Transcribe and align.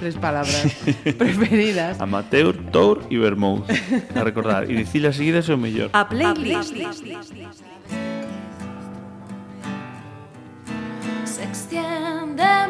tres 0.00 0.16
palabras 0.16 0.66
preferidas. 1.18 2.00
Amateur, 2.00 2.56
Tour 2.72 3.04
y 3.10 3.18
Vermouth. 3.18 3.64
A 4.16 4.24
recordar. 4.24 4.68
Y 4.68 4.74
dicilas 4.74 5.14
seguidas 5.16 5.48
é 5.48 5.54
o 5.54 5.58
mellor. 5.58 5.90
A 5.92 6.08
playlist. 6.08 6.74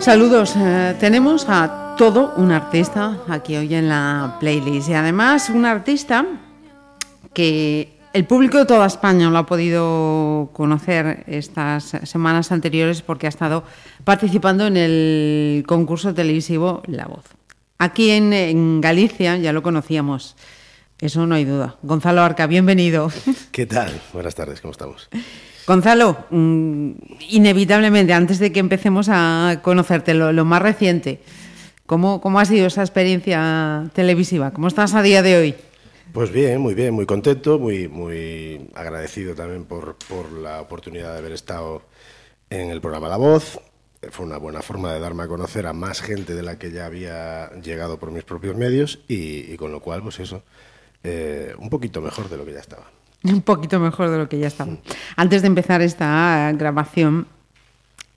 Saludos, 0.00 0.54
eh, 0.56 0.96
tenemos 0.98 1.46
a 1.48 1.94
todo 1.96 2.34
un 2.36 2.50
artista 2.50 3.18
aquí 3.28 3.56
hoy 3.56 3.74
en 3.74 3.88
la 3.88 4.36
playlist 4.40 4.88
y 4.88 4.94
además 4.94 5.50
un 5.50 5.66
artista 5.66 6.24
que 7.32 7.99
el 8.12 8.24
público 8.24 8.58
de 8.58 8.66
toda 8.66 8.86
España 8.86 9.30
lo 9.30 9.38
ha 9.38 9.46
podido 9.46 10.50
conocer 10.52 11.24
estas 11.26 11.96
semanas 12.04 12.50
anteriores 12.50 13.02
porque 13.02 13.26
ha 13.26 13.28
estado 13.28 13.64
participando 14.04 14.66
en 14.66 14.76
el 14.76 15.64
concurso 15.66 16.12
televisivo 16.14 16.82
La 16.86 17.06
Voz. 17.06 17.24
Aquí 17.78 18.10
en, 18.10 18.32
en 18.32 18.80
Galicia 18.80 19.36
ya 19.36 19.52
lo 19.52 19.62
conocíamos, 19.62 20.36
eso 21.00 21.26
no 21.26 21.34
hay 21.34 21.44
duda. 21.44 21.76
Gonzalo 21.82 22.22
Arca, 22.22 22.46
bienvenido. 22.46 23.10
¿Qué 23.52 23.66
tal? 23.66 24.00
Buenas 24.12 24.34
tardes, 24.34 24.60
¿cómo 24.60 24.72
estamos? 24.72 25.08
Gonzalo, 25.66 26.24
mm, 26.30 26.90
inevitablemente, 27.30 28.12
antes 28.12 28.38
de 28.38 28.50
que 28.50 28.60
empecemos 28.60 29.08
a 29.08 29.60
conocerte, 29.62 30.14
lo, 30.14 30.32
lo 30.32 30.44
más 30.44 30.60
reciente, 30.60 31.20
¿cómo, 31.86 32.20
¿cómo 32.20 32.40
ha 32.40 32.44
sido 32.44 32.66
esa 32.66 32.82
experiencia 32.82 33.84
televisiva? 33.94 34.50
¿Cómo 34.50 34.66
estás 34.66 34.94
a 34.94 35.02
día 35.02 35.22
de 35.22 35.36
hoy? 35.36 35.54
Pues 36.12 36.32
bien, 36.32 36.60
muy 36.60 36.74
bien, 36.74 36.92
muy 36.92 37.06
contento, 37.06 37.58
muy, 37.58 37.86
muy 37.86 38.68
agradecido 38.74 39.34
también 39.34 39.64
por, 39.64 39.96
por 40.08 40.32
la 40.32 40.60
oportunidad 40.60 41.12
de 41.12 41.18
haber 41.18 41.32
estado 41.32 41.82
en 42.48 42.70
el 42.70 42.80
programa 42.80 43.08
La 43.08 43.16
Voz. 43.16 43.60
Fue 44.10 44.26
una 44.26 44.38
buena 44.38 44.60
forma 44.60 44.92
de 44.92 44.98
darme 44.98 45.22
a 45.22 45.28
conocer 45.28 45.66
a 45.66 45.72
más 45.72 46.00
gente 46.00 46.34
de 46.34 46.42
la 46.42 46.58
que 46.58 46.72
ya 46.72 46.86
había 46.86 47.50
llegado 47.62 47.98
por 47.98 48.10
mis 48.10 48.24
propios 48.24 48.56
medios 48.56 48.98
y, 49.06 49.56
con 49.56 49.70
lo 49.70 49.80
cual, 49.80 50.02
pues 50.02 50.18
eso, 50.18 50.42
eh, 51.04 51.54
un 51.58 51.70
poquito 51.70 52.00
mejor 52.00 52.28
de 52.28 52.36
lo 52.36 52.44
que 52.44 52.54
ya 52.54 52.60
estaba. 52.60 52.84
Un 53.22 53.42
poquito 53.42 53.78
mejor 53.78 54.08
de 54.10 54.18
lo 54.18 54.28
que 54.28 54.38
ya 54.38 54.46
estaba. 54.46 54.72
Antes 55.14 55.42
de 55.42 55.48
empezar 55.48 55.82
esta 55.82 56.50
grabación, 56.52 57.26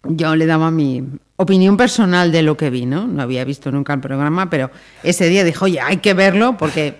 yo 0.03 0.35
le 0.35 0.45
daba 0.45 0.71
mi 0.71 1.03
opinión 1.35 1.75
personal 1.75 2.31
de 2.31 2.41
lo 2.41 2.55
que 2.55 2.69
vi, 2.69 2.85
¿no? 2.85 3.05
No 3.05 3.21
había 3.21 3.43
visto 3.43 3.69
nunca 3.69 3.93
el 3.93 3.99
programa, 3.99 4.49
pero 4.49 4.71
ese 5.03 5.27
día 5.27 5.43
dijo, 5.43 5.65
oye, 5.65 5.81
hay 5.81 5.97
que 5.97 6.13
verlo 6.13 6.55
porque 6.57 6.95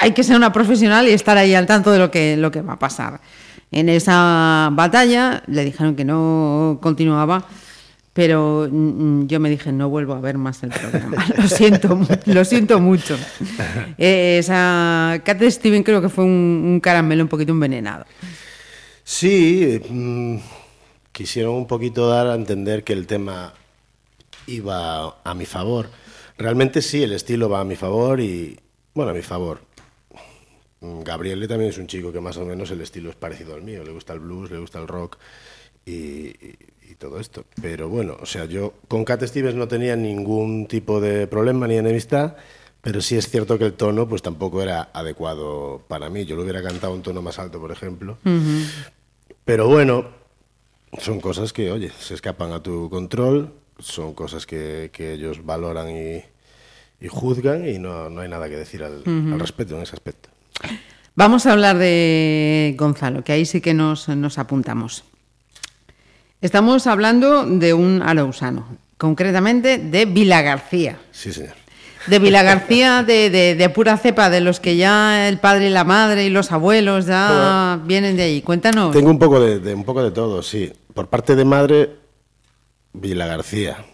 hay 0.00 0.12
que 0.12 0.24
ser 0.24 0.36
una 0.36 0.52
profesional 0.52 1.06
y 1.08 1.12
estar 1.12 1.36
ahí 1.36 1.54
al 1.54 1.66
tanto 1.66 1.92
de 1.92 1.98
lo 1.98 2.10
que, 2.10 2.36
lo 2.36 2.50
que 2.50 2.62
va 2.62 2.72
a 2.72 2.78
pasar. 2.78 3.20
En 3.70 3.88
esa 3.88 4.70
batalla 4.72 5.42
le 5.46 5.64
dijeron 5.64 5.94
que 5.94 6.04
no 6.04 6.78
continuaba, 6.82 7.44
pero 8.14 8.66
mm, 8.70 9.26
yo 9.26 9.38
me 9.38 9.50
dije, 9.50 9.72
no 9.72 9.90
vuelvo 9.90 10.14
a 10.14 10.20
ver 10.20 10.38
más 10.38 10.62
el 10.62 10.70
programa. 10.70 11.24
Lo 11.36 11.48
siento, 11.48 12.00
lo 12.26 12.44
siento 12.44 12.80
mucho. 12.80 13.16
Eh, 13.98 14.38
esa 14.38 15.20
Cat 15.24 15.42
Steven 15.42 15.82
creo 15.82 16.00
que 16.00 16.08
fue 16.08 16.24
un, 16.24 16.62
un 16.64 16.80
caramelo 16.80 17.22
un 17.22 17.28
poquito 17.28 17.52
envenenado. 17.52 18.06
Sí, 19.04 19.80
mm, 19.88 20.36
quisieron 21.12 21.54
un 21.54 21.66
poquito 21.66 22.08
dar 22.08 22.26
a 22.28 22.34
entender 22.34 22.82
que 22.82 22.94
el 22.94 23.06
tema 23.06 23.52
iba 24.46 25.16
a 25.22 25.34
mi 25.34 25.44
favor. 25.44 25.90
Realmente 26.38 26.80
sí, 26.80 27.02
el 27.02 27.12
estilo 27.12 27.50
va 27.50 27.60
a 27.60 27.64
mi 27.64 27.76
favor 27.76 28.20
y, 28.20 28.58
bueno, 28.94 29.10
a 29.10 29.14
mi 29.14 29.22
favor. 29.22 29.60
Mm, 30.80 31.00
Gabriele 31.02 31.46
también 31.48 31.70
es 31.70 31.78
un 31.78 31.86
chico 31.86 32.12
que 32.12 32.20
más 32.20 32.36
o 32.36 32.44
menos 32.44 32.70
el 32.70 32.80
estilo 32.80 33.10
es 33.10 33.16
parecido 33.16 33.54
al 33.54 33.62
mío. 33.62 33.84
Le 33.84 33.92
gusta 33.92 34.12
el 34.12 34.20
blues, 34.20 34.50
le 34.50 34.58
gusta 34.58 34.78
el 34.80 34.88
rock 34.88 35.16
y, 35.84 35.92
y- 35.92 36.56
y 36.90 36.94
todo 36.96 37.20
esto. 37.20 37.44
Pero 37.62 37.88
bueno, 37.88 38.16
o 38.20 38.26
sea, 38.26 38.46
yo 38.46 38.74
con 38.88 39.04
Cat 39.04 39.22
Stevens 39.24 39.54
no 39.56 39.68
tenía 39.68 39.94
ningún 39.96 40.66
tipo 40.66 41.00
de 41.00 41.26
problema 41.26 41.68
ni 41.68 41.76
enemistad, 41.76 42.36
pero 42.80 43.00
sí 43.02 43.16
es 43.16 43.28
cierto 43.28 43.58
que 43.58 43.66
el 43.66 43.74
tono 43.74 44.08
pues 44.08 44.22
tampoco 44.22 44.62
era 44.62 44.88
adecuado 44.94 45.82
para 45.86 46.08
mí. 46.10 46.24
Yo 46.24 46.34
lo 46.34 46.42
hubiera 46.42 46.62
cantado 46.62 46.94
un 46.94 47.02
tono 47.02 47.20
más 47.22 47.38
alto, 47.38 47.60
por 47.60 47.70
ejemplo. 47.72 48.16
Pero 49.44 49.68
bueno, 49.68 50.08
son 50.98 51.20
cosas 51.20 51.52
que, 51.52 51.70
oye, 51.70 51.90
se 51.98 52.14
escapan 52.14 52.52
a 52.52 52.62
tu 52.62 52.88
control, 52.90 53.52
son 53.78 54.14
cosas 54.14 54.46
que, 54.46 54.90
que 54.92 55.12
ellos 55.12 55.44
valoran 55.44 55.90
y, 55.90 56.24
y 57.04 57.08
juzgan 57.08 57.68
y 57.68 57.78
no, 57.78 58.08
no 58.10 58.22
hay 58.22 58.28
nada 58.28 58.48
que 58.48 58.56
decir 58.56 58.82
al, 58.82 59.02
al 59.34 59.40
respecto 59.40 59.76
en 59.76 59.82
ese 59.82 59.94
aspecto. 59.94 60.29
Vamos 61.14 61.46
a 61.46 61.52
hablar 61.52 61.76
de 61.78 62.74
Gonzalo, 62.78 63.22
que 63.24 63.32
ahí 63.32 63.44
sí 63.44 63.60
que 63.60 63.74
nos, 63.74 64.08
nos 64.08 64.38
apuntamos. 64.38 65.04
Estamos 66.40 66.86
hablando 66.86 67.44
de 67.44 67.74
un 67.74 68.00
arausano, 68.02 68.66
concretamente 68.96 69.78
de 69.78 70.06
Vila 70.06 70.40
García. 70.42 70.98
Sí, 71.10 71.32
señor. 71.32 71.54
De 72.06 72.18
Vila 72.18 72.42
García, 72.42 73.02
de, 73.02 73.28
de- 73.28 73.54
de 73.54 73.68
pura 73.68 73.98
cepa, 73.98 74.30
de 74.30 74.40
los 74.40 74.58
que 74.58 74.76
ya 74.76 75.28
el 75.28 75.38
padre 75.38 75.66
y 75.66 75.70
la 75.70 75.84
madre 75.84 76.24
y 76.24 76.30
los 76.30 76.50
abuelos 76.50 77.04
ya 77.04 77.78
vienen 77.84 78.16
de 78.16 78.22
ahí. 78.22 78.40
Cuéntanos. 78.40 78.92
Tengo 78.92 79.10
un 79.10 79.18
poco 79.18 79.38
de, 79.38 79.58
de- 79.58 79.74
un 79.74 79.84
poco 79.84 80.02
de 80.02 80.10
todo, 80.10 80.42
sí. 80.42 80.72
Por 80.94 81.08
parte 81.08 81.36
de 81.36 81.44
madre, 81.44 81.90
Vila 82.94 83.26
García, 83.26 83.84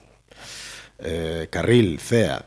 eh, 1.01 1.49
Carril, 1.51 1.99
Cea. 1.99 2.45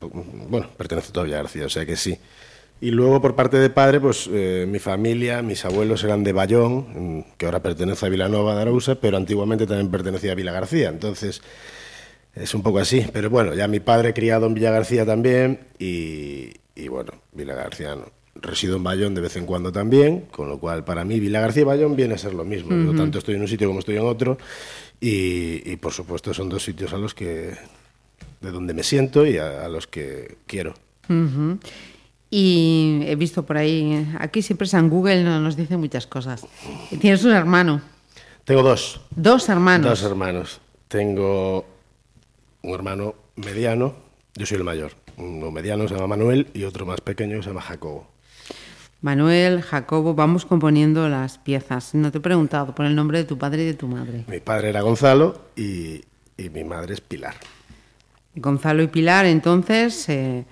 Bueno, 0.00 0.68
pertenece 0.76 1.12
todo 1.12 1.24
a 1.24 1.28
García, 1.28 1.64
o 1.64 1.70
sea 1.70 1.86
que 1.86 1.96
sí. 1.96 2.18
Y 2.80 2.90
luego 2.90 3.22
por 3.22 3.34
parte 3.34 3.56
de 3.56 3.70
padre, 3.70 4.00
pues 4.00 4.28
eh, 4.30 4.66
mi 4.68 4.78
familia, 4.78 5.40
mis 5.42 5.64
abuelos 5.64 6.04
eran 6.04 6.22
de 6.22 6.32
Bayón, 6.32 7.24
que 7.38 7.46
ahora 7.46 7.62
pertenece 7.62 8.04
a 8.04 8.08
Vilanova 8.10 8.54
de 8.56 8.62
Arousa, 8.62 8.96
pero 8.96 9.16
antiguamente 9.16 9.66
también 9.66 9.90
pertenecía 9.90 10.32
a 10.32 10.34
Vila 10.34 10.52
García. 10.52 10.90
Entonces, 10.90 11.40
es 12.34 12.54
un 12.54 12.62
poco 12.62 12.80
así. 12.80 13.06
Pero 13.12 13.30
bueno, 13.30 13.54
ya 13.54 13.68
mi 13.68 13.80
padre 13.80 14.12
criado 14.12 14.46
en 14.46 14.54
Villa 14.54 14.70
García 14.70 15.06
también 15.06 15.60
y, 15.78 16.52
y 16.74 16.88
bueno, 16.88 17.12
Vila 17.32 17.54
García 17.54 17.94
no. 17.94 18.12
Resido 18.36 18.76
en 18.76 18.82
Bayón 18.82 19.14
de 19.14 19.20
vez 19.20 19.36
en 19.36 19.46
cuando 19.46 19.70
también, 19.70 20.22
con 20.32 20.48
lo 20.48 20.58
cual 20.58 20.84
para 20.84 21.04
mí 21.04 21.20
Vila 21.20 21.40
García 21.40 21.62
y 21.62 21.66
Bayón 21.66 21.94
viene 21.94 22.14
a 22.14 22.18
ser 22.18 22.34
lo 22.34 22.44
mismo. 22.44 22.74
Yo 22.74 22.92
tanto 22.96 23.18
estoy 23.18 23.36
en 23.36 23.42
un 23.42 23.48
sitio 23.48 23.68
como 23.68 23.78
estoy 23.78 23.94
en 23.96 24.02
otro 24.02 24.38
y, 25.00 25.62
y, 25.70 25.76
por 25.76 25.92
supuesto 25.92 26.34
son 26.34 26.48
dos 26.48 26.64
sitios 26.64 26.92
a 26.92 26.98
los 26.98 27.14
que 27.14 27.52
de 28.40 28.50
donde 28.50 28.74
me 28.74 28.82
siento 28.82 29.24
y 29.24 29.38
a, 29.38 29.64
a 29.64 29.68
los 29.68 29.86
que 29.86 30.38
quiero. 30.48 30.74
Ujú. 31.08 31.58
Y 32.36 33.02
he 33.06 33.14
visto 33.14 33.46
por 33.46 33.56
ahí, 33.56 34.08
aquí 34.18 34.42
siempre 34.42 34.66
San 34.66 34.90
Google 34.90 35.22
no- 35.22 35.38
nos 35.38 35.54
dice 35.54 35.76
muchas 35.76 36.08
cosas. 36.08 36.44
Tienes 37.00 37.22
un 37.24 37.30
hermano, 37.30 37.80
Tengo 38.44 38.64
dos, 38.64 39.00
dos 39.14 39.48
hermanos. 39.48 39.88
dos 39.88 40.02
hermanos. 40.02 40.60
Tengo 40.88 41.64
un 42.62 42.74
hermano 42.74 43.14
mediano, 43.36 43.94
yo 44.34 44.46
soy 44.46 44.56
el 44.58 44.64
mayor. 44.64 44.90
Uno 45.16 45.52
mediano 45.52 45.86
se 45.86 45.94
llama 45.94 46.08
Manuel 46.08 46.48
y 46.54 46.64
otro 46.64 46.84
más 46.84 47.00
pequeño 47.00 47.40
se 47.40 47.50
llama 47.50 47.60
Jacobo. 47.60 48.08
Manuel, 49.00 49.62
Jacobo, 49.62 50.14
vamos 50.16 50.44
componiendo 50.44 51.08
las 51.08 51.38
piezas. 51.38 51.94
No 51.94 52.10
te 52.10 52.18
he 52.18 52.20
preguntado 52.20 52.74
por 52.74 52.84
el 52.86 52.96
nombre 52.96 53.18
de 53.18 53.24
tu 53.26 53.38
padre 53.38 53.62
y 53.62 53.66
de 53.66 53.74
tu 53.74 53.86
madre. 53.86 54.24
Mi 54.26 54.40
padre 54.40 54.70
era 54.70 54.80
Gonzalo 54.80 55.40
y, 55.54 56.00
y 56.36 56.48
mi 56.50 56.64
madre 56.64 56.94
es 56.94 57.00
Pilar. 57.00 57.36
Gonzalo 58.34 58.82
y 58.82 58.88
Pilar, 58.88 59.24
entonces, 59.26 60.08
eh, 60.08 60.44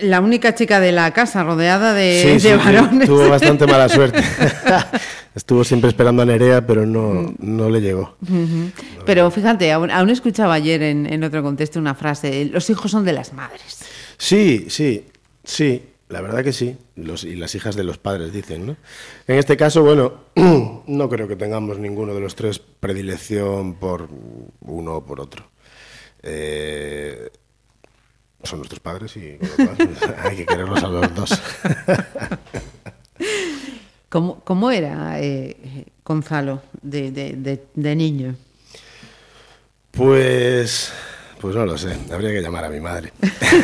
la 0.00 0.20
única 0.20 0.54
chica 0.54 0.80
de 0.80 0.92
la 0.92 1.12
casa 1.12 1.44
rodeada 1.44 1.94
de, 1.94 2.20
Sí, 2.22 2.28
de 2.28 2.40
sí, 2.40 2.48
sí, 2.48 2.54
varones. 2.56 3.08
tuvo 3.08 3.28
bastante 3.30 3.66
mala 3.66 3.88
suerte. 3.88 4.22
Estuvo 5.34 5.62
siempre 5.62 5.88
esperando 5.88 6.22
a 6.22 6.26
Nerea, 6.26 6.66
pero 6.66 6.84
no, 6.84 7.32
no 7.38 7.70
le 7.70 7.80
llegó. 7.80 8.16
Pero 9.06 9.30
fíjate, 9.30 9.70
aún, 9.72 9.90
aún 9.90 10.10
escuchaba 10.10 10.54
ayer 10.54 10.82
en, 10.82 11.06
en 11.12 11.22
otro 11.22 11.42
contexto 11.44 11.78
una 11.78 11.94
frase, 11.94 12.46
los 12.46 12.68
hijos 12.70 12.90
son 12.90 13.04
de 13.04 13.12
las 13.12 13.32
madres. 13.32 13.78
Sí, 14.16 14.66
sí, 14.68 15.06
sí, 15.44 15.84
la 16.08 16.22
verdad 16.22 16.42
que 16.42 16.52
sí. 16.52 16.76
Los, 16.96 17.22
y 17.22 17.36
las 17.36 17.54
hijas 17.54 17.76
de 17.76 17.84
los 17.84 17.98
padres 17.98 18.32
dicen, 18.32 18.66
¿no? 18.66 18.76
En 19.28 19.38
este 19.38 19.56
caso, 19.56 19.84
bueno, 19.84 20.24
no 20.88 21.08
creo 21.08 21.28
que 21.28 21.36
tengamos 21.36 21.78
ninguno 21.78 22.14
de 22.14 22.20
los 22.20 22.34
tres 22.34 22.58
predilección 22.58 23.74
por 23.74 24.08
uno 24.62 24.96
o 24.96 25.06
por 25.06 25.20
otro. 25.20 25.48
Eh, 26.22 27.30
son 28.42 28.58
nuestros 28.60 28.80
padres 28.80 29.16
y 29.16 29.38
cual, 29.56 29.76
hay 30.22 30.36
que 30.36 30.46
quererlos 30.46 30.82
a 30.82 30.88
los 30.88 31.14
dos. 31.14 31.30
¿Cómo, 34.08 34.40
cómo 34.44 34.70
era 34.70 35.20
eh, 35.20 35.84
Gonzalo 36.04 36.62
de, 36.80 37.10
de- 37.10 37.34
de- 37.36 37.64
de 37.74 37.96
niño? 37.96 38.34
Pues, 39.90 40.92
pues 41.40 41.54
no 41.54 41.66
lo 41.66 41.76
sé, 41.76 41.94
habría 42.12 42.30
que 42.30 42.40
llamar 42.40 42.64
a 42.64 42.68
mi 42.70 42.80
madre. 42.80 43.12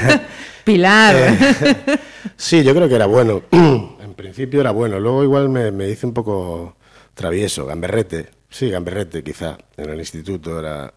Pilar. 0.64 1.14
Eh, 1.16 1.98
sí, 2.36 2.62
yo 2.62 2.74
creo 2.74 2.88
que 2.88 2.94
era 2.96 3.06
bueno. 3.06 3.42
en 3.52 4.14
principio 4.16 4.60
era 4.60 4.70
bueno. 4.70 4.98
Luego 4.98 5.22
igual 5.22 5.48
me, 5.48 5.70
me 5.70 5.88
hice 5.88 6.06
un 6.06 6.14
poco 6.14 6.76
travieso, 7.14 7.66
gamberrete. 7.66 8.30
Sí, 8.50 8.70
gamberrete 8.70 9.22
quizá. 9.22 9.56
En 9.76 9.90
el 9.90 9.98
instituto 9.98 10.58
era... 10.58 10.92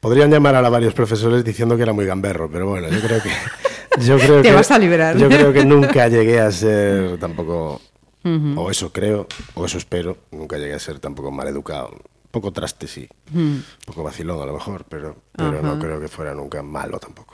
Podrían 0.00 0.30
llamar 0.30 0.54
ahora 0.56 0.68
varios 0.68 0.94
profesores 0.94 1.44
diciendo 1.44 1.76
que 1.76 1.82
era 1.82 1.92
muy 1.92 2.06
gamberro, 2.06 2.50
pero 2.50 2.68
bueno, 2.68 2.88
yo 2.88 3.00
creo 3.00 3.22
que... 3.22 3.30
Yo 4.00 4.16
creo 4.16 4.40
Te 4.40 4.48
que, 4.48 4.54
vas 4.54 4.70
a 4.70 4.78
liberar. 4.78 5.18
Yo 5.18 5.28
creo 5.28 5.52
que 5.52 5.66
nunca 5.66 6.08
llegué 6.08 6.40
a 6.40 6.50
ser 6.50 7.18
tampoco... 7.18 7.78
O 8.56 8.70
eso 8.70 8.90
creo, 8.90 9.26
o 9.52 9.66
eso 9.66 9.76
espero. 9.76 10.16
Nunca 10.30 10.56
llegué 10.56 10.72
a 10.72 10.78
ser 10.78 10.98
tampoco 10.98 11.30
mal 11.30 11.46
educado. 11.48 11.88
Un 11.88 12.30
poco 12.30 12.52
traste, 12.52 12.86
sí. 12.86 13.06
Un 13.34 13.62
poco 13.84 14.02
vacilón 14.02 14.40
a 14.40 14.46
lo 14.46 14.54
mejor, 14.54 14.86
pero, 14.88 15.16
pero 15.36 15.60
no 15.60 15.78
creo 15.78 16.00
que 16.00 16.08
fuera 16.08 16.32
nunca 16.32 16.62
malo 16.62 16.98
tampoco. 16.98 17.31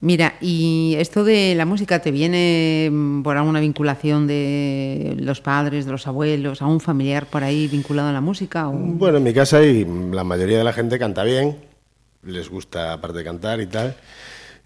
Mira, 0.00 0.34
¿y 0.40 0.94
esto 0.98 1.24
de 1.24 1.56
la 1.56 1.64
música 1.64 2.00
te 2.00 2.12
viene 2.12 2.88
mm, 2.90 3.22
por 3.22 3.36
alguna 3.36 3.58
vinculación 3.58 4.28
de 4.28 5.16
los 5.18 5.40
padres, 5.40 5.86
de 5.86 5.92
los 5.92 6.06
abuelos, 6.06 6.62
a 6.62 6.66
un 6.66 6.80
familiar 6.80 7.26
por 7.26 7.42
ahí 7.42 7.66
vinculado 7.66 8.08
a 8.08 8.12
la 8.12 8.20
música? 8.20 8.66
Bueno, 8.66 9.18
en 9.18 9.24
mi 9.24 9.34
casa 9.34 9.62
y 9.62 9.84
la 10.12 10.22
mayoría 10.22 10.58
de 10.58 10.64
la 10.64 10.72
gente 10.72 11.00
canta 11.00 11.24
bien, 11.24 11.56
les 12.22 12.48
gusta 12.48 12.92
aparte 12.92 13.18
de 13.18 13.24
cantar 13.24 13.60
y 13.60 13.66
tal. 13.66 13.96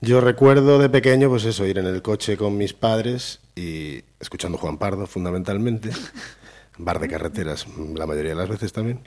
Yo 0.03 0.21
recuerdo 0.21 0.79
de 0.79 0.91
pequeño, 0.91 1.31
pues 1.31 1.45
eso, 1.45 1.65
ir 1.65 1.79
en 1.79 1.87
el 1.87 2.03
coche 2.03 2.37
con 2.37 2.59
mis 2.59 2.75
padres 2.75 3.41
y 3.57 4.03
escuchando 4.21 4.59
Juan 4.59 4.77
Pardo, 4.77 5.07
fundamentalmente, 5.07 5.91
bar 6.77 7.01
de 7.01 7.09
carreteras, 7.09 7.67
la 7.95 8.05
mayoría 8.05 8.31
de 8.33 8.37
las 8.37 8.49
veces 8.51 8.73
también. 8.73 9.01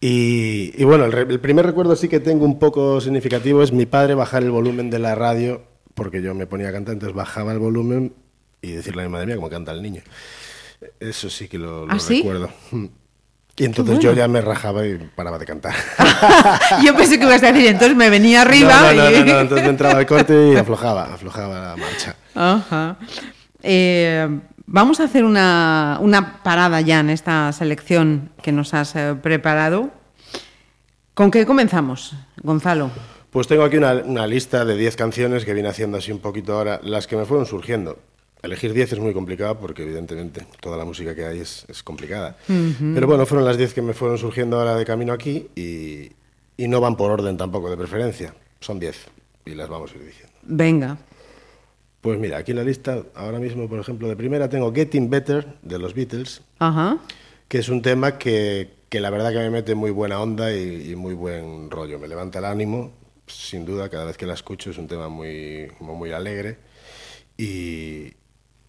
Y, 0.00 0.72
y 0.80 0.84
bueno, 0.84 1.06
el, 1.06 1.14
el 1.30 1.40
primer 1.40 1.66
recuerdo 1.66 1.96
sí 1.96 2.08
que 2.08 2.20
tengo 2.20 2.44
un 2.44 2.58
poco 2.58 3.00
significativo 3.00 3.62
es 3.62 3.72
mi 3.72 3.84
padre 3.86 4.14
bajar 4.14 4.42
el 4.44 4.50
volumen 4.50 4.90
de 4.90 4.98
la 5.00 5.14
radio, 5.14 5.62
porque 5.94 6.22
yo 6.22 6.34
me 6.34 6.46
ponía 6.46 6.68
a 6.68 6.72
cantar, 6.72 6.94
entonces 6.94 7.16
bajaba 7.16 7.52
el 7.52 7.58
volumen 7.58 8.12
y 8.62 8.72
decirle 8.72 9.02
a 9.02 9.06
mi 9.06 9.12
madre 9.12 9.26
mía 9.26 9.36
cómo 9.36 9.50
canta 9.50 9.72
el 9.72 9.82
niño. 9.82 10.02
Eso 11.00 11.28
sí 11.28 11.48
que 11.48 11.58
lo, 11.58 11.86
lo 11.86 11.92
¿Ah, 11.92 11.98
sí? 11.98 12.18
recuerdo. 12.18 12.50
Mm. 12.70 12.86
Y 13.56 13.64
entonces 13.64 13.98
yo 13.98 14.12
ya 14.12 14.28
me 14.28 14.40
rajaba 14.40 14.86
y 14.86 14.98
paraba 15.16 15.36
de 15.36 15.44
cantar. 15.44 15.74
Yo 16.84 16.94
pensé 16.94 17.18
que 17.18 17.24
ibas 17.24 17.42
a 17.42 17.50
decir, 17.50 17.66
entonces 17.66 17.96
me 17.96 18.08
venía 18.08 18.42
arriba. 18.42 18.92
no, 18.92 19.02
no, 19.02 19.10
y- 19.10 19.18
no, 19.24 19.24
no, 19.34 19.40
entonces 19.40 19.64
me 19.64 19.70
entraba 19.70 19.98
el 19.98 20.06
corte 20.06 20.52
y 20.52 20.56
aflojaba, 20.56 21.12
aflojaba 21.12 21.60
la 21.70 21.76
marcha. 21.76 22.14
Ajá. 22.36 22.96
Eh, 23.60 24.28
vamos 24.68 25.00
a 25.00 25.04
hacer 25.04 25.24
una, 25.24 25.98
una 26.00 26.42
parada 26.42 26.80
ya 26.80 27.00
en 27.00 27.10
esta 27.10 27.50
selección 27.52 28.30
que 28.42 28.52
nos 28.52 28.74
has 28.74 28.94
eh, 28.94 29.16
preparado. 29.20 29.90
¿Con 31.14 31.30
qué 31.30 31.44
comenzamos, 31.46 32.14
Gonzalo? 32.42 32.90
Pues 33.30 33.48
tengo 33.48 33.64
aquí 33.64 33.76
una, 33.76 33.94
una 33.94 34.26
lista 34.26 34.64
de 34.64 34.76
10 34.76 34.96
canciones 34.96 35.44
que 35.44 35.52
vine 35.52 35.68
haciendo 35.68 35.98
así 35.98 36.12
un 36.12 36.20
poquito 36.20 36.56
ahora, 36.56 36.80
las 36.84 37.06
que 37.06 37.16
me 37.16 37.24
fueron 37.24 37.46
surgiendo. 37.46 37.98
Elegir 38.40 38.72
10 38.72 38.92
es 38.92 38.98
muy 39.00 39.12
complicado 39.12 39.58
porque 39.58 39.82
evidentemente 39.82 40.46
toda 40.60 40.76
la 40.76 40.84
música 40.84 41.14
que 41.14 41.26
hay 41.26 41.40
es, 41.40 41.66
es 41.68 41.82
complicada. 41.82 42.36
Pero 42.46 43.06
bueno, 43.08 43.26
fueron 43.26 43.44
las 43.44 43.58
10 43.58 43.74
que 43.74 43.82
me 43.82 43.94
fueron 43.94 44.16
surgiendo 44.16 44.60
ahora 44.60 44.76
de 44.76 44.84
camino 44.84 45.12
aquí 45.12 45.48
y, 45.56 46.12
y 46.56 46.68
no 46.68 46.80
van 46.80 46.96
por 46.96 47.10
orden 47.10 47.36
tampoco 47.36 47.68
de 47.68 47.76
preferencia. 47.76 48.32
Son 48.60 48.78
10 48.78 49.06
y 49.44 49.54
las 49.54 49.68
vamos 49.68 49.90
a 49.92 49.96
ir 49.96 50.04
diciendo. 50.06 50.32
Venga. 50.42 50.98
Pues 52.00 52.18
mira, 52.18 52.38
aquí 52.38 52.52
en 52.52 52.58
la 52.58 52.64
lista, 52.64 53.02
ahora 53.14 53.38
mismo, 53.40 53.68
por 53.68 53.80
ejemplo, 53.80 54.08
de 54.08 54.16
primera 54.16 54.48
tengo 54.48 54.72
Getting 54.72 55.10
Better 55.10 55.56
de 55.62 55.78
los 55.78 55.94
Beatles. 55.94 56.42
Ajá. 56.58 56.98
que 57.48 57.58
es 57.58 57.68
un 57.68 57.82
tema 57.82 58.18
que, 58.18 58.70
que 58.88 59.00
la 59.00 59.10
verdad 59.10 59.30
que 59.32 59.38
me 59.38 59.50
mete 59.50 59.74
muy 59.74 59.90
buena 59.90 60.20
onda 60.20 60.52
y, 60.52 60.92
y 60.92 60.96
muy 60.96 61.14
buen 61.14 61.70
rollo. 61.70 61.98
Me 61.98 62.06
levanta 62.08 62.38
el 62.38 62.44
ánimo, 62.44 62.92
sin 63.26 63.64
duda, 63.64 63.88
cada 63.88 64.04
vez 64.04 64.16
que 64.16 64.26
la 64.26 64.34
escucho 64.34 64.70
es 64.70 64.78
un 64.78 64.86
tema 64.86 65.08
muy, 65.08 65.70
como 65.78 65.94
muy 65.94 66.12
alegre 66.12 66.58
y, 67.36 68.12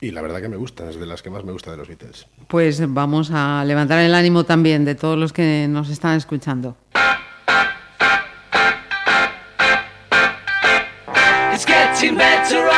y 0.01 0.11
la 0.11 0.21
verdad 0.21 0.41
que 0.41 0.49
me 0.49 0.57
gusta, 0.57 0.89
es 0.89 0.99
de 0.99 1.05
las 1.05 1.21
que 1.21 1.29
más 1.29 1.43
me 1.43 1.51
gusta 1.51 1.71
de 1.71 1.77
los 1.77 1.87
Beatles. 1.87 2.25
Pues 2.47 2.81
vamos 2.93 3.31
a 3.33 3.63
levantar 3.65 3.99
el 3.99 4.15
ánimo 4.15 4.43
también 4.45 4.85
de 4.85 4.95
todos 4.95 5.17
los 5.17 5.33
que 5.33 5.67
nos 5.69 5.89
están 5.89 6.17
escuchando. 6.17 6.75
It's 11.53 11.65
getting 11.65 12.15
better 12.15 12.68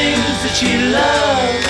things 0.00 0.38
that 0.44 0.54
she 0.56 0.72
loved. 0.96 1.66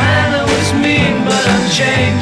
Man, 0.00 0.28
I 0.40 0.44
was 0.52 0.68
mean, 0.84 1.14
but 1.24 1.42
I'm 1.54 1.66
changing, 1.72 2.15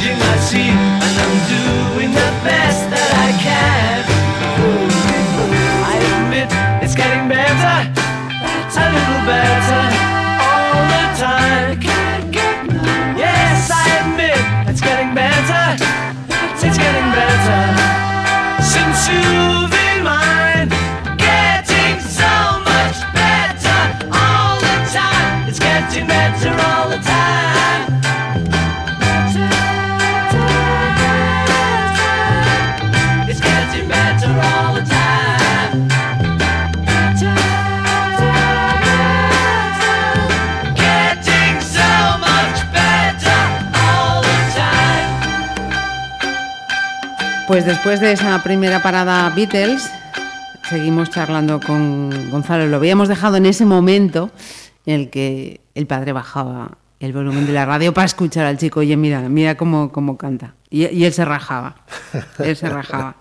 Pues 47.54 47.66
después 47.66 48.00
de 48.00 48.10
esa 48.10 48.42
primera 48.42 48.82
parada 48.82 49.32
Beatles, 49.32 49.88
seguimos 50.68 51.10
charlando 51.10 51.60
con 51.60 52.10
Gonzalo. 52.32 52.66
Lo 52.66 52.78
habíamos 52.78 53.06
dejado 53.06 53.36
en 53.36 53.46
ese 53.46 53.64
momento 53.64 54.32
en 54.86 55.02
el 55.02 55.08
que 55.08 55.60
el 55.76 55.86
padre 55.86 56.12
bajaba 56.12 56.78
el 56.98 57.12
volumen 57.12 57.46
de 57.46 57.52
la 57.52 57.64
radio 57.64 57.94
para 57.94 58.06
escuchar 58.06 58.44
al 58.46 58.58
chico. 58.58 58.80
Oye, 58.80 58.96
mira, 58.96 59.20
mira 59.28 59.56
cómo, 59.56 59.92
cómo 59.92 60.16
canta. 60.16 60.56
Y, 60.68 60.84
y 60.86 61.04
él 61.04 61.12
se 61.12 61.24
rajaba. 61.24 61.76
Él 62.40 62.56
se 62.56 62.68
rajaba. 62.68 63.14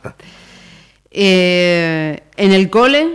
Eh, 1.12 2.24
en 2.36 2.54
el 2.54 2.72
cole, 2.72 3.08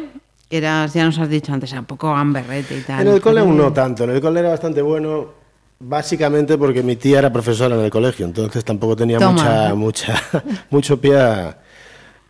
eras, 0.51 0.95
ya 0.95 1.05
nos 1.05 1.19
has 1.19 1.29
dicho 1.29 1.53
antes, 1.53 1.73
un 1.73 1.85
poco 1.85 2.15
gamberrete 2.15 2.79
y 2.79 2.83
tal. 2.83 3.09
En 3.09 3.15
el 3.15 3.21
cole 3.21 3.41
aún 3.41 3.57
no 3.57 3.73
tanto, 3.73 4.05
en 4.05 4.11
el 4.11 4.21
cole 4.21 4.39
era 4.39 4.51
bastante 4.51 4.83
bueno, 4.83 5.33
básicamente 5.79 6.59
porque 6.59 6.83
mi 6.83 6.97
tía 6.97 7.19
era 7.21 7.33
profesora 7.33 7.75
en 7.77 7.83
el 7.83 7.91
colegio, 7.91 8.27
entonces 8.27 8.65
tampoco 8.65 8.97
tenía 8.97 9.19
Toma. 9.19 9.75
mucha, 9.75 9.75
mucha, 9.75 10.23
mucho 10.71 11.01
pie 11.01 11.19
a, 11.21 11.59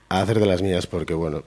a 0.09 0.21
hacer 0.21 0.39
de 0.41 0.47
las 0.47 0.63
mías, 0.63 0.87
porque 0.87 1.15
bueno, 1.15 1.43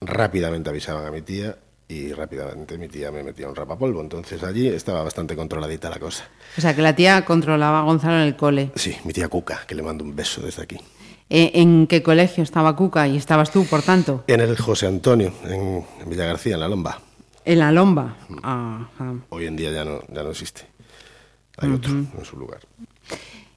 rápidamente 0.00 0.70
avisaban 0.70 1.06
a 1.06 1.10
mi 1.10 1.22
tía 1.22 1.56
y 1.88 2.12
rápidamente 2.12 2.78
mi 2.78 2.88
tía 2.88 3.10
me 3.12 3.22
metía 3.22 3.48
un 3.48 3.54
rapapolvo. 3.54 4.00
Entonces 4.00 4.42
allí 4.42 4.66
estaba 4.68 5.02
bastante 5.02 5.36
controladita 5.36 5.90
la 5.90 5.98
cosa. 5.98 6.24
O 6.56 6.60
sea, 6.60 6.74
que 6.74 6.80
la 6.82 6.94
tía 6.96 7.24
controlaba 7.24 7.80
a 7.80 7.82
Gonzalo 7.82 8.14
en 8.16 8.22
el 8.22 8.36
cole. 8.36 8.70
Sí, 8.76 8.96
mi 9.04 9.12
tía 9.12 9.28
Cuca, 9.28 9.60
que 9.66 9.74
le 9.74 9.82
mando 9.82 10.02
un 10.04 10.16
beso 10.16 10.40
desde 10.40 10.62
aquí. 10.62 10.78
Eh, 11.28 11.50
¿En 11.54 11.86
qué 11.86 12.02
colegio 12.02 12.42
estaba 12.42 12.74
Cuca 12.76 13.06
y 13.08 13.16
estabas 13.16 13.50
tú, 13.50 13.64
por 13.66 13.82
tanto? 13.82 14.24
En 14.26 14.40
el 14.40 14.56
José 14.56 14.86
Antonio, 14.86 15.32
en, 15.44 15.84
en 16.02 16.10
Villa 16.10 16.24
García, 16.26 16.54
en 16.54 16.60
La 16.60 16.68
Lomba. 16.68 16.98
En 17.44 17.58
la 17.58 17.72
Lomba. 17.72 18.16
Ajá. 18.42 19.14
Hoy 19.30 19.46
en 19.46 19.56
día 19.56 19.70
ya 19.72 19.84
no, 19.84 20.00
ya 20.12 20.22
no 20.22 20.30
existe. 20.30 20.62
Hay 21.58 21.70
otro 21.70 21.92
en 21.92 22.24
su 22.24 22.36
lugar. 22.36 22.60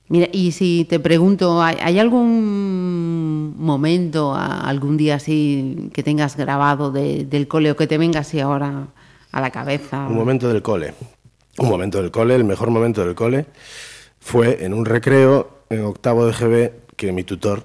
Mira, 0.07 0.27
y 0.31 0.51
si 0.51 0.85
te 0.87 0.99
pregunto, 0.99 1.61
¿hay, 1.63 1.77
hay 1.81 1.97
algún 1.99 3.55
momento, 3.57 4.35
algún 4.35 4.97
día 4.97 5.15
así 5.15 5.89
que 5.93 6.03
tengas 6.03 6.37
grabado 6.37 6.91
de- 6.91 7.25
del 7.25 7.47
cole 7.47 7.71
o 7.71 7.75
que 7.75 7.87
te 7.87 7.97
venga 7.97 8.19
así 8.19 8.39
ahora 8.39 8.87
a 9.31 9.41
la 9.41 9.49
cabeza? 9.51 10.05
Un 10.07 10.15
momento 10.15 10.47
del 10.47 10.61
cole. 10.61 10.93
Un 11.57 11.69
momento 11.69 12.01
del 12.01 12.11
cole, 12.11 12.35
el 12.35 12.43
mejor 12.43 12.69
momento 12.69 13.03
del 13.05 13.15
cole 13.15 13.45
fue 14.19 14.63
en 14.65 14.73
un 14.73 14.85
recreo 14.85 15.63
en 15.69 15.83
octavo 15.85 16.25
de 16.27 16.33
GB 16.33 16.71
que 16.95 17.11
mi 17.11 17.23
tutor, 17.23 17.63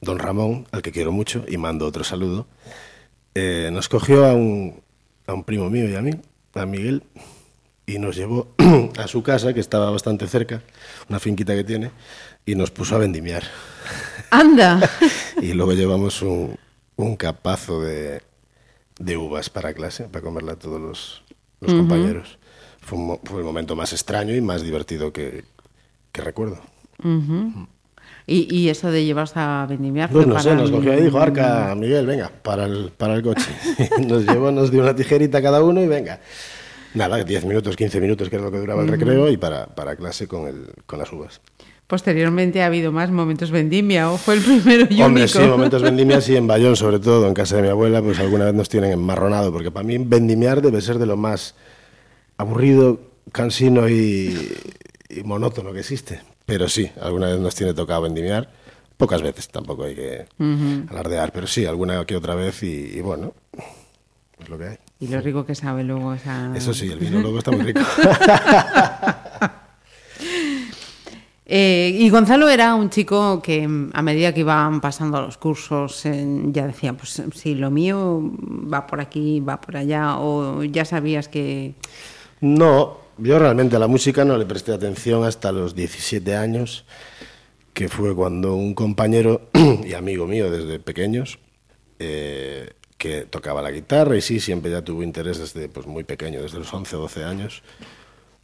don 0.00 0.18
Ramón, 0.18 0.66
al 0.72 0.82
que 0.82 0.90
quiero 0.90 1.12
mucho 1.12 1.44
y 1.46 1.56
mando 1.56 1.86
otro 1.86 2.02
saludo, 2.02 2.46
eh, 3.34 3.70
nos 3.72 3.88
cogió 3.88 4.24
a 4.26 4.32
un, 4.34 4.80
a 5.26 5.34
un 5.34 5.44
primo 5.44 5.68
mío 5.70 5.88
y 5.88 5.94
a 5.94 6.00
mí, 6.02 6.10
a 6.54 6.66
Miguel, 6.66 7.02
y 7.86 7.98
nos 7.98 8.16
llevó 8.16 8.54
a 8.98 9.06
su 9.06 9.22
casa, 9.22 9.54
que 9.54 9.60
estaba 9.60 9.90
bastante 9.90 10.26
cerca, 10.26 10.62
una 11.08 11.20
finquita 11.20 11.54
que 11.54 11.64
tiene, 11.64 11.90
y 12.44 12.54
nos 12.54 12.70
puso 12.70 12.96
a 12.96 12.98
vendimiar. 12.98 13.44
¡Anda! 14.30 14.80
Y 15.42 15.52
luego 15.52 15.74
llevamos 15.74 16.22
un, 16.22 16.56
un 16.96 17.14
capazo 17.16 17.82
de, 17.82 18.22
de 18.98 19.16
uvas 19.18 19.50
para 19.50 19.74
clase, 19.74 20.04
para 20.04 20.22
comerla 20.24 20.52
a 20.52 20.56
todos 20.56 20.80
los, 20.80 21.22
los 21.60 21.74
compañeros. 21.74 22.38
Fue, 22.80 22.98
un 22.98 23.20
fue 23.22 23.40
el 23.40 23.44
momento 23.44 23.76
más 23.76 23.92
extraño 23.92 24.34
y 24.34 24.40
más 24.40 24.62
divertido 24.62 25.12
que, 25.12 25.44
que 26.10 26.22
recuerdo. 26.22 26.58
y, 28.26 28.54
y 28.56 28.68
eso 28.70 28.90
de 28.90 29.04
llevarse 29.04 29.34
a 29.38 29.66
vendimiar 29.68 30.08
Pues 30.10 30.26
no 30.26 30.38
sé, 30.40 30.48
para 30.50 30.60
nos 30.62 30.70
el- 30.70 30.76
cogió 30.76 30.98
y 30.98 31.02
dijo, 31.02 31.18
Arca, 31.20 31.74
Miguel, 31.76 32.06
venga, 32.06 32.30
para 32.42 32.64
el, 32.64 32.90
para 32.96 33.14
el 33.14 33.22
coche. 33.22 33.50
nos 34.06 34.24
llevó, 34.24 34.50
nos 34.50 34.70
dio 34.70 34.80
una 34.82 34.96
tijerita 34.96 35.42
cada 35.42 35.62
uno 35.62 35.82
y 35.82 35.86
venga. 35.86 36.20
Nada, 36.96 37.22
10 37.22 37.44
minutos, 37.44 37.76
15 37.76 38.00
minutos, 38.00 38.28
que 38.30 38.36
era 38.36 38.44
lo 38.46 38.50
que 38.50 38.58
duraba 38.58 38.82
el 38.82 38.88
recreo, 38.88 39.30
y 39.30 39.36
para, 39.36 39.66
para 39.66 39.94
clase 39.96 40.26
con, 40.26 40.48
el, 40.48 40.66
con 40.86 40.98
las 40.98 41.12
uvas. 41.12 41.40
Posteriormente 41.86 42.62
ha 42.62 42.66
habido 42.66 42.90
más 42.90 43.10
momentos 43.10 43.50
vendimia 43.52 44.10
o 44.10 44.16
fue 44.16 44.34
el 44.34 44.42
primero 44.42 44.86
y 44.90 45.02
Hombre, 45.02 45.24
único. 45.24 45.38
sí, 45.38 45.46
momentos 45.46 45.82
vendimias 45.82 46.24
sí, 46.24 46.34
en 46.34 46.46
Bayón 46.48 46.74
sobre 46.74 46.98
todo, 46.98 47.28
en 47.28 47.34
casa 47.34 47.56
de 47.56 47.62
mi 47.62 47.68
abuela, 47.68 48.02
pues 48.02 48.18
alguna 48.18 48.46
vez 48.46 48.54
nos 48.54 48.68
tienen 48.68 48.90
enmarronado, 48.90 49.52
porque 49.52 49.70
para 49.70 49.86
mí 49.86 49.98
vendimiar 49.98 50.62
debe 50.62 50.80
ser 50.80 50.98
de 50.98 51.06
lo 51.06 51.16
más 51.16 51.54
aburrido, 52.38 52.98
cansino 53.30 53.88
y, 53.88 54.52
y 55.10 55.22
monótono 55.22 55.72
que 55.72 55.80
existe. 55.80 56.22
Pero 56.44 56.68
sí, 56.68 56.90
alguna 57.00 57.28
vez 57.28 57.38
nos 57.38 57.54
tiene 57.54 57.74
tocado 57.74 58.02
vendimiar, 58.02 58.50
pocas 58.96 59.22
veces, 59.22 59.48
tampoco 59.48 59.84
hay 59.84 59.94
que 59.94 60.26
alardear, 60.90 61.30
pero 61.32 61.46
sí, 61.46 61.66
alguna 61.66 62.04
que 62.04 62.16
otra 62.16 62.34
vez 62.34 62.62
y, 62.62 62.96
y 62.96 63.00
bueno, 63.00 63.32
es 64.40 64.48
lo 64.48 64.58
que 64.58 64.64
hay. 64.64 64.76
Y 64.98 65.08
lo 65.08 65.20
rico 65.20 65.44
que 65.44 65.54
sabe 65.54 65.84
luego 65.84 66.14
esa... 66.14 66.56
Eso 66.56 66.72
sí, 66.72 66.90
el 66.90 66.98
vino 66.98 67.20
luego 67.22 67.38
está 67.38 67.50
muy 67.50 67.62
rico. 67.62 67.80
Eh, 71.48 71.96
y 71.96 72.10
Gonzalo 72.10 72.48
era 72.48 72.74
un 72.74 72.90
chico 72.90 73.40
que 73.40 73.68
mm, 73.68 73.90
a 73.94 74.02
medida 74.02 74.34
que 74.34 74.40
iban 74.40 74.80
pasando 74.80 75.22
los 75.22 75.38
cursos 75.38 76.04
eh, 76.04 76.26
ya 76.46 76.66
decía, 76.66 76.92
pues 76.94 77.22
si 77.34 77.54
lo 77.54 77.70
mío 77.70 78.20
va 78.42 78.84
por 78.88 79.00
aquí, 79.00 79.38
va 79.38 79.60
por 79.60 79.76
allá, 79.76 80.18
o 80.18 80.64
ya 80.64 80.84
sabías 80.84 81.28
que... 81.28 81.74
No, 82.40 82.98
yo 83.18 83.38
realmente 83.38 83.76
a 83.76 83.78
la 83.78 83.86
música 83.86 84.24
no 84.24 84.36
le 84.36 84.44
presté 84.44 84.72
atención 84.72 85.22
hasta 85.22 85.52
los 85.52 85.76
17 85.76 86.34
años, 86.34 86.84
que 87.72 87.88
fue 87.88 88.14
cuando 88.16 88.56
un 88.56 88.74
compañero 88.74 89.48
y 89.84 89.94
amigo 89.94 90.26
mío 90.26 90.50
desde 90.50 90.80
pequeños, 90.80 91.38
eh, 92.00 92.72
que 92.98 93.22
tocaba 93.22 93.62
la 93.62 93.70
guitarra 93.70 94.16
y 94.16 94.20
sí, 94.20 94.40
siempre 94.40 94.70
ya 94.70 94.82
tuvo 94.82 95.02
interés 95.02 95.38
desde 95.38 95.68
pues, 95.68 95.86
muy 95.86 96.04
pequeño, 96.04 96.42
desde 96.42 96.58
los 96.58 96.72
11 96.72 96.96
o 96.96 97.00
12 97.00 97.24
años, 97.24 97.62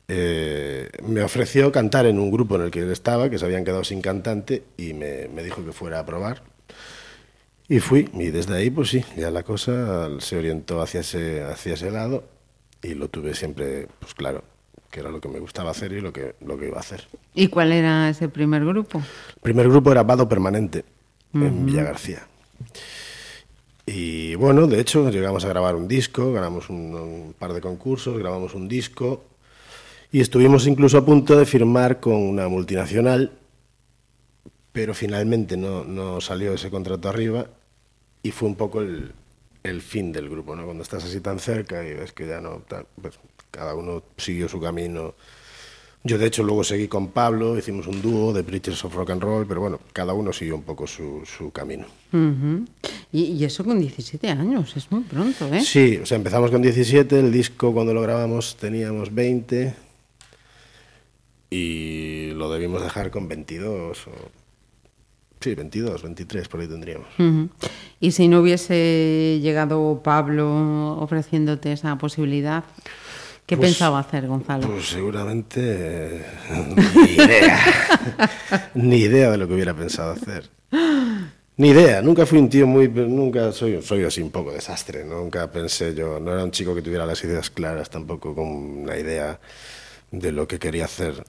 eh, 0.08 0.90
me 1.06 1.22
ofreció 1.22 1.72
cantar 1.72 2.06
en 2.06 2.18
un 2.18 2.30
grupo 2.30 2.56
en 2.56 2.62
el 2.62 2.70
que 2.70 2.80
él 2.80 2.90
estaba, 2.90 3.30
que 3.30 3.38
se 3.38 3.44
habían 3.44 3.64
quedado 3.64 3.84
sin 3.84 4.02
cantante, 4.02 4.64
y 4.76 4.92
me, 4.92 5.28
me 5.28 5.42
dijo 5.42 5.64
que 5.64 5.72
fuera 5.72 6.00
a 6.00 6.06
probar. 6.06 6.42
Y 7.68 7.80
fui, 7.80 8.10
y 8.12 8.26
desde 8.26 8.54
ahí, 8.54 8.70
pues 8.70 8.90
sí, 8.90 9.02
ya 9.16 9.30
la 9.30 9.44
cosa 9.44 10.10
se 10.18 10.36
orientó 10.36 10.82
hacia 10.82 11.00
ese, 11.00 11.42
hacia 11.42 11.74
ese 11.74 11.90
lado 11.90 12.24
y 12.82 12.94
lo 12.94 13.08
tuve 13.08 13.34
siempre, 13.34 13.88
pues 14.00 14.12
claro, 14.14 14.44
que 14.90 15.00
era 15.00 15.10
lo 15.10 15.20
que 15.20 15.28
me 15.28 15.38
gustaba 15.38 15.70
hacer 15.70 15.92
y 15.92 16.00
lo 16.00 16.12
que, 16.12 16.34
lo 16.44 16.58
que 16.58 16.66
iba 16.66 16.76
a 16.76 16.80
hacer. 16.80 17.06
¿Y 17.34 17.48
cuál 17.48 17.72
era 17.72 18.10
ese 18.10 18.28
primer 18.28 18.64
grupo? 18.64 18.98
El 18.98 19.40
primer 19.40 19.68
grupo 19.68 19.92
era 19.92 20.02
Vado 20.02 20.28
Permanente, 20.28 20.84
en 21.32 21.64
Villa 21.64 21.84
García. 21.84 22.26
Y 23.86 24.31
bueno, 24.42 24.66
de 24.66 24.80
hecho, 24.80 25.08
llegamos 25.08 25.44
a 25.44 25.48
grabar 25.48 25.76
un 25.76 25.86
disco, 25.86 26.32
grabamos 26.32 26.68
un, 26.68 27.32
par 27.38 27.52
de 27.52 27.60
concursos, 27.60 28.18
grabamos 28.18 28.54
un 28.54 28.66
disco 28.66 29.22
y 30.10 30.20
estuvimos 30.20 30.66
incluso 30.66 30.98
a 30.98 31.04
punto 31.04 31.38
de 31.38 31.46
firmar 31.46 32.00
con 32.00 32.14
una 32.14 32.48
multinacional, 32.48 33.30
pero 34.72 34.94
finalmente 34.94 35.56
no, 35.56 35.84
no 35.84 36.20
salió 36.20 36.54
ese 36.54 36.70
contrato 36.70 37.08
arriba 37.08 37.46
y 38.24 38.32
fue 38.32 38.48
un 38.48 38.56
poco 38.56 38.80
el, 38.80 39.12
el 39.62 39.80
fin 39.80 40.10
del 40.10 40.28
grupo, 40.28 40.56
¿no? 40.56 40.64
Cuando 40.64 40.82
estás 40.82 41.04
así 41.04 41.20
tan 41.20 41.38
cerca 41.38 41.84
y 41.84 41.94
ves 41.94 42.12
que 42.12 42.26
ya 42.26 42.40
no, 42.40 42.64
pues 43.00 43.20
cada 43.52 43.76
uno 43.76 44.02
siguió 44.16 44.48
su 44.48 44.60
camino. 44.60 45.14
Yo 46.04 46.18
de 46.18 46.26
hecho 46.26 46.42
luego 46.42 46.64
seguí 46.64 46.88
con 46.88 47.08
Pablo, 47.08 47.56
hicimos 47.56 47.86
un 47.86 48.02
dúo 48.02 48.32
de 48.32 48.42
Preachers 48.42 48.84
of 48.84 48.94
Rock 48.94 49.10
and 49.10 49.22
Roll, 49.22 49.46
pero 49.46 49.60
bueno, 49.60 49.78
cada 49.92 50.12
uno 50.14 50.32
siguió 50.32 50.56
un 50.56 50.62
poco 50.62 50.86
su, 50.86 51.22
su 51.24 51.52
camino. 51.52 51.86
Y, 53.12 53.22
y 53.22 53.44
eso 53.44 53.64
con 53.64 53.78
17 53.78 54.28
años, 54.28 54.76
es 54.76 54.90
muy 54.90 55.04
pronto, 55.04 55.46
¿eh? 55.54 55.60
Sí, 55.60 55.98
o 56.02 56.06
sea, 56.06 56.16
empezamos 56.16 56.50
con 56.50 56.60
17, 56.60 57.20
el 57.20 57.30
disco 57.30 57.72
cuando 57.72 57.94
lo 57.94 58.02
grabamos 58.02 58.56
teníamos 58.56 59.14
20 59.14 59.74
y 61.50 62.32
lo 62.34 62.50
debimos 62.50 62.82
dejar 62.82 63.10
con 63.10 63.28
22 63.28 64.06
o... 64.08 64.10
Sí, 65.40 65.54
22, 65.56 66.02
23, 66.02 66.48
por 66.48 66.60
ahí 66.60 66.68
tendríamos. 66.68 67.08
Y 67.98 68.12
si 68.12 68.28
no 68.28 68.40
hubiese 68.40 69.40
llegado 69.42 70.00
Pablo 70.04 70.98
ofreciéndote 71.00 71.72
esa 71.72 71.98
posibilidad, 71.98 72.62
¿qué 73.46 73.56
Pues- 73.56 73.70
pensaba 73.70 73.98
hacer 74.00 74.26
Gonzalo? 74.26 74.66
Pues 74.68 74.88
seguramente 74.88 75.60
eh, 75.60 76.24
ni 76.96 77.12
idea. 77.12 77.58
ni 78.74 78.96
idea 78.98 79.30
de 79.30 79.38
lo 79.38 79.46
que 79.48 79.54
hubiera 79.54 79.74
pensado 79.74 80.12
hacer. 80.12 80.48
Ni 81.58 81.68
idea, 81.68 82.00
nunca 82.00 82.24
fui 82.24 82.38
un 82.38 82.48
tío 82.48 82.66
muy 82.66 82.88
nunca 82.88 83.52
soy 83.52 83.82
soy 83.82 84.04
así 84.04 84.22
un 84.22 84.30
poco 84.30 84.52
desastre, 84.52 85.04
nunca 85.04 85.50
pensé 85.52 85.94
yo, 85.94 86.18
no 86.18 86.32
era 86.32 86.42
un 86.44 86.50
chico 86.50 86.74
que 86.74 86.80
tuviera 86.80 87.04
las 87.04 87.22
ideas 87.24 87.50
claras 87.50 87.90
tampoco 87.90 88.34
con 88.34 88.46
una 88.48 88.96
idea 88.96 89.38
de 90.10 90.32
lo 90.32 90.48
que 90.48 90.58
quería 90.58 90.86
hacer. 90.86 91.22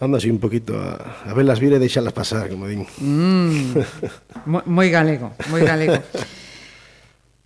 Ando 0.00 0.16
así 0.16 0.30
un 0.30 0.38
poquito 0.40 0.78
a, 0.80 1.20
a 1.30 1.34
ver 1.34 1.44
las 1.44 1.60
vidas 1.60 1.78
y 1.78 1.82
dejarlas 1.82 2.12
pasar, 2.12 2.48
como 2.48 2.66
digo. 2.66 2.86
Muy, 4.46 4.62
muy 4.64 4.90
galego, 4.90 5.32
muy 5.50 5.60
galego. 5.60 5.94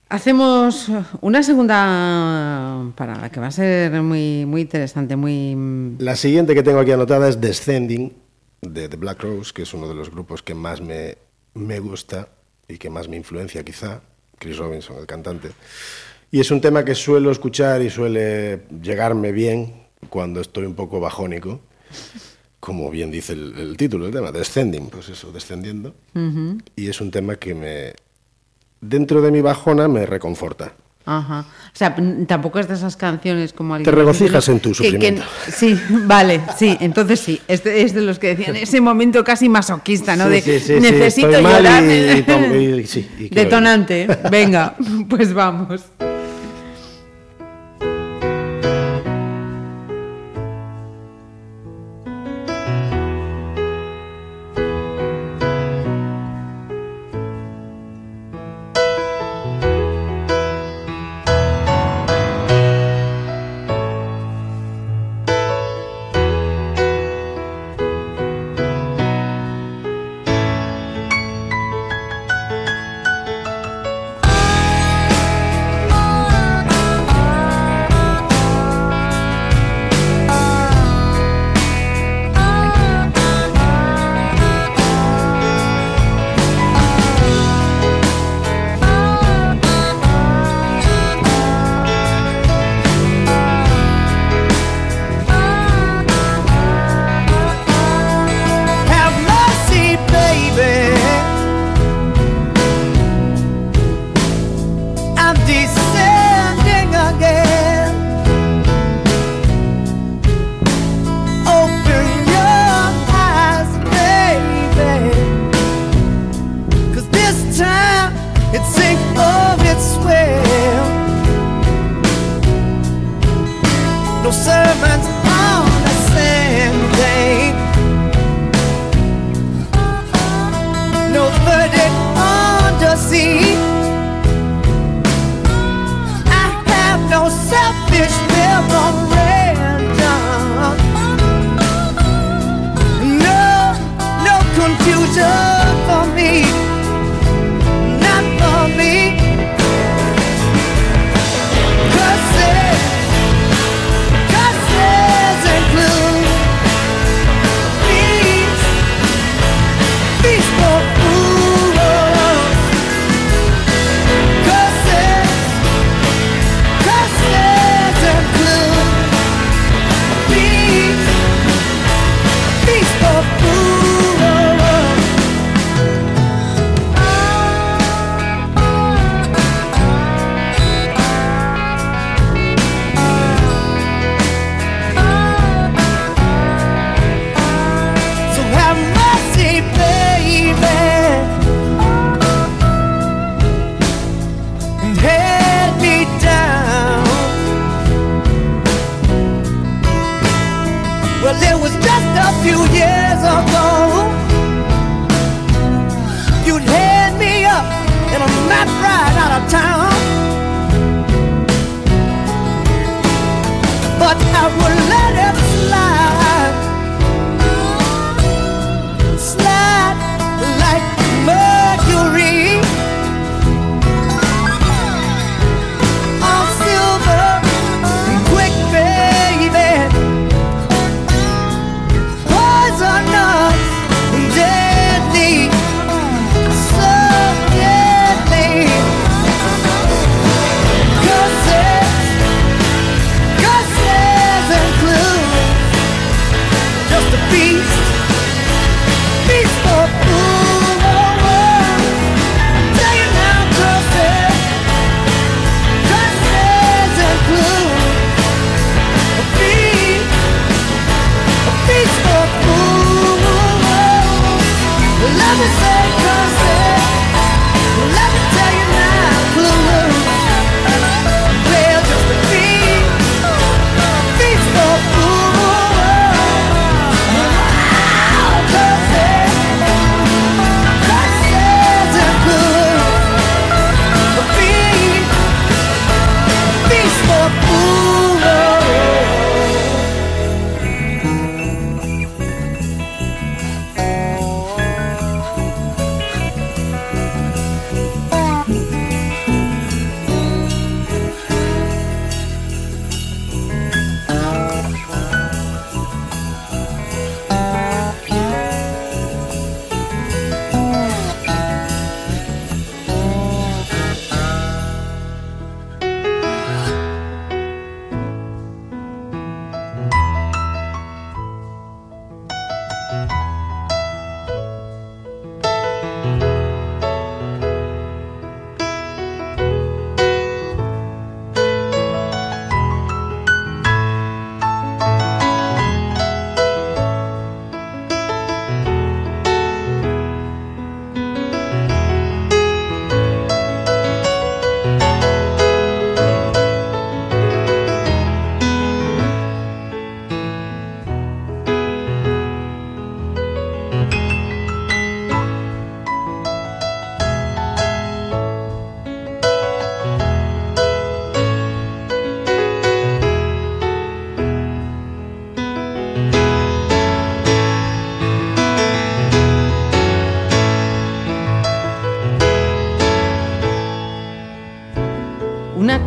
Hacemos 0.08 0.90
una 1.22 1.42
segunda 1.42 2.92
parada 2.94 3.30
que 3.30 3.40
va 3.40 3.46
a 3.46 3.50
ser 3.50 4.02
muy, 4.02 4.44
muy 4.46 4.60
interesante, 4.62 5.16
muy... 5.16 5.96
La 5.98 6.14
siguiente 6.14 6.54
que 6.54 6.62
tengo 6.62 6.78
aquí 6.78 6.92
anotada 6.92 7.28
es 7.28 7.40
Descending, 7.40 8.12
de 8.60 8.88
The 8.88 8.96
Black 8.96 9.22
Rose, 9.22 9.52
que 9.52 9.62
es 9.62 9.74
uno 9.74 9.88
de 9.88 9.94
los 9.94 10.10
grupos 10.10 10.42
que 10.42 10.54
más 10.54 10.80
me, 10.80 11.16
me 11.54 11.80
gusta 11.80 12.28
y 12.68 12.78
que 12.78 12.90
más 12.90 13.08
me 13.08 13.16
influencia 13.16 13.64
quizá, 13.64 14.02
Chris 14.38 14.58
Robinson, 14.58 14.96
el 14.98 15.06
cantante. 15.06 15.50
Y 16.30 16.40
es 16.40 16.50
un 16.50 16.60
tema 16.60 16.84
que 16.84 16.94
suelo 16.94 17.30
escuchar 17.30 17.82
y 17.82 17.90
suele 17.90 18.62
llegarme 18.82 19.32
bien 19.32 19.84
cuando 20.10 20.40
estoy 20.40 20.66
un 20.66 20.74
poco 20.74 21.00
bajónico, 21.00 21.60
como 22.60 22.90
bien 22.90 23.10
dice 23.10 23.34
el, 23.34 23.56
el 23.56 23.76
título 23.76 24.04
del 24.04 24.14
tema, 24.14 24.32
Descending, 24.32 24.88
pues 24.88 25.08
eso, 25.08 25.32
descendiendo. 25.32 25.94
Y 26.76 26.88
es 26.88 27.00
un 27.00 27.10
tema 27.10 27.36
que 27.36 27.54
me, 27.54 27.94
dentro 28.80 29.20
de 29.22 29.30
mi 29.30 29.40
bajona, 29.40 29.88
me 29.88 30.06
reconforta. 30.06 30.72
Ajá. 31.06 31.40
O 31.66 31.76
sea, 31.76 31.94
tampoco 32.26 32.58
es 32.58 32.66
de 32.66 32.74
esas 32.74 32.96
canciones 32.96 33.52
como 33.52 33.74
alguien... 33.74 33.84
Te 33.92 33.94
regocijas 33.94 34.48
en 34.48 34.58
tu 34.60 34.70
que- 34.72 34.76
que- 34.78 34.84
sufrimiento. 34.84 35.22
sí, 35.54 35.78
vale, 36.06 36.40
sí, 36.56 36.78
entonces 36.80 37.20
sí. 37.20 37.40
Es 37.46 37.62
de, 37.62 37.82
es 37.82 37.92
de 37.92 38.00
los 38.00 38.18
que 38.18 38.34
decían 38.34 38.56
ese 38.56 38.80
momento 38.80 39.22
casi 39.22 39.50
masoquista, 39.50 40.16
¿no? 40.16 40.24
Sí, 40.24 40.30
de 40.30 40.40
sí, 40.42 40.60
sí, 40.60 40.74
sí, 40.76 40.80
necesito 40.80 41.40
llorar. 41.40 41.82
y- 41.84 43.28
Detonante. 43.30 44.06
Venga, 44.30 44.74
pues 45.08 45.34
vamos. 45.34 45.82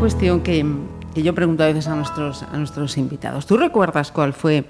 Cuestión 0.08 0.40
que, 0.42 0.66
que 1.14 1.22
yo 1.22 1.36
pregunto 1.36 1.64
a 1.64 1.66
veces 1.66 1.86
a 1.90 1.94
nuestros, 1.94 2.42
a 2.42 2.56
nuestros 2.56 2.98
invitados. 2.98 3.46
¿Tú 3.46 3.58
recuerdas 3.58 4.10
cuál 4.10 4.32
fue? 4.32 4.64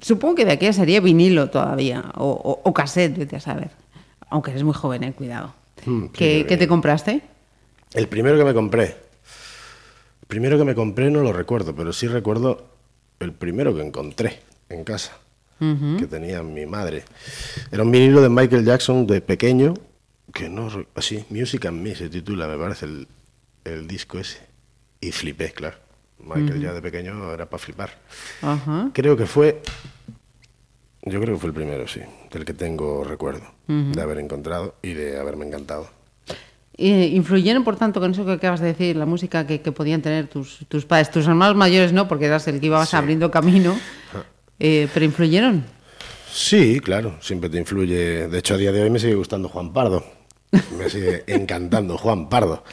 Supongo 0.00 0.34
que 0.34 0.46
de 0.46 0.52
aquella 0.52 0.72
sería 0.72 1.02
vinilo 1.02 1.50
todavía, 1.50 2.02
o, 2.14 2.30
o, 2.30 2.62
o 2.64 2.72
cassette, 2.72 3.18
vete 3.18 3.36
a 3.36 3.40
saber. 3.40 3.68
Aunque 4.30 4.52
eres 4.52 4.62
muy 4.62 4.72
joven, 4.72 5.04
eh, 5.04 5.12
cuidado. 5.12 5.52
Mm, 5.84 6.06
¿Qué, 6.06 6.46
qué 6.48 6.56
te 6.56 6.66
compraste? 6.66 7.20
El 7.92 8.08
primero 8.08 8.38
que 8.38 8.44
me 8.44 8.54
compré. 8.54 8.96
El 10.22 10.26
primero 10.26 10.56
que 10.56 10.64
me 10.64 10.74
compré 10.74 11.10
no 11.10 11.20
lo 11.20 11.34
recuerdo, 11.34 11.76
pero 11.76 11.92
sí 11.92 12.08
recuerdo 12.08 12.64
el 13.20 13.32
primero 13.32 13.74
que 13.74 13.82
encontré 13.82 14.40
en 14.70 14.84
casa, 14.84 15.18
que 15.58 16.06
tenía 16.06 16.42
mi 16.42 16.64
madre. 16.64 17.04
Era 17.70 17.82
un 17.82 17.90
vinilo 17.90 18.22
de 18.22 18.30
Michael 18.30 18.64
Jackson 18.64 19.06
de 19.06 19.20
pequeño, 19.20 19.74
que 20.32 20.48
no... 20.48 20.70
Así, 20.94 21.26
Music 21.28 21.66
and 21.66 21.82
Me 21.82 21.94
se 21.94 22.08
titula, 22.08 22.48
me 22.48 22.56
parece, 22.56 22.86
el, 22.86 23.06
el 23.66 23.86
disco 23.86 24.18
ese. 24.18 24.45
Y 25.00 25.12
flipé, 25.12 25.52
claro. 25.52 25.76
Michael 26.18 26.60
ya 26.60 26.72
de 26.72 26.80
pequeño 26.82 27.32
era 27.32 27.46
para 27.48 27.62
flipar. 27.62 27.90
Creo 28.92 29.16
que 29.16 29.26
fue... 29.26 29.60
Yo 31.02 31.20
creo 31.20 31.34
que 31.34 31.40
fue 31.40 31.48
el 31.50 31.54
primero, 31.54 31.86
sí, 31.86 32.00
del 32.32 32.44
que 32.44 32.52
tengo 32.52 33.04
recuerdo, 33.04 33.44
de 33.68 34.00
haber 34.02 34.18
encontrado 34.18 34.74
y 34.82 34.92
de 34.94 35.18
haberme 35.20 35.46
encantado. 35.46 35.88
Eh, 36.78 37.10
¿Influyeron, 37.14 37.62
por 37.64 37.76
tanto, 37.76 38.00
con 38.00 38.10
eso 38.10 38.26
que 38.26 38.32
acabas 38.32 38.60
de 38.60 38.66
decir, 38.68 38.96
la 38.96 39.06
música 39.06 39.46
que, 39.46 39.60
que 39.62 39.70
podían 39.72 40.02
tener 40.02 40.26
tus, 40.26 40.66
tus 40.68 40.84
padres? 40.84 41.10
Tus 41.10 41.26
hermanos 41.26 41.54
mayores 41.56 41.92
no, 41.92 42.08
porque 42.08 42.26
eras 42.26 42.48
el 42.48 42.58
que 42.60 42.66
ibas 42.66 42.88
Sí. 42.90 42.96
abriendo 42.96 43.30
camino. 43.30 43.78
Eh, 44.58 44.88
¿Pero 44.92 45.06
influyeron? 45.06 45.64
Sí, 46.30 46.80
claro, 46.80 47.16
siempre 47.20 47.48
te 47.50 47.58
influye. 47.58 48.26
De 48.28 48.38
hecho, 48.38 48.54
a 48.54 48.56
día 48.58 48.72
de 48.72 48.82
hoy 48.82 48.90
me 48.90 48.98
sigue 48.98 49.14
gustando 49.14 49.48
Juan 49.48 49.72
Pardo. 49.72 50.04
Me 50.76 50.90
sigue 50.90 51.22
encantando 51.28 51.96
Juan 51.96 52.28
Pardo. 52.28 52.64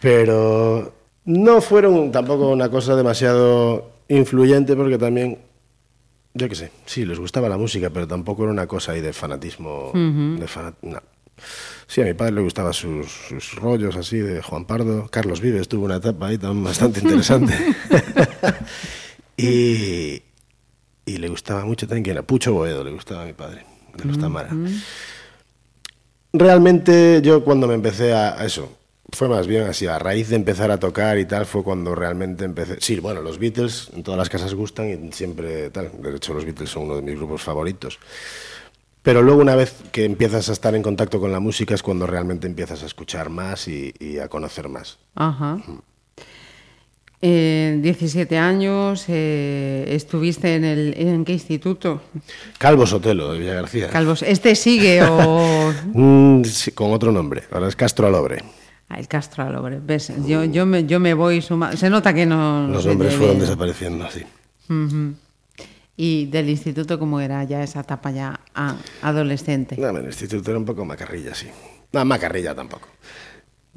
Pero 0.00 0.94
no 1.28 1.60
fueron 1.60 2.10
tampoco 2.10 2.48
una 2.48 2.70
cosa 2.70 2.96
demasiado 2.96 3.90
influyente 4.08 4.74
porque 4.74 4.96
también, 4.96 5.36
yo 6.32 6.48
qué 6.48 6.54
sé, 6.54 6.70
sí, 6.86 7.04
les 7.04 7.18
gustaba 7.18 7.50
la 7.50 7.58
música, 7.58 7.90
pero 7.90 8.08
tampoco 8.08 8.44
era 8.44 8.52
una 8.52 8.66
cosa 8.66 8.92
ahí 8.92 9.02
de 9.02 9.12
fanatismo. 9.12 9.90
de 9.92 10.46
no. 10.82 11.02
Sí, 11.86 12.00
a 12.00 12.04
mi 12.04 12.14
padre 12.14 12.32
le 12.32 12.40
gustaban 12.40 12.72
sus, 12.72 13.12
sus 13.28 13.56
rollos 13.56 13.94
así 13.96 14.16
de 14.16 14.40
Juan 14.40 14.64
Pardo. 14.64 15.06
Carlos 15.08 15.42
Vives 15.42 15.68
tuvo 15.68 15.84
una 15.84 15.96
etapa 15.96 16.28
ahí 16.28 16.38
también 16.38 16.64
bastante 16.64 17.00
interesante. 17.00 17.54
y, 19.36 20.22
y 21.04 21.16
le 21.18 21.28
gustaba 21.28 21.66
mucho 21.66 21.86
también 21.86 22.04
que 22.04 22.10
era 22.12 22.22
Pucho 22.22 22.54
Boedo, 22.54 22.82
le 22.82 22.92
gustaba 22.92 23.24
a 23.24 23.26
mi 23.26 23.34
padre, 23.34 23.66
de 23.98 24.04
los 24.06 24.18
Tamara. 24.18 24.48
Realmente 26.32 27.20
yo 27.22 27.44
cuando 27.44 27.66
me 27.66 27.74
empecé 27.74 28.14
a, 28.14 28.40
a 28.40 28.46
eso, 28.46 28.77
fue 29.10 29.28
más 29.28 29.46
bien 29.46 29.62
así, 29.62 29.86
a 29.86 29.98
raíz 29.98 30.28
de 30.28 30.36
empezar 30.36 30.70
a 30.70 30.78
tocar 30.78 31.18
y 31.18 31.24
tal, 31.24 31.46
fue 31.46 31.62
cuando 31.62 31.94
realmente 31.94 32.44
empecé. 32.44 32.76
Sí, 32.80 32.98
bueno, 33.00 33.22
los 33.22 33.38
Beatles 33.38 33.90
en 33.94 34.02
todas 34.02 34.18
las 34.18 34.28
casas 34.28 34.54
gustan 34.54 35.08
y 35.08 35.12
siempre 35.12 35.70
tal. 35.70 35.90
De 36.02 36.16
hecho, 36.16 36.34
los 36.34 36.44
Beatles 36.44 36.70
son 36.70 36.84
uno 36.84 36.96
de 36.96 37.02
mis 37.02 37.16
grupos 37.16 37.42
favoritos. 37.42 37.98
Pero 39.02 39.22
luego 39.22 39.40
una 39.40 39.54
vez 39.54 39.74
que 39.92 40.04
empiezas 40.04 40.48
a 40.50 40.52
estar 40.52 40.74
en 40.74 40.82
contacto 40.82 41.20
con 41.20 41.32
la 41.32 41.40
música 41.40 41.74
es 41.74 41.82
cuando 41.82 42.06
realmente 42.06 42.46
empiezas 42.46 42.82
a 42.82 42.86
escuchar 42.86 43.30
más 43.30 43.66
y, 43.68 43.94
y 43.98 44.18
a 44.18 44.28
conocer 44.28 44.68
más. 44.68 44.98
Ajá. 45.14 45.58
Eh, 47.20 47.78
17 47.82 48.38
años, 48.38 49.06
eh, 49.08 49.86
estuviste 49.88 50.54
en 50.54 50.64
el 50.64 50.94
en 50.96 51.24
qué 51.24 51.32
instituto? 51.32 52.00
Calvo 52.58 52.86
Sotelo, 52.86 53.32
de 53.32 53.40
Villa 53.40 53.54
García. 53.54 53.88
Calvos. 53.88 54.22
¿Este 54.22 54.54
sigue 54.54 55.02
o 55.02 55.72
Mm, 55.94 56.44
sí, 56.44 56.70
con 56.72 56.92
otro 56.92 57.10
nombre, 57.10 57.42
ahora 57.50 57.68
es 57.68 57.74
Castro 57.74 58.06
Alobre. 58.06 58.44
El 58.96 59.06
Castro 59.06 59.44
Alobre. 59.44 59.80
¿Ves? 59.84 60.12
Yo, 60.26 60.44
yo, 60.44 60.64
me, 60.64 60.84
yo 60.86 60.98
me 60.98 61.14
voy 61.14 61.42
sumando. 61.42 61.76
Se 61.76 61.90
nota 61.90 62.14
que 62.14 62.24
no. 62.24 62.68
Los 62.68 62.86
nombres 62.86 63.14
fueron 63.14 63.38
desapareciendo 63.38 64.04
así. 64.04 64.24
Y 65.96 66.26
del 66.26 66.48
instituto, 66.48 66.98
¿cómo 66.98 67.20
era 67.20 67.42
ya 67.44 67.62
esa 67.62 67.80
etapa 67.80 68.10
ya 68.12 68.40
ah, 68.54 68.76
adolescente? 69.02 69.76
No, 69.76 69.88
el 69.90 70.06
instituto 70.06 70.50
era 70.50 70.58
un 70.58 70.64
poco 70.64 70.84
macarrilla, 70.84 71.34
sí. 71.34 71.48
No, 71.92 72.04
macarrilla 72.04 72.54
tampoco. 72.54 72.88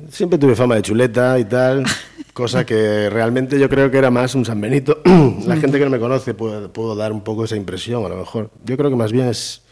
Siempre 0.10 0.38
tuve 0.38 0.56
fama 0.56 0.76
de 0.76 0.84
chuleta 0.84 1.38
y 1.40 1.46
tal, 1.46 1.84
cosa 2.34 2.66
que 2.66 3.10
realmente 3.10 3.60
yo 3.60 3.68
creo 3.70 3.90
que 3.90 3.98
era 3.98 4.12
más 4.12 4.36
un 4.36 4.46
San 4.46 4.62
Benito. 4.62 5.02
La 5.46 5.58
gente 5.58 5.80
que 5.80 5.84
no 5.84 5.90
me 5.90 6.00
conoce 6.00 6.34
puedo 6.34 6.96
dar 6.96 7.12
un 7.12 7.22
poco 7.22 7.46
esa 7.46 7.56
impresión, 7.56 8.06
a 8.06 8.10
lo 8.10 8.18
mejor. 8.18 8.52
Yo 8.66 8.78
creo 8.78 8.90
que 8.90 8.96
más 8.96 9.12
bien 9.12 9.28
es... 9.28 9.64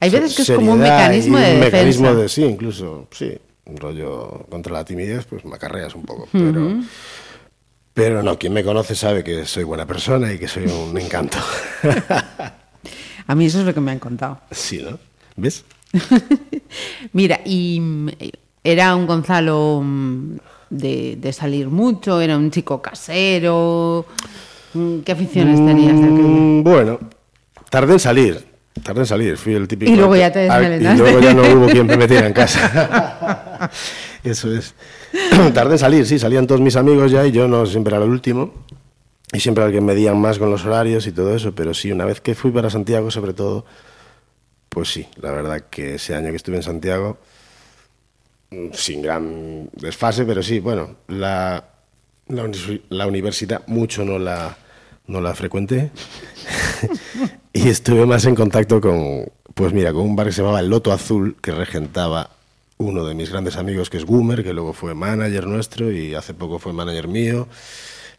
Hay 0.00 0.10
veces 0.10 0.36
que 0.36 0.42
es 0.42 0.50
como 0.52 0.74
un 0.74 0.80
mecanismo 0.80 1.38
de 1.38 1.54
un 1.54 1.60
defensa. 1.60 1.76
mecanismo 1.76 2.14
de, 2.14 2.28
sí, 2.28 2.44
incluso, 2.44 3.08
sí, 3.10 3.38
un 3.66 3.76
rollo 3.76 4.46
contra 4.50 4.72
la 4.72 4.84
timidez, 4.84 5.24
pues 5.26 5.44
macarreas 5.44 5.94
un 5.94 6.02
poco, 6.04 6.28
pero... 6.32 6.80
Pero 7.94 8.24
no, 8.24 8.36
quien 8.36 8.52
me 8.52 8.64
conoce 8.64 8.96
sabe 8.96 9.22
que 9.22 9.44
soy 9.46 9.62
buena 9.62 9.86
persona 9.86 10.32
y 10.32 10.38
que 10.38 10.48
soy 10.48 10.64
un 10.66 10.98
encanto. 10.98 11.38
A 13.26 13.34
mí 13.36 13.46
eso 13.46 13.60
es 13.60 13.64
lo 13.66 13.72
que 13.72 13.80
me 13.80 13.92
han 13.92 14.00
contado. 14.00 14.40
sí, 14.50 14.82
¿no? 14.82 14.98
¿Ves? 15.36 15.64
Mira, 17.12 17.40
y 17.44 17.78
mm, 17.80 18.08
era 18.64 18.94
un 18.96 19.06
Gonzalo 19.06 19.80
mm, 19.84 20.36
de, 20.70 21.16
de 21.20 21.32
salir 21.32 21.68
mucho, 21.68 22.20
era 22.20 22.36
un 22.36 22.50
chico 22.50 22.82
casero. 22.82 24.06
Mm, 24.74 24.98
¿Qué 25.00 25.12
aficiones 25.12 25.64
tenías 25.64 25.96
de 25.96 26.04
aquello? 26.04 26.18
Mm, 26.28 26.62
Bueno, 26.64 26.98
tardé 27.70 27.92
en 27.94 28.00
salir. 28.00 28.44
Tardé 28.82 29.02
en 29.02 29.06
salir, 29.06 29.36
fui 29.36 29.54
el 29.54 29.68
típico. 29.68 29.92
Y 29.92 29.94
luego 29.94 30.16
ya 30.16 30.32
te 30.32 30.40
desmelenaste. 30.40 30.96
Y 30.96 30.98
luego 30.98 31.20
ya 31.20 31.32
no 31.32 31.42
hubo 31.42 31.66
quien 31.68 31.86
me 31.86 31.96
metiera 31.96 32.26
en 32.26 32.32
casa. 32.34 33.53
Eso 34.24 34.54
es. 34.54 34.74
Tardé 35.54 35.72
en 35.72 35.78
salir, 35.78 36.06
sí, 36.06 36.18
salían 36.18 36.46
todos 36.46 36.60
mis 36.60 36.76
amigos 36.76 37.10
ya 37.10 37.26
y 37.26 37.32
yo 37.32 37.48
no 37.48 37.66
siempre 37.66 37.94
era 37.94 38.04
el 38.04 38.10
último. 38.10 38.52
Y 39.32 39.40
siempre 39.40 39.64
alguien 39.64 39.84
medían 39.84 40.20
más 40.20 40.38
con 40.38 40.50
los 40.50 40.64
horarios 40.64 41.06
y 41.06 41.12
todo 41.12 41.34
eso, 41.34 41.54
pero 41.54 41.74
sí, 41.74 41.90
una 41.90 42.04
vez 42.04 42.20
que 42.20 42.34
fui 42.34 42.52
para 42.52 42.70
Santiago, 42.70 43.10
sobre 43.10 43.32
todo, 43.32 43.64
pues 44.68 44.88
sí, 44.92 45.08
la 45.16 45.32
verdad 45.32 45.64
que 45.70 45.96
ese 45.96 46.14
año 46.14 46.30
que 46.30 46.36
estuve 46.36 46.56
en 46.56 46.62
Santiago, 46.62 47.18
mm, 48.50 48.68
sin 48.72 49.02
gran 49.02 49.70
desfase, 49.72 50.24
pero 50.24 50.40
sí, 50.40 50.60
bueno, 50.60 50.96
la, 51.08 51.64
la 52.28 53.06
universidad 53.06 53.66
mucho 53.66 54.04
no 54.04 54.20
la, 54.20 54.56
no 55.06 55.20
la 55.20 55.34
frecuenté 55.34 55.90
y 57.52 57.68
estuve 57.68 58.06
más 58.06 58.24
en 58.26 58.34
contacto 58.34 58.80
con, 58.80 59.26
pues 59.54 59.72
mira, 59.72 59.92
con 59.92 60.02
un 60.02 60.16
bar 60.16 60.26
que 60.26 60.32
se 60.32 60.42
llamaba 60.42 60.60
El 60.60 60.70
Loto 60.70 60.92
Azul, 60.92 61.36
que 61.40 61.52
regentaba 61.52 62.30
uno 62.78 63.04
de 63.04 63.14
mis 63.14 63.30
grandes 63.30 63.56
amigos, 63.56 63.90
que 63.90 63.96
es 63.96 64.04
Gumer, 64.04 64.42
que 64.42 64.52
luego 64.52 64.72
fue 64.72 64.94
manager 64.94 65.46
nuestro 65.46 65.92
y 65.92 66.14
hace 66.14 66.34
poco 66.34 66.58
fue 66.58 66.72
manager 66.72 67.08
mío. 67.08 67.48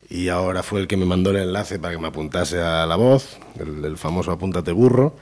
Y 0.10 0.30
ahora 0.30 0.62
fue 0.62 0.82
el 0.82 0.88
que 0.88 0.98
me 0.98 1.06
mandó 1.06 1.32
el 1.32 1.38
enlace 1.38 1.80
para 1.80 1.96
que 1.96 2.00
me 2.00 2.08
apuntase 2.08 2.62
a 2.62 2.86
la 2.86 2.96
voz, 2.96 3.38
el, 3.60 3.84
el 3.84 3.98
famoso 3.98 4.32
apúntate 4.32 4.72
burro. 4.72 5.16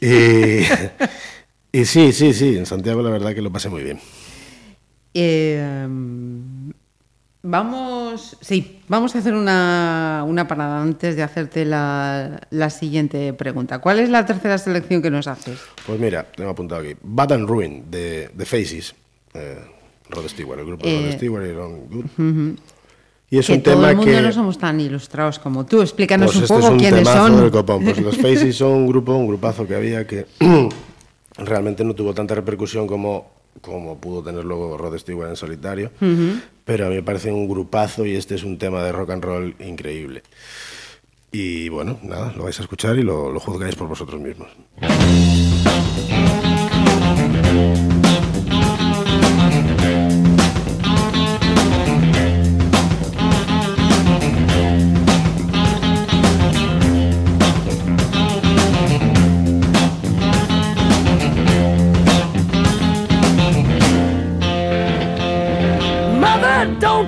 Y, 0.00 0.60
y 1.72 1.84
sí, 1.84 2.12
sí, 2.12 2.32
sí, 2.32 2.56
en 2.56 2.66
Santiago 2.66 3.02
la 3.02 3.10
verdad 3.10 3.34
que 3.34 3.42
lo 3.42 3.50
pasé 3.50 3.68
muy 3.68 3.82
bien. 3.82 3.98
Eh, 5.12 5.88
vamos, 7.46 8.36
sí, 8.40 8.80
vamos 8.88 9.14
a 9.14 9.18
hacer 9.18 9.34
una, 9.34 10.24
una 10.26 10.46
parada 10.48 10.82
antes 10.82 11.16
de 11.16 11.22
hacerte 11.22 11.64
la, 11.64 12.40
la 12.50 12.70
siguiente 12.70 13.32
pregunta. 13.32 13.78
¿Cuál 13.78 14.00
es 14.00 14.08
la 14.10 14.26
tercera 14.26 14.58
selección 14.58 15.00
que 15.00 15.10
nos 15.10 15.26
haces? 15.26 15.58
Pues 15.86 15.98
mira, 15.98 16.24
tengo 16.24 16.50
apuntado 16.50 16.82
aquí. 16.82 16.94
Bad 17.02 17.32
and 17.32 17.48
Ruin, 17.48 17.84
de, 17.90 18.30
de 18.34 18.44
Faces. 18.44 18.94
Eh, 19.34 19.58
Rod 20.10 20.28
Stewart, 20.28 20.58
el 20.60 20.66
grupo 20.66 20.86
de 20.86 20.92
Eh, 20.94 21.06
Rod 21.06 21.16
Stewart 21.16 21.46
y 21.46 21.52
Ron 21.52 21.80
Good. 21.88 22.58
Y 23.28 23.38
es 23.38 23.46
que 23.48 23.54
un 23.54 23.62
todo 23.62 23.74
tema 23.74 23.90
el 23.90 23.96
mundo 23.96 24.12
que... 24.12 24.22
no 24.22 24.32
somos 24.32 24.56
tan 24.58 24.78
ilustrados 24.80 25.38
como 25.40 25.66
tú. 25.66 25.82
Explícanos 25.82 26.26
Pues 26.26 26.36
un 26.36 26.42
este 26.44 26.54
poco 26.54 26.66
es 26.66 26.72
un 26.72 26.78
quiénes 26.78 27.08
son. 27.08 27.40
del 27.40 27.50
copón. 27.50 27.84
Pues 27.84 27.98
los 28.00 28.16
Faces 28.22 28.56
son 28.56 28.72
un 28.72 28.86
grupo, 28.86 29.14
un 29.16 29.26
grupazo 29.26 29.66
que 29.66 29.74
había 29.74 30.06
que 30.06 30.26
realmente 31.38 31.84
no 31.84 31.94
tuvo 31.94 32.14
tanta 32.14 32.34
repercusión 32.36 32.86
como, 32.86 33.28
como 33.60 33.98
pudo 33.98 34.22
tener 34.22 34.44
luego 34.44 34.76
Rod 34.78 34.96
Stewart 34.98 35.28
en 35.30 35.36
solitario. 35.36 35.90
Pero 36.66 36.86
a 36.86 36.88
mí 36.88 36.96
me 36.96 37.02
parece 37.02 37.32
un 37.32 37.48
grupazo 37.48 38.04
y 38.04 38.16
este 38.16 38.34
es 38.34 38.42
un 38.42 38.58
tema 38.58 38.82
de 38.82 38.90
rock 38.90 39.10
and 39.10 39.24
roll 39.24 39.54
increíble. 39.60 40.24
Y 41.30 41.68
bueno, 41.68 41.98
nada, 42.02 42.32
lo 42.36 42.44
vais 42.44 42.58
a 42.58 42.62
escuchar 42.62 42.98
y 42.98 43.02
lo, 43.02 43.30
lo 43.30 43.38
juzgáis 43.38 43.76
por 43.76 43.86
vosotros 43.86 44.20
mismos. 44.20 44.48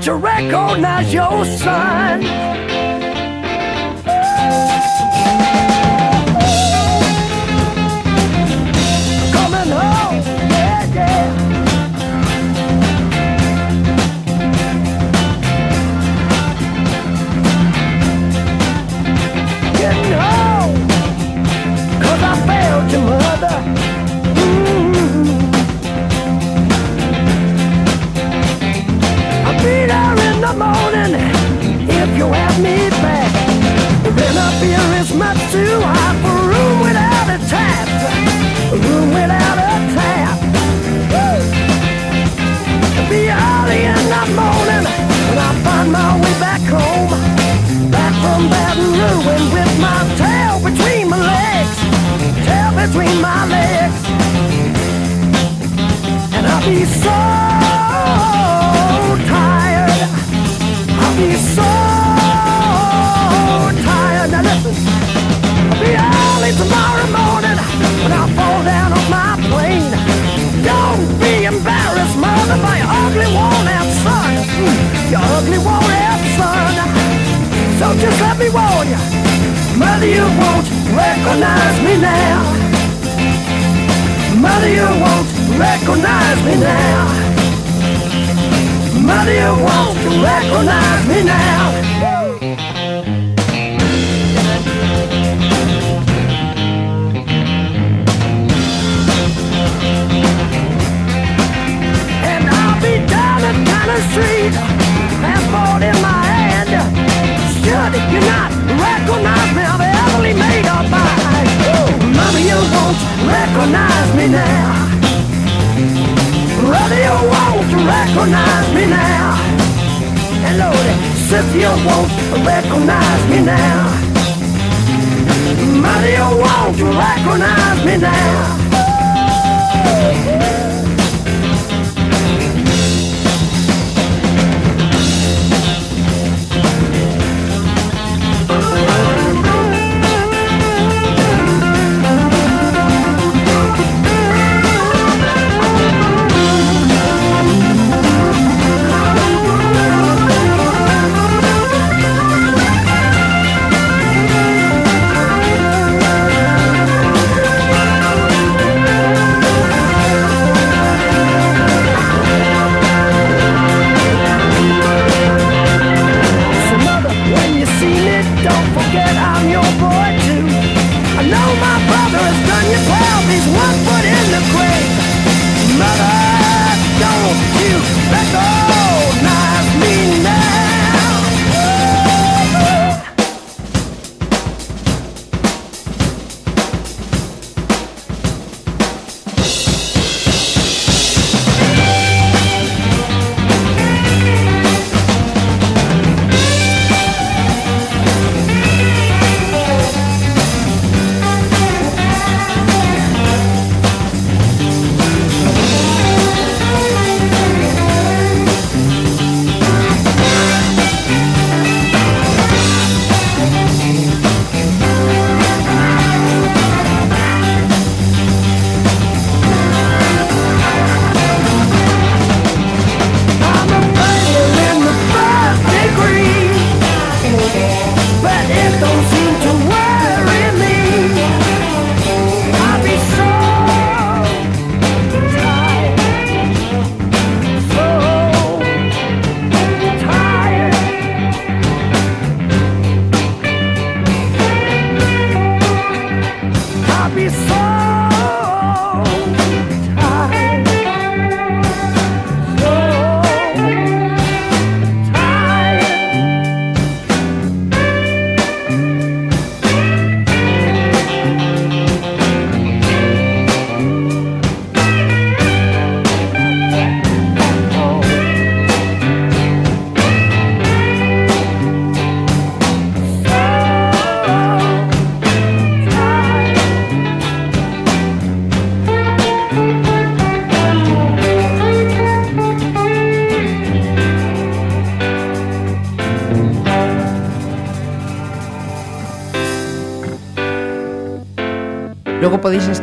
Mother, 0.09 0.21
don't 0.21 0.41
you 0.41 0.53
recognize 0.53 1.13
your 1.13 1.45
son? 1.45 2.68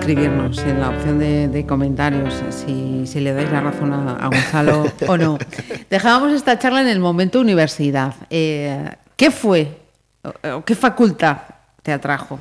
Escribirnos 0.09 0.59
en 0.59 0.79
la 0.79 0.89
opción 0.89 1.17
de, 1.17 1.47
de 1.47 1.65
comentarios 1.65 2.35
si, 2.51 3.07
si 3.07 3.19
le 3.21 3.33
dais 3.33 3.51
la 3.51 3.61
razón 3.61 3.91
a, 3.91 4.13
a 4.17 4.27
Gonzalo 4.27 4.85
o 5.07 5.17
no. 5.17 5.39
Dejábamos 5.89 6.31
esta 6.33 6.59
charla 6.59 6.81
en 6.81 6.87
el 6.87 6.99
momento 6.99 7.39
universidad. 7.39 8.13
Eh, 8.29 8.87
¿Qué 9.15 9.31
fue 9.31 9.79
o- 10.23 10.57
o 10.57 10.63
qué 10.65 10.75
facultad 10.75 11.37
te 11.81 11.91
atrajo? 11.91 12.39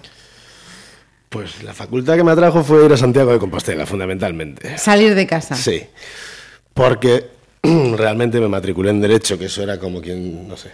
Pues 1.30 1.62
la 1.62 1.72
facultad 1.72 2.16
que 2.16 2.24
me 2.24 2.32
atrajo 2.32 2.62
fue 2.62 2.84
ir 2.84 2.92
a 2.92 2.96
Santiago 2.98 3.32
de 3.32 3.38
Compostela, 3.38 3.86
fundamentalmente. 3.86 4.76
Salir 4.76 5.14
de 5.14 5.26
casa. 5.26 5.54
Sí, 5.56 5.84
porque 6.74 7.30
realmente 7.62 8.40
me 8.40 8.48
matriculé 8.48 8.90
en 8.90 9.00
Derecho, 9.00 9.38
que 9.38 9.46
eso 9.46 9.62
era 9.62 9.78
como 9.78 10.02
quien, 10.02 10.46
no 10.46 10.56
sé, 10.58 10.70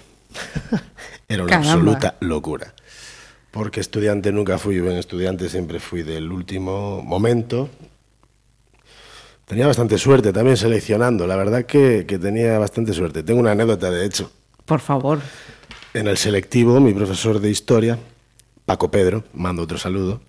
era 1.28 1.44
una 1.44 1.50
Caramba. 1.50 1.72
absoluta 1.72 2.14
locura. 2.20 2.74
Porque 3.50 3.80
estudiante 3.80 4.30
nunca 4.32 4.58
fui 4.58 4.80
buen 4.80 4.96
estudiante, 4.96 5.48
siempre 5.48 5.80
fui 5.80 6.02
del 6.02 6.30
último 6.30 7.02
momento. 7.02 7.68
Tenía 9.44 9.66
bastante 9.66 9.98
suerte 9.98 10.32
también 10.32 10.56
seleccionando, 10.56 11.26
la 11.26 11.34
verdad 11.34 11.64
que, 11.64 12.06
que 12.06 12.18
tenía 12.18 12.58
bastante 12.58 12.92
suerte. 12.92 13.24
Tengo 13.24 13.40
una 13.40 13.50
anécdota, 13.50 13.90
de 13.90 14.06
hecho. 14.06 14.30
Por 14.64 14.78
favor. 14.78 15.18
En 15.92 16.06
el 16.06 16.16
selectivo, 16.16 16.78
mi 16.78 16.94
profesor 16.94 17.40
de 17.40 17.50
historia, 17.50 17.98
Paco 18.64 18.92
Pedro, 18.92 19.24
mando 19.34 19.62
otro 19.62 19.78
saludo, 19.78 20.20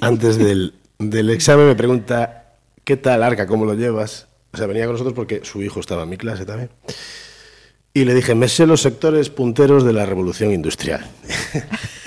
antes 0.00 0.38
del, 0.38 0.72
del 0.98 1.28
examen 1.28 1.66
me 1.66 1.74
pregunta, 1.74 2.54
¿qué 2.84 2.96
tal, 2.96 3.22
Arca? 3.22 3.46
¿Cómo 3.46 3.66
lo 3.66 3.74
llevas? 3.74 4.28
O 4.54 4.56
sea, 4.56 4.66
venía 4.66 4.86
con 4.86 4.94
nosotros 4.94 5.14
porque 5.14 5.42
su 5.44 5.62
hijo 5.62 5.80
estaba 5.80 6.04
en 6.04 6.08
mi 6.08 6.16
clase 6.16 6.46
también. 6.46 6.70
Y 7.92 8.06
le 8.06 8.14
dije, 8.14 8.34
me 8.34 8.48
sé 8.48 8.66
los 8.66 8.80
sectores 8.80 9.28
punteros 9.28 9.84
de 9.84 9.92
la 9.92 10.06
revolución 10.06 10.52
industrial. 10.52 11.06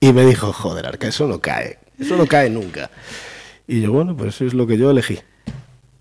y 0.00 0.12
me 0.12 0.24
dijo, 0.24 0.52
joder, 0.52 0.86
Arca, 0.86 1.06
eso 1.06 1.28
no 1.28 1.40
cae, 1.40 1.78
eso 1.98 2.16
no 2.16 2.26
cae 2.26 2.48
nunca. 2.48 2.90
Y 3.68 3.82
yo, 3.82 3.92
bueno, 3.92 4.16
pues 4.16 4.34
eso 4.34 4.46
es 4.46 4.54
lo 4.54 4.66
que 4.66 4.78
yo 4.78 4.90
elegí. 4.90 5.18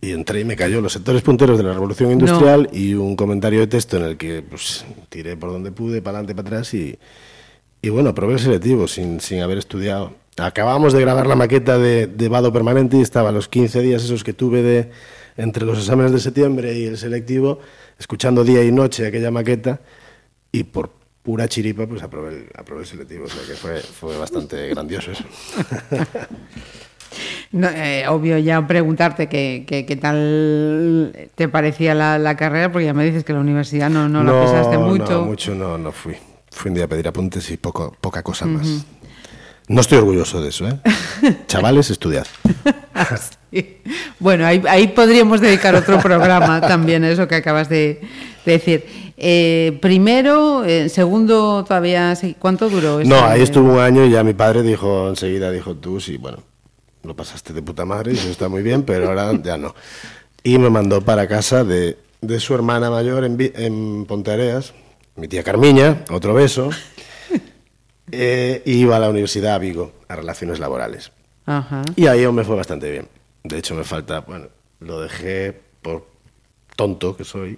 Y 0.01 0.11
entré 0.11 0.39
y 0.39 0.45
me 0.45 0.55
cayó 0.55 0.79
los 0.79 0.93
sectores 0.93 1.21
punteros 1.21 1.57
de 1.57 1.65
la 1.65 1.73
revolución 1.73 2.11
industrial 2.11 2.69
y 2.71 2.93
un 2.93 3.17
comentario 3.17 3.59
de 3.59 3.67
texto 3.67 3.97
en 3.97 4.03
el 4.03 4.17
que 4.17 4.41
pues, 4.41 4.85
tiré 5.09 5.35
por 5.35 5.51
donde 5.51 5.71
pude, 5.71 6.01
para 6.01 6.19
adelante, 6.19 6.35
para 6.35 6.47
atrás 6.47 6.73
y, 6.73 6.97
y 7.81 7.89
bueno, 7.89 8.15
probé 8.15 8.33
el 8.33 8.39
selectivo 8.39 8.87
sin, 8.87 9.19
sin 9.19 9.41
haber 9.41 9.57
estudiado. 9.57 10.13
Acabamos 10.37 10.93
de 10.93 11.01
grabar 11.01 11.27
la 11.27 11.35
maqueta 11.35 11.77
de, 11.77 12.07
de 12.07 12.29
Vado 12.29 12.53
Permanente 12.53 12.95
y 12.95 13.01
estaba 13.01 13.33
los 13.33 13.49
15 13.49 13.81
días 13.81 14.05
esos 14.05 14.23
que 14.23 14.31
tuve 14.31 14.61
de, 14.61 14.89
entre 15.35 15.65
los 15.65 15.77
exámenes 15.77 16.13
de 16.13 16.19
septiembre 16.19 16.77
y 16.79 16.85
el 16.85 16.97
selectivo, 16.97 17.59
escuchando 17.97 18.45
día 18.45 18.63
y 18.63 18.71
noche 18.71 19.05
aquella 19.05 19.31
maqueta 19.31 19.81
y 20.53 20.63
por 20.63 20.98
pura 21.29 21.47
chiripa, 21.47 21.85
pues 21.85 22.01
aprobé 22.01 22.29
el, 22.29 22.49
aprobé 22.57 22.81
el 22.81 22.87
selectivo. 22.87 23.25
O 23.25 23.29
sea 23.29 23.43
que 23.45 23.53
fue, 23.53 23.79
fue 23.81 24.17
bastante 24.17 24.67
grandioso 24.73 25.11
eso. 25.11 25.23
No, 27.51 27.67
eh, 27.67 28.07
obvio 28.07 28.37
ya 28.37 28.65
preguntarte 28.67 29.27
qué, 29.27 29.63
qué- 29.67 29.83
qué 29.85 29.95
tal 29.95 31.29
te 31.33 31.49
parecía 31.49 31.95
la, 31.95 32.19
la 32.19 32.35
carrera, 32.37 32.71
porque 32.71 32.85
ya 32.85 32.93
me 32.93 33.03
dices 33.03 33.23
que 33.23 33.33
la 33.33 33.39
universidad 33.39 33.89
no, 33.89 34.07
no 34.07 34.23
la 34.23 34.39
pisaste 34.41 34.77
mucho. 34.77 35.11
No, 35.13 35.21
mucho 35.25 35.55
no, 35.55 35.77
no 35.79 35.91
fui. 35.91 36.15
Fui 36.51 36.69
un 36.69 36.75
día 36.75 36.85
a 36.85 36.87
pedir 36.87 37.07
apuntes 37.07 37.49
y 37.49 37.57
poco, 37.57 37.95
poca 37.99 38.21
cosa 38.21 38.45
más. 38.45 38.85
No 39.69 39.79
estoy 39.81 39.99
orgulloso 39.99 40.41
de 40.41 40.49
eso, 40.49 40.67
¿eh? 40.67 40.77
Chavales, 41.47 41.89
estudiad. 41.89 42.27
Sí. 43.51 43.77
Bueno, 44.19 44.45
ahí, 44.45 44.61
ahí 44.67 44.89
podríamos 44.89 45.39
dedicar 45.41 45.73
otro 45.73 45.99
programa 45.99 46.59
también 46.67 47.03
a 47.05 47.09
eso 47.09 47.27
que 47.27 47.35
acabas 47.35 47.67
de, 47.69 48.01
de 48.45 48.51
decir. 48.51 48.85
Eh, 49.17 49.77
primero, 49.81 50.63
eh, 50.65 50.89
segundo, 50.89 51.63
todavía. 51.65 52.13
¿Cuánto 52.39 52.69
duró? 52.69 52.99
No, 53.03 53.15
ese- 53.15 53.25
ahí 53.25 53.41
estuvo 53.41 53.73
un 53.73 53.79
año 53.79 54.05
y 54.05 54.11
ya 54.11 54.23
mi 54.23 54.33
padre 54.33 54.61
dijo 54.63 55.07
enseguida, 55.09 55.49
dijo 55.49 55.75
tú, 55.75 55.99
sí, 55.99 56.17
bueno, 56.17 56.39
lo 57.03 57.15
pasaste 57.15 57.53
de 57.53 57.61
puta 57.63 57.85
madre 57.85 58.11
y 58.13 58.17
eso 58.17 58.29
está 58.29 58.49
muy 58.49 58.61
bien, 58.63 58.83
pero 58.83 59.07
ahora 59.07 59.31
ya 59.41 59.57
no. 59.57 59.73
Y 60.43 60.57
me 60.59 60.69
mandó 60.69 61.01
para 61.01 61.27
casa 61.27 61.63
de, 61.63 61.97
de 62.21 62.39
su 62.39 62.53
hermana 62.53 62.89
mayor 62.91 63.23
en, 63.23 63.37
en 63.55 64.05
Ponteareas, 64.05 64.73
mi 65.15 65.27
tía 65.27 65.41
Carmiña, 65.43 66.03
otro 66.11 66.33
beso, 66.35 66.69
eh, 68.11 68.61
iba 68.65 68.97
a 68.97 68.99
la 68.99 69.09
universidad 69.09 69.55
a 69.55 69.57
Vigo, 69.59 69.93
a 70.07 70.15
Relaciones 70.15 70.59
Laborales. 70.59 71.11
Ajá. 71.45 71.81
Y 71.95 72.07
ahí 72.07 72.23
aún 72.23 72.35
me 72.35 72.43
fue 72.43 72.55
bastante 72.55 72.91
bien. 72.91 73.07
De 73.43 73.57
hecho, 73.57 73.75
me 73.75 73.83
falta, 73.83 74.21
bueno, 74.21 74.47
lo 74.79 75.01
dejé 75.01 75.59
por 75.81 76.07
tonto 76.75 77.15
que 77.15 77.23
soy, 77.23 77.57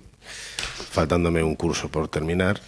faltándome 0.90 1.44
un 1.44 1.56
curso 1.56 1.90
por 1.90 2.08
terminar, 2.08 2.60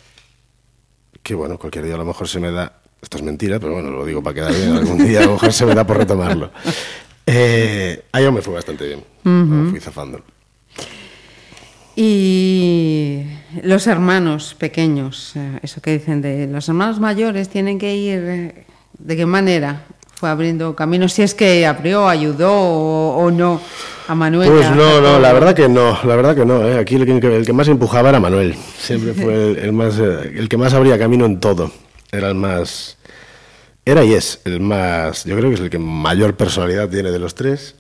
que 1.21 1.35
bueno, 1.35 1.57
cualquier 1.57 1.85
día 1.85 1.95
a 1.95 1.97
lo 1.97 2.05
mejor 2.05 2.27
se 2.27 2.39
me 2.39 2.51
da, 2.51 2.81
esto 3.01 3.17
es 3.17 3.23
mentira, 3.23 3.59
pero 3.59 3.73
bueno, 3.73 3.91
lo 3.91 4.05
digo 4.05 4.21
para 4.21 4.33
quedar 4.35 4.53
bien, 4.53 4.75
algún 4.75 5.05
día 5.05 5.21
a 5.21 5.25
lo 5.25 5.33
mejor 5.33 5.53
se 5.53 5.65
me 5.65 5.75
da 5.75 5.85
por 5.85 5.97
retomarlo. 5.97 6.51
Eh, 7.25 8.03
ahí 8.11 8.25
aún 8.25 8.35
me 8.35 8.41
fue 8.41 8.53
bastante 8.53 8.85
bien, 8.85 9.05
me 9.23 9.69
fui 9.69 9.79
zafando. 9.79 10.21
Y 11.95 12.62
los 13.61 13.87
hermanos 13.87 14.55
pequeños, 14.57 15.33
eh, 15.35 15.59
eso 15.61 15.81
que 15.81 15.91
dicen 15.97 16.21
de 16.21 16.47
los 16.47 16.67
hermanos 16.67 16.99
mayores 16.99 17.49
tienen 17.49 17.77
que 17.77 17.95
ir, 17.95 18.19
eh, 18.19 18.65
¿de 18.97 19.15
qué 19.15 19.25
manera? 19.25 19.83
Fue 20.15 20.29
abriendo 20.29 20.75
caminos, 20.75 21.13
si 21.13 21.21
es 21.21 21.35
que 21.35 21.65
abrió, 21.67 22.07
ayudó 22.07 22.51
o, 22.51 23.17
o 23.17 23.31
no 23.31 23.61
a 24.07 24.15
Manuel. 24.15 24.49
Pues 24.49 24.69
no, 24.71 25.01
no, 25.01 25.19
la 25.19 25.33
verdad 25.33 25.53
que 25.53 25.69
no, 25.69 25.97
la 26.03 26.15
verdad 26.15 26.35
que 26.35 26.45
no. 26.45 26.67
¿eh? 26.67 26.79
Aquí 26.79 26.95
el 26.95 27.05
que, 27.19 27.35
el 27.35 27.45
que 27.45 27.53
más 27.53 27.67
empujaba 27.67 28.09
era 28.09 28.19
Manuel. 28.19 28.55
Siempre 28.77 29.13
fue 29.15 29.51
el, 29.51 29.57
el 29.57 29.73
más, 29.73 29.99
eh, 29.99 30.33
el 30.35 30.49
que 30.49 30.57
más 30.57 30.73
abría 30.73 30.97
camino 30.97 31.25
en 31.25 31.39
todo. 31.39 31.71
Era 32.11 32.29
el 32.29 32.35
más, 32.35 32.97
era 33.85 34.03
y 34.03 34.13
es 34.13 34.41
el 34.45 34.59
más, 34.59 35.25
yo 35.25 35.35
creo 35.35 35.49
que 35.49 35.55
es 35.55 35.61
el 35.61 35.69
que 35.69 35.79
mayor 35.79 36.35
personalidad 36.35 36.89
tiene 36.89 37.11
de 37.11 37.19
los 37.19 37.35
tres 37.35 37.75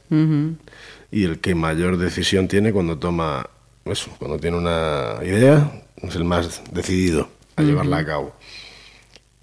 y 1.11 1.23
el 1.23 1.39
que 1.39 1.53
mayor 1.53 1.97
decisión 1.97 2.47
tiene 2.47 2.73
cuando 2.73 2.97
toma 2.97 3.47
eso, 3.85 4.11
cuando 4.17 4.37
tiene 4.39 4.57
una 4.57 5.15
idea, 5.23 5.83
es 6.01 6.15
el 6.15 6.23
más 6.23 6.61
decidido 6.71 7.27
a 7.55 7.61
llevarla 7.61 7.97
a 7.97 8.05
cabo. 8.05 8.33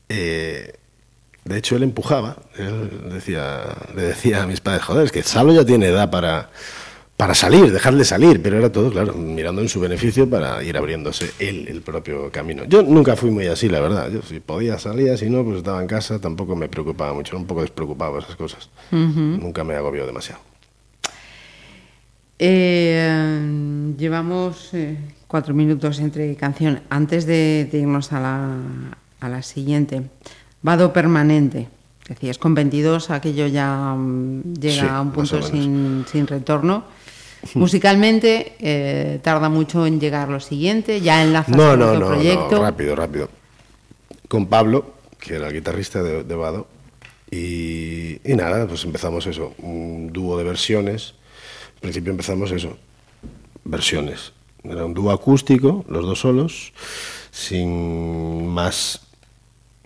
Eh, 0.08 0.74
de 1.44 1.58
hecho, 1.58 1.76
él 1.76 1.82
empujaba, 1.82 2.36
él 2.56 3.10
decía, 3.12 3.62
le 3.94 4.02
decía 4.02 4.42
a 4.42 4.46
mis 4.46 4.60
padres, 4.60 4.82
joder, 4.82 5.06
es 5.06 5.12
que 5.12 5.22
Salo 5.22 5.52
ya 5.52 5.64
tiene 5.64 5.86
edad 5.86 6.10
para, 6.10 6.50
para 7.16 7.34
salir, 7.34 7.72
dejarle 7.72 8.04
salir, 8.04 8.42
pero 8.42 8.58
era 8.58 8.70
todo, 8.70 8.90
claro, 8.90 9.14
mirando 9.14 9.62
en 9.62 9.68
su 9.68 9.80
beneficio 9.80 10.28
para 10.28 10.62
ir 10.62 10.76
abriéndose 10.76 11.30
él 11.38 11.66
el 11.68 11.82
propio 11.82 12.30
camino. 12.30 12.64
Yo 12.64 12.82
nunca 12.82 13.16
fui 13.16 13.30
muy 13.30 13.46
así, 13.46 13.68
la 13.68 13.80
verdad. 13.80 14.10
Yo 14.10 14.22
si 14.22 14.40
podía 14.40 14.78
salía, 14.78 15.16
si 15.16 15.30
no, 15.30 15.44
pues 15.44 15.58
estaba 15.58 15.80
en 15.80 15.86
casa, 15.86 16.20
tampoco 16.20 16.56
me 16.56 16.68
preocupaba 16.68 17.14
mucho, 17.14 17.32
era 17.32 17.40
un 17.40 17.46
poco 17.46 17.62
despreocupado 17.62 18.18
esas 18.18 18.36
cosas. 18.36 18.68
Nunca 18.90 19.64
me 19.64 19.74
agobió 19.74 20.06
demasiado. 20.06 20.49
Eh, 22.42 23.92
llevamos 23.98 24.72
eh, 24.72 24.96
cuatro 25.26 25.52
minutos 25.52 25.98
entre 26.00 26.34
canción. 26.36 26.80
Antes 26.88 27.26
de, 27.26 27.68
de 27.70 27.78
irnos 27.80 28.14
a 28.14 28.20
la, 28.20 28.56
a 29.20 29.28
la 29.28 29.42
siguiente, 29.42 30.04
Vado 30.62 30.90
Permanente. 30.94 31.68
Decías, 32.08 32.38
con 32.38 32.54
22 32.54 33.10
aquello 33.10 33.46
ya 33.46 33.94
mm, 33.94 34.54
llega 34.54 34.82
Sí, 34.82 34.88
a 34.88 35.00
un 35.02 35.12
punto 35.12 35.42
sin, 35.42 36.06
sin 36.10 36.26
retorno. 36.26 36.84
Musicalmente 37.54 38.54
eh, 38.58 39.20
tarda 39.22 39.50
mucho 39.50 39.84
en 39.86 40.00
llegar 40.00 40.30
lo 40.30 40.40
siguiente, 40.40 41.02
ya 41.02 41.22
enlazas 41.22 41.54
No, 41.54 41.76
no, 41.76 41.94
no, 41.98 42.06
proyecto. 42.08 42.56
no, 42.56 42.62
rápido, 42.62 42.96
rápido. 42.96 43.28
Con 44.28 44.46
Pablo, 44.46 44.94
que 45.18 45.34
era 45.34 45.48
el 45.48 45.52
guitarrista 45.52 46.02
de, 46.02 46.24
de 46.24 46.34
Vado, 46.34 46.68
y, 47.30 48.18
y 48.24 48.34
nada, 48.34 48.66
pues 48.66 48.82
empezamos 48.84 49.26
eso, 49.26 49.52
un 49.58 50.10
dúo 50.10 50.38
de 50.38 50.44
versiones. 50.44 51.14
Al 51.80 51.88
principio 51.92 52.10
empezamos 52.10 52.50
eso, 52.52 52.76
versiones. 53.64 54.32
Era 54.62 54.84
un 54.84 54.92
dúo 54.92 55.10
acústico, 55.10 55.84
los 55.88 56.04
dos 56.04 56.20
solos, 56.20 56.72
sin 57.30 58.46
más 58.48 59.00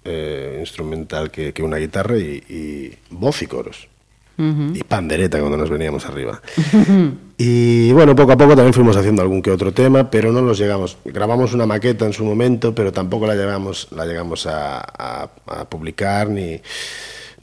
eh, 0.04 0.56
instrumental 0.60 1.30
que, 1.30 1.52
que 1.52 1.62
una 1.62 1.76
guitarra 1.76 2.18
y, 2.18 2.42
y 2.48 2.98
voz 3.10 3.42
y 3.42 3.46
coros. 3.46 3.88
Y 4.36 4.82
pandereta 4.82 5.38
cuando 5.38 5.56
nos 5.56 5.70
veníamos 5.70 6.06
arriba. 6.06 6.42
y 7.38 7.92
bueno, 7.92 8.16
poco 8.16 8.32
a 8.32 8.36
poco 8.36 8.56
también 8.56 8.74
fuimos 8.74 8.96
haciendo 8.96 9.22
algún 9.22 9.40
que 9.40 9.52
otro 9.52 9.72
tema, 9.72 10.10
pero 10.10 10.32
no 10.32 10.42
los 10.42 10.58
llegamos. 10.58 10.96
Grabamos 11.04 11.54
una 11.54 11.66
maqueta 11.66 12.04
en 12.04 12.12
su 12.12 12.24
momento, 12.24 12.74
pero 12.74 12.90
tampoco 12.90 13.28
la 13.28 13.36
llegamos, 13.36 13.86
la 13.92 14.04
llegamos 14.06 14.48
a, 14.48 14.80
a- 14.80 15.30
a 15.46 15.64
publicar 15.70 16.28
ni, 16.30 16.60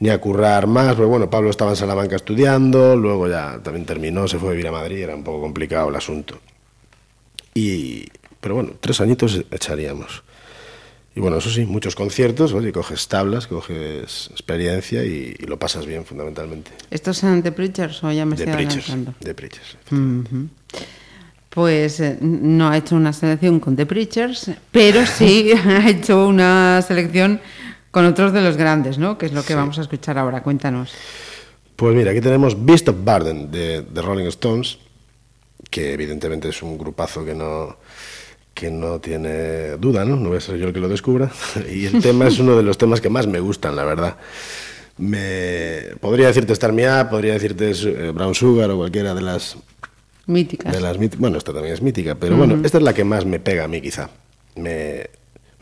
ni 0.02 0.10
a 0.10 0.20
currar 0.20 0.66
más. 0.66 0.96
Pero 0.96 1.06
bueno, 1.06 1.30
Pablo 1.30 1.48
estaba 1.48 1.70
en 1.70 1.76
Salamanca 1.76 2.16
estudiando, 2.16 2.96
luego 2.96 3.28
ya 3.28 3.60
también 3.62 3.86
terminó, 3.86 4.26
se 4.26 4.36
fue 4.36 4.48
a 4.48 4.50
vivir 4.52 4.66
a 4.66 4.72
Madrid, 4.72 4.98
era 4.98 5.14
un 5.14 5.22
poco 5.22 5.40
complicado 5.40 5.90
el 5.90 5.94
asunto. 5.94 6.40
Y, 7.54 8.06
pero 8.40 8.56
bueno, 8.56 8.72
tres 8.80 9.00
añitos 9.00 9.44
echaríamos. 9.52 10.24
Y 11.14 11.20
bueno, 11.20 11.36
eso 11.36 11.50
sí, 11.50 11.66
muchos 11.66 11.94
conciertos, 11.94 12.52
oye, 12.52 12.72
coges 12.72 13.06
tablas, 13.06 13.46
coges 13.46 14.28
experiencia 14.32 15.04
y, 15.04 15.36
y 15.38 15.46
lo 15.46 15.56
pasas 15.60 15.86
bien 15.86 16.04
fundamentalmente. 16.04 16.72
¿Estos 16.90 17.18
son 17.18 17.40
The 17.44 17.52
Preachers 17.52 18.02
o 18.02 18.10
ya 18.10 18.26
me 18.26 18.34
estoy 18.34 18.52
Preachers. 18.52 18.88
adelantando? 18.88 19.14
De 19.20 19.34
Preachers. 19.34 19.76
Pues 21.50 22.00
eh, 22.00 22.18
no 22.20 22.70
ha 22.70 22.76
hecho 22.78 22.96
una 22.96 23.12
selección 23.12 23.60
con 23.60 23.76
The 23.76 23.86
Preachers, 23.86 24.50
pero 24.72 25.06
sí 25.06 25.52
ha 25.64 25.88
hecho 25.88 26.26
una 26.26 26.82
selección 26.82 27.40
con 27.92 28.04
otros 28.06 28.32
de 28.32 28.40
los 28.40 28.56
grandes, 28.56 28.98
¿no? 28.98 29.16
Que 29.16 29.26
es 29.26 29.32
lo 29.32 29.44
que 29.44 29.54
vamos 29.54 29.78
a 29.78 29.82
escuchar 29.82 30.18
ahora. 30.18 30.42
Cuéntanos. 30.42 30.92
Pues 31.76 31.94
mira, 31.94 32.10
aquí 32.10 32.20
tenemos 32.20 32.56
Beast 32.64 32.88
of 32.88 32.96
Burden 33.04 33.50
de, 33.50 33.82
de 33.82 34.02
Rolling 34.02 34.26
Stones, 34.26 34.78
que 35.70 35.92
evidentemente 35.92 36.48
es 36.48 36.62
un 36.62 36.76
grupazo 36.76 37.24
que 37.24 37.34
no, 37.34 37.76
que 38.54 38.70
no 38.70 38.98
tiene 38.98 39.76
duda, 39.76 40.04
¿no? 40.04 40.16
No 40.16 40.30
voy 40.30 40.38
a 40.38 40.40
ser 40.40 40.56
yo 40.56 40.66
el 40.66 40.72
que 40.72 40.80
lo 40.80 40.88
descubra. 40.88 41.30
Y 41.70 41.86
el 41.86 42.02
tema 42.02 42.26
es 42.26 42.38
uno 42.38 42.56
de 42.56 42.62
los 42.62 42.78
temas 42.78 43.00
que 43.00 43.10
más 43.10 43.26
me 43.26 43.40
gustan, 43.40 43.76
la 43.76 43.84
verdad. 43.84 44.16
Me, 44.98 45.96
podría 46.00 46.26
decirte 46.26 46.52
Star 46.54 46.72
Up, 46.72 47.10
podría 47.10 47.34
decirte 47.34 47.70
eh, 47.70 48.10
Brown 48.10 48.34
Sugar 48.34 48.70
o 48.70 48.76
cualquiera 48.76 49.14
de 49.14 49.22
las 49.22 49.56
Míticas. 50.26 50.72
de 50.72 50.80
las 50.80 50.96
bueno, 51.18 51.36
esta 51.36 51.52
también 51.52 51.74
es 51.74 51.82
mítica, 51.82 52.14
pero 52.14 52.36
bueno, 52.36 52.60
esta 52.64 52.78
es 52.78 52.84
la 52.84 52.94
que 52.94 53.02
más 53.02 53.26
me 53.26 53.40
pega 53.40 53.64
a 53.64 53.68
mí 53.68 53.80
quizá. 53.80 54.08
Me, 54.54 55.10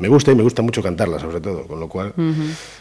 me 0.01 0.09
gusta 0.09 0.33
y 0.33 0.35
me 0.35 0.43
gusta 0.43 0.63
mucho 0.63 0.83
cantarla, 0.83 1.19
sobre 1.21 1.41
todo, 1.41 1.67
con 1.69 1.79
lo 1.79 1.89
cual 1.89 2.13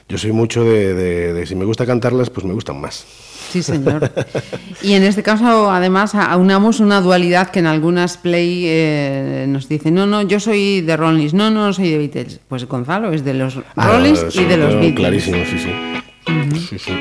yo 0.08 0.18
soy 0.18 0.32
mucho 0.32 0.64
de, 0.64 0.94
de- 0.96 1.34
de 1.34 1.46
si 1.46 1.54
me 1.56 1.66
gusta 1.66 1.86
cantarlas, 1.86 2.30
pues 2.32 2.46
me 2.46 2.54
gustan 2.54 2.82
más. 2.82 3.06
Sí, 3.52 3.62
señor. 3.64 4.12
Y 4.82 4.94
en 4.94 5.04
este 5.04 5.22
caso, 5.24 5.70
además, 5.72 6.16
aunamos 6.16 6.80
una 6.80 7.02
dualidad 7.02 7.50
que 7.50 7.60
en 7.60 7.66
algunas 7.68 8.16
play 8.18 8.64
eh, 8.68 9.46
nos 9.50 9.68
dicen, 9.68 9.94
no, 9.96 10.06
no, 10.06 10.22
yo 10.22 10.40
soy 10.40 10.82
de 10.82 10.96
Rollins, 10.96 11.34
no, 11.34 11.50
no, 11.52 11.74
soy 11.74 11.90
de 11.92 11.98
Beatles. 11.98 12.40
Pues 12.48 12.66
Gonzalo 12.66 13.12
es 13.12 13.26
de 13.26 13.34
los 13.34 13.56
Rollins 13.76 14.20
Ah, 14.24 14.28
y 14.30 14.32
sí, 14.32 14.44
de 14.46 14.58
los 14.58 14.74
Beatles. 14.76 14.96
Clarísimo, 14.96 15.38
sí, 15.46 15.60
sí. 15.60 16.68
Sí, 16.70 16.80
sí. 16.80 16.92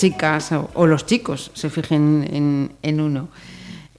Chicas 0.00 0.52
o, 0.52 0.70
o 0.74 0.86
los 0.86 1.06
chicos 1.06 1.50
se 1.54 1.70
fijen 1.70 2.28
en, 2.32 2.72
en 2.82 3.00
uno. 3.00 3.28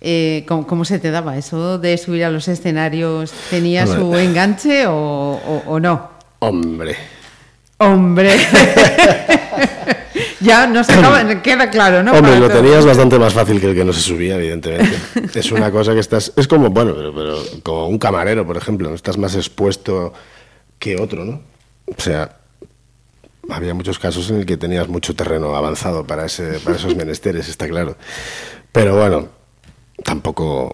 eh, 0.02 0.43
¿cómo, 0.47 0.66
cómo 0.66 0.84
se 0.84 0.99
te 0.99 1.12
daba 1.12 1.38
eso 1.38 1.78
de 1.78 1.97
subir 1.97 2.26
a 2.26 2.32
los 2.32 2.47
escenarios? 2.47 3.32
¿Tenía 3.49 3.86
su 3.88 4.16
enganche 4.18 4.88
o, 4.88 4.93
o- 4.95 5.64
o 5.68 5.80
no? 5.80 6.10
Hombre. 6.39 6.95
Hombre. 7.78 8.32
ya 10.39 10.68
nos 10.68 10.89
acaba, 10.89 11.41
queda 11.41 11.70
claro, 11.70 12.04
¿no? 12.04 12.12
Hombre, 12.12 12.32
Para 12.34 12.39
lo 12.39 12.49
todos. 12.49 12.62
tenías 12.62 12.86
bastante 12.86 13.20
más 13.20 13.34
fácil 13.34 13.60
que 13.60 13.68
el 13.70 13.76
que 13.76 13.86
no 13.86 13.93
se 13.93 14.02
subía, 14.02 14.36
evidentemente. 14.36 14.95
es 15.36 15.52
una 15.52 15.72
cosa 15.72 15.93
que 15.93 15.99
estás. 15.99 16.34
Es 16.36 16.47
como, 16.47 16.70
bueno, 16.70 16.93
pero, 16.95 17.14
pero 17.14 17.38
como 17.64 17.88
un 17.88 17.97
camarero, 17.97 18.45
por 18.45 18.58
ejemplo, 18.58 18.89
¿no? 18.89 18.95
estás 18.95 19.18
más 19.18 19.36
expuesto 19.36 20.14
que 20.80 20.97
otro, 20.99 21.26
¿no? 21.26 21.41
O 21.88 22.02
sea, 22.02 22.38
había 23.52 23.74
muchos 23.74 23.99
casos 23.99 24.30
en 24.30 24.38
el 24.38 24.45
que 24.45 24.58
tenías 24.58 24.88
mucho 24.88 25.16
terreno 25.16 25.56
avanzado 25.56 26.06
para, 26.06 26.26
ese, 26.26 26.60
para 26.60 26.78
esos 26.78 26.95
menesteres, 27.02 27.47
está 27.47 27.68
claro. 27.68 27.97
Pero 28.72 28.97
bueno, 28.97 29.30
tampoco. 30.04 30.72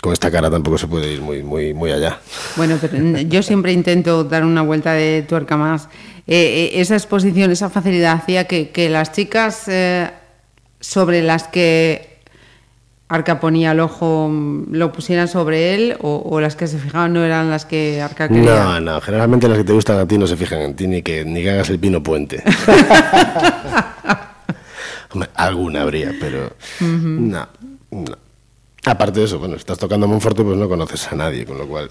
Con 0.00 0.12
esta 0.12 0.30
cara 0.30 0.48
tampoco 0.48 0.78
se 0.78 0.86
puede 0.86 1.12
ir 1.12 1.20
muy, 1.20 1.42
muy, 1.42 1.74
muy 1.74 1.90
allá. 1.90 2.20
Bueno, 2.54 2.78
pero 2.80 3.18
yo 3.22 3.42
siempre 3.42 3.72
intento 3.72 4.22
dar 4.22 4.44
una 4.44 4.62
vuelta 4.62 4.92
de 4.92 5.22
tuerca 5.22 5.56
más. 5.56 5.88
Eh, 6.28 6.70
eh, 6.76 6.80
esa 6.80 6.94
exposición, 6.94 7.50
esa 7.50 7.68
facilidad 7.68 8.12
hacía 8.12 8.44
que, 8.44 8.70
que 8.70 8.90
las 8.90 9.10
chicas 9.10 9.64
eh, 9.66 10.08
sobre 10.78 11.22
las 11.22 11.48
que 11.48 12.17
Arca 13.08 13.40
ponía 13.40 13.72
el 13.72 13.80
ojo 13.80 14.28
mm, 14.30 14.66
lo 14.70 14.92
pusieran 14.92 15.28
sobre 15.28 15.74
él 15.74 15.96
o, 16.00 16.22
o 16.24 16.40
las 16.40 16.56
que 16.56 16.66
se 16.66 16.78
fijaban 16.78 17.14
no 17.14 17.24
eran 17.24 17.50
las 17.50 17.64
que 17.64 18.02
Arca 18.02 18.28
quería. 18.28 18.64
No, 18.64 18.80
no, 18.80 19.00
generalmente 19.00 19.48
las 19.48 19.56
que 19.58 19.64
te 19.64 19.72
gustan 19.72 19.98
a 19.98 20.06
ti 20.06 20.18
no 20.18 20.26
se 20.26 20.36
fijan 20.36 20.60
en 20.60 20.76
ti 20.76 20.86
ni 20.86 21.02
que, 21.02 21.24
ni 21.24 21.42
que 21.42 21.50
hagas 21.50 21.70
el 21.70 21.78
pino 21.78 22.02
puente. 22.02 22.42
Alguna 25.34 25.82
habría, 25.82 26.12
pero 26.20 26.52
no, 26.80 27.48
no. 27.90 28.16
Aparte 28.84 29.20
de 29.20 29.26
eso, 29.26 29.38
bueno, 29.38 29.56
estás 29.56 29.78
tocando 29.78 30.06
a 30.06 30.08
Monforte, 30.08 30.42
pues 30.44 30.56
no 30.56 30.68
conoces 30.68 31.10
a 31.10 31.16
nadie, 31.16 31.46
con 31.46 31.56
lo 31.58 31.66
cual 31.66 31.90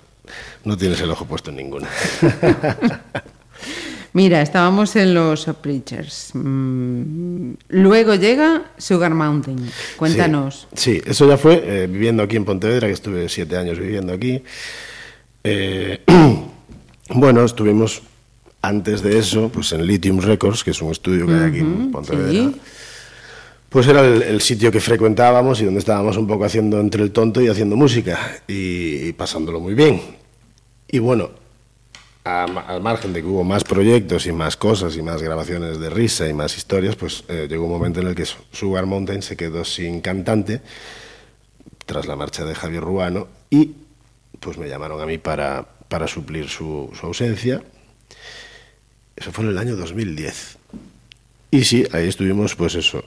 no 0.64 0.78
tienes 0.78 1.02
el 1.02 1.10
ojo 1.10 1.26
puesto 1.26 1.50
en 1.50 1.58
ninguna. 1.58 1.88
Mira, 4.18 4.42
estábamos 4.42 4.96
en 4.96 5.14
los 5.14 5.46
Preachers. 5.62 6.32
Mm, 6.34 7.52
Luego 7.70 8.16
llega 8.16 8.72
Sugar 8.76 9.14
Mountain. 9.14 9.70
Cuéntanos. 9.96 10.68
Sí, 10.74 10.96
sí, 10.96 11.02
eso 11.06 11.30
ya 11.30 11.38
fue 11.38 11.62
eh, 11.64 11.86
viviendo 11.86 12.24
aquí 12.24 12.36
en 12.36 12.44
Pontevedra, 12.44 12.88
que 12.88 12.94
estuve 12.94 13.30
siete 13.30 13.58
años 13.58 13.78
viviendo 13.78 14.12
aquí. 14.14 14.42
Eh, 15.44 16.02
bueno, 17.10 17.46
estuvimos 17.46 18.02
antes 18.64 19.04
de 19.04 19.20
eso, 19.20 19.50
pues 19.54 19.72
en 19.74 19.86
Lithium 19.86 20.20
Records, 20.20 20.64
que 20.64 20.72
es 20.72 20.82
un 20.82 20.90
estudio 20.90 21.28
que 21.28 21.34
hay 21.36 21.50
aquí 21.52 21.60
en 21.60 21.92
Pontevedra. 21.92 22.32
sí. 22.32 22.56
Pues 23.70 23.86
era 23.86 24.02
el, 24.04 24.24
el 24.24 24.42
sitio 24.42 24.72
que 24.72 24.80
frecuentábamos 24.80 25.62
y 25.62 25.66
donde 25.66 25.80
estábamos 25.80 26.18
un 26.18 26.26
poco 26.26 26.44
haciendo 26.46 26.80
entre 26.80 27.04
el 27.04 27.12
tonto 27.12 27.40
y 27.40 27.50
haciendo 27.50 27.76
música 27.76 28.18
y, 28.48 29.10
y 29.10 29.14
pasándolo 29.14 29.60
muy 29.60 29.76
bien. 29.76 30.02
Y 30.90 30.98
bueno, 30.98 31.30
a 32.28 32.44
al 32.44 32.82
margen 32.82 33.14
de 33.14 33.22
que 33.22 33.28
hubo 33.28 33.44
más 33.44 33.64
proyectos 33.64 34.26
y 34.28 34.32
más 34.32 34.58
cosas 34.58 34.96
y 34.98 35.02
más 35.02 35.22
grabaciones 35.22 35.80
de 35.80 35.90
risa 35.90 36.28
y 36.28 36.34
más 36.34 36.58
historias, 36.58 36.96
pues 36.96 37.24
eh, 37.30 37.48
llegó 37.50 37.66
un 37.66 37.72
momento 37.72 38.02
en 38.02 38.08
el 38.08 38.16
que 38.16 38.26
Su- 38.26 38.38
Sugar 38.52 38.86
Mountain 38.86 39.22
se 39.22 39.36
quedó 39.38 39.64
sin 39.66 40.02
cantante 40.02 40.62
tras 41.86 42.06
la 42.08 42.16
marcha 42.16 42.44
de 42.46 42.54
Javier 42.56 42.84
Ruano 42.84 43.28
y 43.50 43.72
pues 44.40 44.58
me 44.58 44.68
llamaron 44.68 45.00
a 45.02 45.06
mí 45.06 45.18
para, 45.18 45.66
para 45.88 46.08
suplir 46.08 46.50
su, 46.50 46.92
su 47.00 47.06
ausencia. 47.06 47.62
Eso 49.16 49.32
fue 49.32 49.46
en 49.46 49.52
el 49.52 49.58
año 49.58 49.76
2010. 49.76 50.58
Y 51.52 51.64
sí, 51.64 51.86
ahí 51.94 52.08
estuvimos, 52.08 52.56
pues 52.56 52.76
eso, 52.76 53.04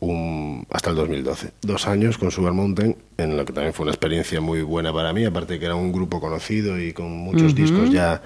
un- 0.00 0.66
hasta 0.70 0.90
el 0.90 0.96
2012. 0.96 1.52
Dos 1.60 1.86
años 1.86 2.18
con 2.18 2.30
Sugar 2.32 2.52
Mountain, 2.52 2.96
en 3.18 3.36
lo 3.36 3.44
que 3.44 3.52
también 3.52 3.72
fue 3.74 3.84
una 3.84 3.92
experiencia 3.92 4.40
muy 4.40 4.62
buena 4.62 4.92
para 4.92 5.12
mí, 5.12 5.24
aparte 5.24 5.58
que 5.60 5.66
era 5.66 5.74
un 5.76 5.92
grupo 5.92 6.20
conocido 6.20 6.80
y 6.80 6.92
con 6.92 7.12
muchos 7.12 7.54
discos 7.54 7.90
ya 7.90 8.22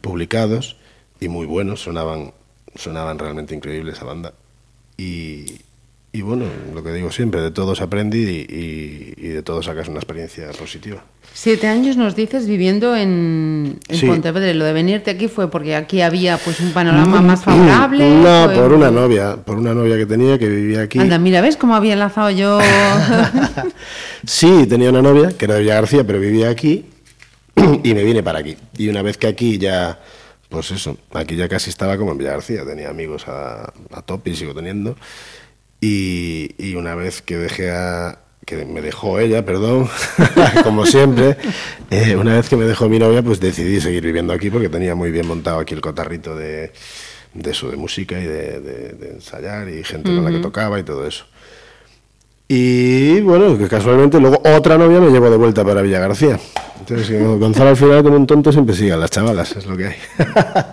publicados 0.00 0.76
y 1.20 1.28
muy 1.28 1.46
buenos, 1.46 1.80
sonaban, 1.82 2.32
sonaban 2.74 3.18
realmente 3.18 3.54
increíbles 3.54 3.96
esa 3.96 4.04
banda. 4.04 4.32
Y, 4.96 5.60
y 6.12 6.22
bueno, 6.22 6.44
lo 6.74 6.82
que 6.82 6.92
digo 6.92 7.10
siempre, 7.12 7.40
de 7.40 7.50
todo 7.50 7.74
se 7.74 7.82
aprende 7.84 8.18
y, 8.18 8.22
y- 8.24 9.14
y 9.16 9.28
de 9.28 9.42
todo 9.42 9.62
sacas 9.62 9.88
una 9.88 9.98
experiencia 9.98 10.48
positiva. 10.58 11.04
Siete 11.34 11.66
años 11.68 11.96
nos 11.96 12.16
dices 12.16 12.46
viviendo 12.48 12.96
en, 12.96 13.78
en 13.88 13.96
Sí. 13.96 14.06
Pontevedra. 14.06 14.52
Lo 14.54 14.64
de 14.64 14.72
venirte 14.72 15.10
aquí 15.12 15.28
fue 15.28 15.50
porque 15.50 15.76
aquí 15.76 16.00
había 16.00 16.36
pues 16.38 16.58
un 16.60 16.72
panorama 16.72 17.20
más 17.20 17.44
favorable. 17.44 18.10
No, 18.10 18.46
fue- 18.46 18.54
por 18.56 18.72
una 18.72 18.90
novia, 18.90 19.36
por 19.36 19.58
una 19.58 19.74
novia 19.74 19.96
que 19.96 20.06
tenía 20.06 20.38
que 20.38 20.48
vivía 20.48 20.82
aquí. 20.82 20.98
Anda, 20.98 21.18
mira, 21.18 21.40
¿ves 21.42 21.56
cómo 21.56 21.76
había 21.76 21.92
enlazado 21.92 22.30
yo? 22.30 22.58
Sí, 24.26 24.66
tenía 24.68 24.90
una 24.90 25.02
novia 25.02 25.30
que 25.36 25.44
era 25.44 25.54
de 25.54 25.60
Villa 25.62 25.74
García, 25.74 26.04
pero 26.04 26.18
vivía 26.20 26.48
aquí 26.50 26.86
y 27.84 27.94
me 27.94 28.04
vine 28.04 28.22
para 28.22 28.38
aquí. 28.40 28.56
Y 28.76 28.88
una 28.88 29.02
vez 29.02 29.16
que 29.18 29.26
aquí 29.26 29.58
ya, 29.58 30.00
pues 30.48 30.70
eso, 30.70 30.96
aquí 31.12 31.36
ya 31.36 31.48
casi 31.48 31.70
estaba 31.70 31.96
como 31.96 32.12
en 32.12 32.18
Villa 32.18 32.30
García, 32.32 32.64
tenía 32.64 32.90
amigos 32.90 33.26
a, 33.28 33.72
a 33.92 34.02
tope 34.02 34.30
y 34.30 34.36
sigo 34.36 34.54
teniendo. 34.54 34.96
Y, 35.80 36.54
y 36.58 36.74
una 36.74 36.94
vez 36.94 37.22
que 37.22 37.36
dejé 37.36 37.70
a, 37.70 38.18
que 38.44 38.64
me 38.64 38.80
dejó 38.80 39.20
ella, 39.20 39.44
perdón, 39.44 39.88
como 40.64 40.86
siempre, 40.86 41.36
eh, 41.90 42.16
una 42.16 42.34
vez 42.34 42.48
que 42.48 42.56
me 42.56 42.64
dejó 42.64 42.88
mi 42.88 42.98
novia, 42.98 43.22
pues 43.22 43.38
decidí 43.40 43.80
seguir 43.80 44.02
viviendo 44.02 44.32
aquí 44.32 44.50
porque 44.50 44.68
tenía 44.68 44.94
muy 44.94 45.10
bien 45.12 45.26
montado 45.26 45.60
aquí 45.60 45.74
el 45.74 45.80
cotarrito 45.80 46.34
de, 46.34 46.72
de 47.34 47.50
eso, 47.50 47.70
de 47.70 47.76
música 47.76 48.18
y 48.18 48.24
de, 48.24 48.60
de- 48.60 48.92
de 48.94 49.10
ensayar 49.12 49.68
y 49.68 49.84
gente 49.84 50.12
con 50.12 50.24
la 50.24 50.30
que 50.30 50.38
tocaba 50.38 50.80
y 50.80 50.82
todo 50.82 51.06
eso. 51.06 51.26
Y 52.50 53.20
bueno, 53.20 53.58
que 53.58 53.68
casualmente 53.68 54.18
luego 54.18 54.40
otra 54.56 54.78
novia 54.78 55.00
me 55.00 55.10
llevó 55.10 55.30
de 55.30 55.36
vuelta 55.36 55.62
para 55.64 55.82
Villa 55.82 55.98
García. 56.00 56.40
Entonces, 56.80 57.20
Gonzalo 57.38 57.70
al 57.70 57.76
final 57.76 58.02
como 58.02 58.16
un 58.16 58.26
tonto 58.26 58.50
siempre 58.50 58.74
sigue 58.74 58.92
a 58.92 58.96
las 58.96 59.10
chavalas, 59.10 59.54
es 59.54 59.66
lo 59.66 59.76
que 59.76 59.88
hay. 59.88 59.94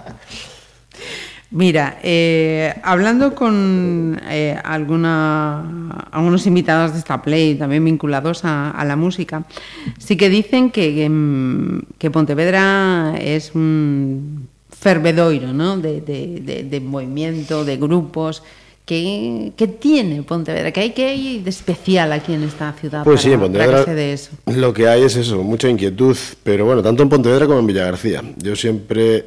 Mira, 1.52 2.00
eh, 2.04 2.74
hablando 2.84 3.34
con 3.36 4.20
eh, 4.30 4.58
alguna, 4.64 5.90
algunos 6.12 6.46
invitados 6.48 6.94
de 6.94 7.00
esta 7.00 7.22
play, 7.22 7.56
también 7.56 7.84
vinculados 7.86 8.42
a, 8.44 8.84
la 8.86 8.96
música, 8.96 9.44
sí 9.98 10.18
que 10.18 10.30
dicen 10.30 10.70
que, 10.72 11.10
que 11.98 12.12
Pontevedra 12.12 13.16
es 13.20 13.54
un 13.56 14.48
fervedoiro 14.70 15.54
¿no? 15.54 15.78
de, 15.78 16.02
de- 16.02 16.42
de- 16.42 16.64
de 16.64 16.80
movimiento, 16.80 17.64
de 17.64 17.78
grupos. 17.78 18.44
¿Qué, 18.86 19.52
qué 19.58 19.68
tiene 19.68 20.22
Pontevedra? 20.22 20.72
¿Qué 20.72 20.80
hay, 20.80 20.90
qué 20.92 21.06
hay 21.08 21.40
de 21.40 21.50
especial 21.50 22.12
aquí 22.12 22.34
en 22.34 22.44
esta 22.44 22.72
ciudad 22.74 23.04
Pues 23.04 23.22
sí, 23.22 23.32
en 23.32 23.40
Pontevedra 23.40 23.82
eso? 24.02 24.32
lo 24.46 24.74
que 24.74 24.88
hay 24.88 25.02
es 25.02 25.16
eso, 25.16 25.42
mucha 25.42 25.68
inquietud, 25.68 26.16
pero 26.44 26.66
bueno, 26.66 26.84
tanto 26.84 27.02
en 27.02 27.10
Pontevedra 27.10 27.48
como 27.48 27.60
en 27.60 27.68
Villa 27.68 27.86
García. 27.86 28.22
Yo 28.38 28.56
siempre 28.56 29.26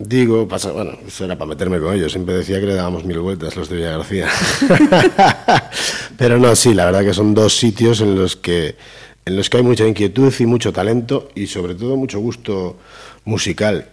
digo, 0.00 0.48
pasa, 0.48 0.72
bueno, 0.72 0.98
eso 1.06 1.24
era 1.24 1.38
para 1.38 1.48
meterme 1.48 1.78
con 1.78 1.94
ellos, 1.94 2.10
siempre 2.10 2.34
decía 2.34 2.60
que 2.60 2.66
le 2.66 2.74
dábamos 2.74 3.04
mil 3.04 3.20
vueltas 3.20 3.54
los 3.54 3.68
de 3.68 3.76
Villa 3.76 3.98
García. 3.98 4.28
pero 6.18 6.38
no, 6.38 6.56
sí, 6.56 6.74
la 6.74 6.86
verdad 6.86 7.04
que 7.04 7.14
son 7.14 7.34
dos 7.34 7.56
sitios 7.56 8.00
en 8.00 8.16
los 8.16 8.34
que 8.34 8.74
en 9.24 9.36
los 9.36 9.50
que 9.50 9.56
hay 9.56 9.62
mucha 9.62 9.86
inquietud 9.86 10.32
y 10.38 10.46
mucho 10.46 10.72
talento 10.72 11.28
y 11.34 11.48
sobre 11.48 11.74
todo 11.74 11.96
mucho 11.96 12.20
gusto 12.20 12.76
musical. 13.24 13.88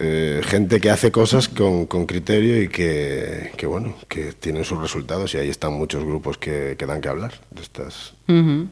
Eh, 0.00 0.42
gente 0.44 0.80
que 0.80 0.90
hace 0.90 1.10
cosas 1.10 1.48
con, 1.48 1.86
con 1.86 2.06
criterio 2.06 2.62
y 2.62 2.68
que, 2.68 3.50
que, 3.56 3.66
bueno, 3.66 3.94
que 4.08 4.32
tienen 4.32 4.64
sus 4.64 4.80
resultados 4.80 5.34
y 5.34 5.38
ahí 5.38 5.48
están 5.48 5.72
muchos 5.72 6.04
grupos 6.04 6.38
que, 6.38 6.76
que 6.78 6.86
dan 6.86 7.00
que 7.00 7.08
hablar 7.08 7.34
de 7.50 7.62
estas. 7.62 8.14
En 8.28 8.70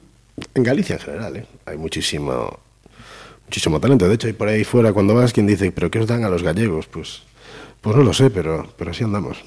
Galicia 0.55 0.95
en 0.95 1.01
general, 1.01 1.37
¿eh? 1.39 1.47
hay 1.65 1.77
muchísimo, 1.79 2.61
muchísimo 3.47 3.81
talento. 3.81 4.07
De 4.09 4.15
hecho, 4.15 4.29
hay 4.29 4.35
por 4.35 4.47
ahí 4.49 4.63
fuera 4.63 4.93
cuando 4.93 5.15
vas 5.15 5.33
quien 5.33 5.49
dice, 5.49 5.73
¿pero 5.73 5.91
qué 5.91 5.99
os 5.99 6.07
dan 6.07 6.23
a 6.23 6.29
los 6.29 6.45
gallegos? 6.45 6.87
Pues, 6.87 7.23
pues 7.81 7.97
no 7.97 8.03
lo 8.05 8.13
sé, 8.13 8.31
pero, 8.31 8.73
pero 8.77 8.93
así 8.93 9.03
andamos. 9.03 9.39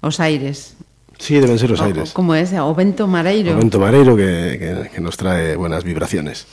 Os 0.00 0.18
Aires. 0.20 0.74
Sí, 1.18 1.38
deben 1.38 1.58
ser 1.58 1.70
los 1.70 1.80
O- 1.80 1.84
aires. 1.84 2.12
¿Cómo 2.12 2.34
es? 2.34 2.52
O 2.54 2.74
Vento 2.74 3.06
Mareiro. 3.06 3.52
Momento 3.52 3.78
Mareiro 3.78 4.16
que, 4.16 4.56
que- 4.58 4.90
que 4.94 5.00
nos 5.00 5.16
trae 5.18 5.54
buenas 5.54 5.84
vibraciones. 5.84 6.46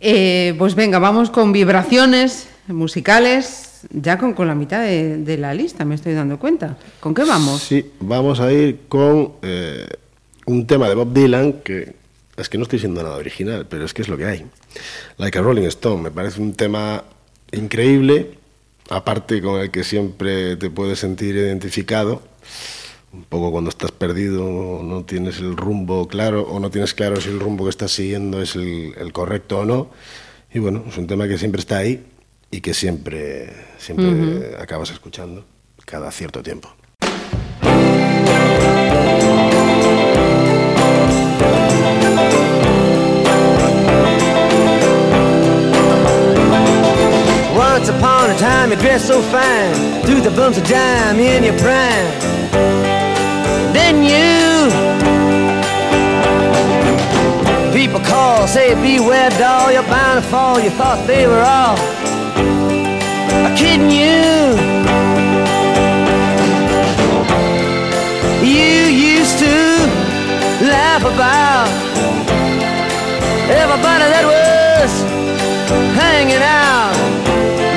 Eh, 0.00 0.54
pues 0.58 0.74
venga, 0.74 0.98
vamos 0.98 1.30
con 1.30 1.52
vibraciones 1.52 2.48
musicales, 2.68 3.80
ya 3.90 4.18
con, 4.18 4.34
con 4.34 4.46
la 4.46 4.54
mitad 4.54 4.82
de, 4.82 5.36
la 5.38 5.54
lista, 5.54 5.84
me 5.84 5.94
estoy 5.94 6.14
dando 6.14 6.38
cuenta. 6.38 6.76
¿Con 7.00 7.14
qué 7.14 7.24
vamos? 7.24 7.62
Sí, 7.62 7.92
vamos 8.00 8.40
a 8.40 8.52
ir 8.52 8.80
con 8.88 9.32
eh, 9.42 9.86
un 10.46 10.66
tema 10.66 10.88
de 10.88 10.94
Bob 10.94 11.12
Dylan 11.12 11.54
que 11.64 11.94
es 12.36 12.48
que 12.48 12.56
no 12.56 12.62
estoy 12.62 12.78
siendo 12.78 13.02
nada 13.02 13.16
original, 13.16 13.66
pero 13.68 13.84
es 13.84 13.92
que 13.92 14.02
es 14.02 14.08
lo 14.08 14.16
que 14.16 14.26
hay. 14.26 14.46
Like 15.16 15.38
a 15.38 15.42
Rolling 15.42 15.64
Stone, 15.64 16.02
me 16.02 16.10
parece 16.12 16.40
un 16.40 16.54
tema 16.54 17.02
increíble, 17.50 18.38
aparte 18.90 19.42
con 19.42 19.60
el 19.60 19.72
que 19.72 19.82
siempre 19.82 20.56
te 20.56 20.70
puedes 20.70 21.00
sentir 21.00 21.34
identificado. 21.34 22.22
Un 23.10 23.24
poco 23.24 23.50
cuando 23.50 23.70
estás 23.70 23.90
perdido, 23.90 24.82
no 24.82 25.04
tienes 25.04 25.38
el 25.38 25.56
rumbo 25.56 26.06
claro 26.08 26.42
o 26.42 26.60
no 26.60 26.70
tienes 26.70 26.92
claro 26.92 27.20
si 27.20 27.30
el 27.30 27.40
rumbo 27.40 27.64
que 27.64 27.70
estás 27.70 27.90
siguiendo 27.90 28.42
es 28.42 28.54
el, 28.54 28.94
el 28.98 29.12
correcto 29.12 29.60
o 29.60 29.64
no. 29.64 29.90
Y 30.52 30.58
bueno, 30.58 30.84
es 30.86 30.96
un 30.98 31.06
tema 31.06 31.26
que 31.26 31.38
siempre 31.38 31.60
está 31.60 31.78
ahí 31.78 32.04
y 32.50 32.60
que 32.60 32.74
siempre, 32.74 33.52
siempre 33.78 34.56
acabas 34.58 34.90
escuchando 34.90 35.44
cada 35.84 36.10
cierto 36.10 36.42
tiempo. 36.42 36.70
Once 47.56 47.88
upon 47.88 48.30
a 48.30 48.38
time, 48.38 48.70
you 48.70 48.76
dressed 48.76 49.06
so 49.06 49.22
fine, 49.22 50.02
threw 50.02 50.20
the 50.20 50.30
bumps 50.30 50.58
of 50.58 50.66
dime 50.66 51.20
in 51.20 51.44
your 51.44 51.56
prime. 51.58 52.87
People 57.78 58.00
call, 58.00 58.48
say 58.48 58.74
beware, 58.74 59.30
doll, 59.38 59.70
you're 59.70 59.84
bound 59.84 60.20
to 60.20 60.28
fall. 60.28 60.58
You 60.58 60.68
thought 60.68 60.98
they 61.06 61.28
were 61.28 61.44
all 61.46 61.76
kidding 63.54 63.88
you. 63.88 64.58
You 68.42 68.82
used 69.14 69.38
to 69.38 69.54
laugh 70.66 71.04
about 71.04 71.68
everybody 73.62 74.06
that 74.10 74.26
was 74.26 74.90
hanging 75.94 76.42
out. 76.42 76.98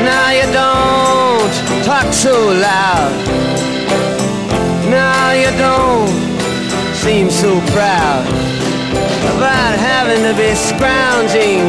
Now 0.10 0.28
you 0.40 0.48
don't 0.62 1.54
talk 1.86 2.12
so 2.12 2.34
loud. 2.68 3.14
Now 4.90 5.34
you 5.34 5.52
don't 5.62 6.10
seem 6.96 7.30
so 7.30 7.62
proud 7.70 8.51
about 9.42 9.80
having 9.80 10.22
to 10.22 10.36
be 10.38 10.54
scrounging. 10.54 11.66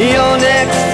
Your 0.00 0.38
next 0.38 0.93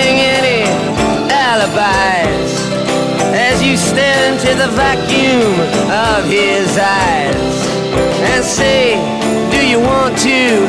alibis 1.61 2.53
as 3.33 3.61
you 3.63 3.77
stare 3.77 4.33
into 4.33 4.47
the 4.55 4.67
vacuum 4.73 5.59
of 5.89 6.25
his 6.25 6.77
eyes 6.77 7.67
and 8.31 8.43
say, 8.43 8.95
Do 9.51 9.65
you 9.67 9.79
want 9.79 10.17
to 10.19 10.67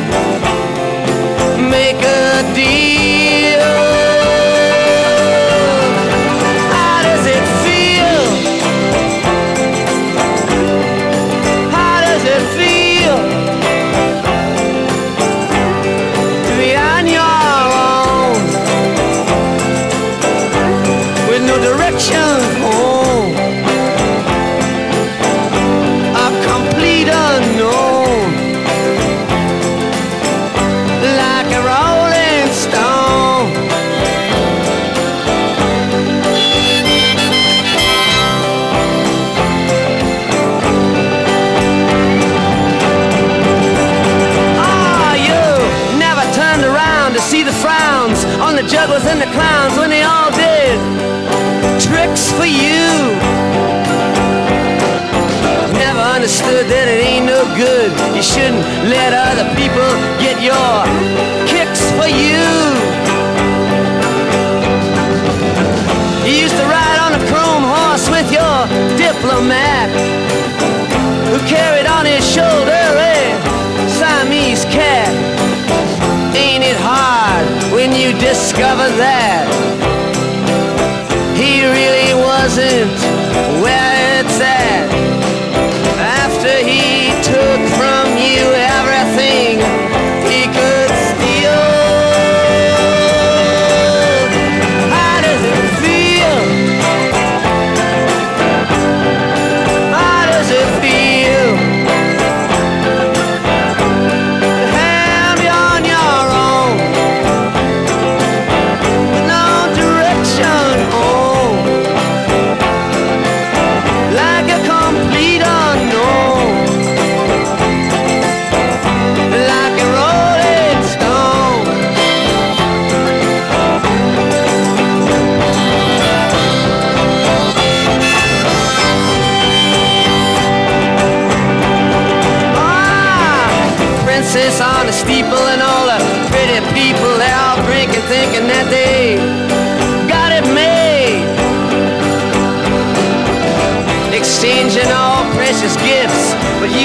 make 1.69 2.01
a 2.03 2.53
deal? 2.53 4.12
Good. 57.55 57.91
You 58.15 58.23
shouldn't 58.23 58.63
let 58.89 59.13
other 59.13 59.47
people 59.55 59.89
get 60.17 60.41
your 60.41 60.75
kicks 61.45 61.83
for 61.97 62.09
you. 62.09 62.43
You 66.25 66.33
used 66.45 66.57
to 66.57 66.65
ride 66.65 66.99
on 67.05 67.11
a 67.13 67.21
chrome 67.29 67.63
horse 67.63 68.09
with 68.09 68.31
your 68.31 68.57
diplomat 68.97 69.89
who 71.29 71.37
carried 71.47 71.85
on 71.85 72.05
his 72.05 72.23
shoulder 72.25 72.83
a 72.97 73.19
Siamese 73.89 74.65
cat. 74.65 75.11
Ain't 76.35 76.63
it 76.63 76.77
hard 76.77 77.45
when 77.73 77.91
you 77.93 78.17
discover 78.19 78.89
that 78.97 79.45
he 81.35 81.65
really 81.65 82.13
wasn't 82.13 82.97
where 83.61 84.22
you 88.33 88.62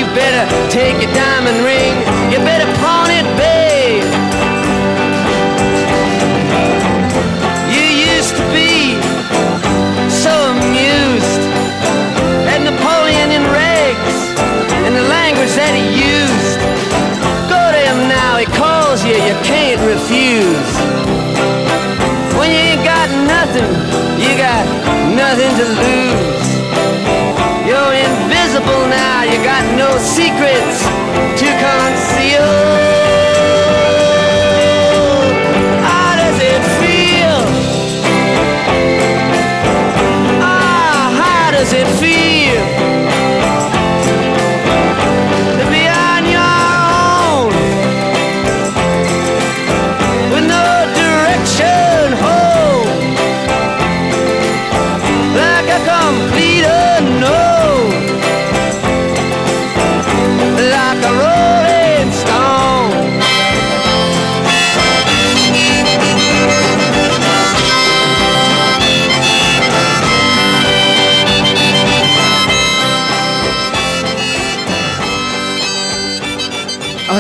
You 0.08 0.14
better 0.14 0.70
take 0.70 1.02
your 1.02 1.12
diamond 1.12 1.60
ring. 1.68 1.92
You 2.32 2.38
better 2.38 2.64
pawn 2.80 3.10
it, 3.12 3.28
babe. 3.36 4.08
You 7.68 7.84
used 8.16 8.32
to 8.40 8.44
be 8.48 8.96
so 10.08 10.32
amused 10.56 11.44
at 12.48 12.64
Napoleon 12.64 13.36
in 13.36 13.44
rags 13.52 14.16
and 14.88 14.96
the 14.96 15.04
language 15.12 15.52
that 15.60 15.76
he 15.76 15.84
used. 15.92 16.56
Go 17.52 17.60
to 17.60 17.76
him 17.76 18.08
now, 18.08 18.38
he 18.38 18.46
calls 18.56 19.04
you, 19.04 19.12
you 19.12 19.36
can't 19.44 19.80
refuse. 19.84 20.72
When 22.40 22.48
you 22.48 22.64
ain't 22.72 22.84
got 22.84 23.12
nothing, 23.28 23.68
you 24.16 24.32
got 24.40 24.64
nothing 25.12 25.52
to 25.60 25.64
lose. 25.84 26.27
Now, 28.88 29.22
you 29.22 29.36
got 29.44 29.76
no 29.76 29.98
secrets 29.98 31.07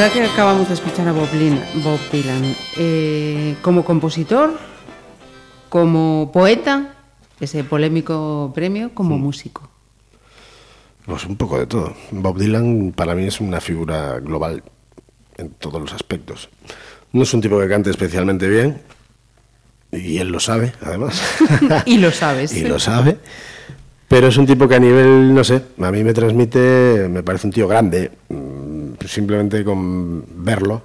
Ahora 0.08 0.20
que 0.26 0.32
acabamos 0.32 0.68
de 0.68 0.72
escuchar 0.74 1.06
a 1.06 1.12
Bob, 1.12 1.28
Lin- 1.34 1.60
Bob 1.84 1.98
Dylan, 2.10 2.56
eh, 2.78 3.56
como 3.60 3.84
compositor, 3.84 4.54
como 5.68 6.30
poeta, 6.32 6.94
ese 7.40 7.62
polémico 7.62 8.50
premio, 8.54 8.92
como 8.94 9.18
músico. 9.18 9.68
Pues 11.04 11.26
un 11.26 11.36
poco 11.36 11.58
de 11.58 11.66
todo. 11.66 11.92
Bob 12.10 12.38
Dylan 12.38 12.94
para 12.96 13.14
mí 13.14 13.24
es 13.26 13.38
una 13.38 13.60
figura 13.60 14.18
global 14.20 14.62
en 15.36 15.50
todos 15.50 15.78
los 15.78 15.92
aspectos. 15.92 16.48
No 17.12 17.24
es 17.24 17.34
un 17.34 17.42
tipo 17.42 17.60
que 17.60 17.68
cante 17.68 17.90
especialmente 17.90 18.48
bien, 18.48 18.80
y 19.92 20.16
él 20.16 20.28
lo 20.28 20.40
sabe, 20.40 20.72
además. 20.80 21.20
Y 21.84 21.98
lo 21.98 22.10
sabes. 22.12 22.52
y 22.56 22.62
lo 22.62 22.78
sabe. 22.78 23.18
Pero 24.08 24.28
es 24.28 24.38
un 24.38 24.46
tipo 24.46 24.66
que 24.66 24.74
a 24.76 24.80
nivel, 24.80 25.34
no 25.34 25.44
sé, 25.44 25.62
a 25.82 25.90
mí 25.92 26.02
me 26.02 26.14
transmite, 26.14 27.08
me 27.10 27.22
parece 27.22 27.46
un 27.46 27.52
tío 27.52 27.68
grande. 27.68 28.10
Simplemente 29.06 29.64
con 29.64 30.24
verlo, 30.44 30.82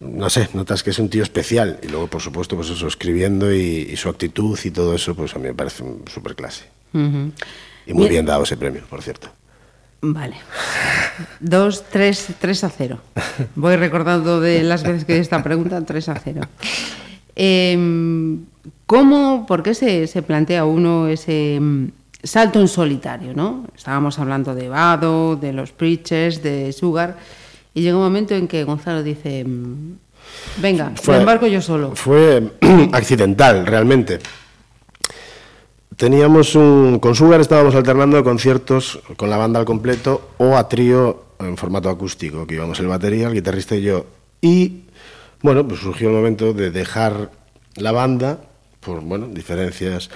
no 0.00 0.28
sé, 0.28 0.48
notas 0.52 0.82
que 0.82 0.90
es 0.90 0.98
un 0.98 1.08
tío 1.08 1.22
especial. 1.22 1.78
Y 1.82 1.88
luego, 1.88 2.06
por 2.08 2.20
supuesto, 2.20 2.56
pues 2.56 2.70
eso, 2.70 2.86
escribiendo 2.86 3.52
y, 3.52 3.88
y 3.90 3.96
su 3.96 4.08
actitud 4.08 4.58
y 4.62 4.70
todo 4.70 4.94
eso, 4.94 5.14
pues 5.14 5.34
a 5.34 5.38
mí 5.38 5.44
me 5.44 5.54
parece 5.54 5.82
un 5.82 6.04
super 6.12 6.34
clase. 6.34 6.64
Y 6.92 6.98
muy 6.98 8.02
Bien. 8.04 8.08
bien 8.08 8.26
dado 8.26 8.42
ese 8.44 8.56
premio, 8.56 8.82
por 8.88 9.02
cierto. 9.02 9.28
Vale. 10.02 10.36
Dos, 11.40 11.84
tres, 11.90 12.28
tres 12.38 12.62
a 12.64 12.68
cero. 12.70 13.00
Voy 13.54 13.76
recordando 13.76 14.40
de 14.40 14.62
las 14.62 14.82
veces 14.82 15.04
que 15.04 15.18
esta 15.18 15.42
pregunta, 15.42 15.84
tres 15.84 16.08
a 16.08 16.14
cero. 16.16 16.42
Em, 17.34 18.44
¿Cómo, 18.86 19.46
por 19.46 19.62
qué 19.62 19.74
se, 19.74 20.06
se 20.06 20.22
plantea 20.22 20.64
uno 20.64 21.08
ese 21.08 21.60
salto 22.26 22.60
en 22.60 22.68
solitario, 22.68 23.32
no? 23.34 23.64
Estábamos 23.76 24.18
hablando 24.18 24.54
de 24.54 24.68
Vado, 24.68 25.36
de 25.36 25.52
los 25.52 25.72
Preachers, 25.72 26.42
de 26.42 26.72
Sugar, 26.72 27.16
y 27.74 27.82
llega 27.82 27.96
un 27.96 28.02
momento 28.02 28.34
en 28.34 28.48
que 28.48 28.64
Gonzalo 28.64 29.02
dice, 29.02 29.44
mm, 29.44 29.98
venga, 30.58 30.92
me 31.06 31.16
embarco 31.16 31.46
yo 31.46 31.60
solo. 31.60 31.94
Fue 31.94 32.52
accidental, 32.92 33.66
realmente. 33.66 34.18
Teníamos 35.96 36.54
un. 36.54 36.98
Con 36.98 37.14
Sugar 37.14 37.40
estábamos 37.40 37.74
alternando 37.74 38.22
conciertos 38.22 39.00
con 39.16 39.30
la 39.30 39.38
banda 39.38 39.60
al 39.60 39.64
completo 39.64 40.30
o 40.36 40.56
a 40.56 40.68
trío 40.68 41.24
en 41.38 41.56
formato 41.56 41.88
acústico, 41.88 42.46
que 42.46 42.54
íbamos 42.54 42.78
el 42.80 42.86
batería, 42.86 43.28
el 43.28 43.34
guitarrista 43.34 43.76
y 43.76 43.82
yo. 43.82 44.06
Y 44.42 44.82
bueno, 45.40 45.66
pues 45.66 45.80
surgió 45.80 46.08
el 46.10 46.16
momento 46.16 46.52
de 46.52 46.70
dejar 46.70 47.30
la 47.76 47.92
banda 47.92 48.40
por 48.80 49.00
bueno, 49.00 49.26
diferencias 49.26 50.10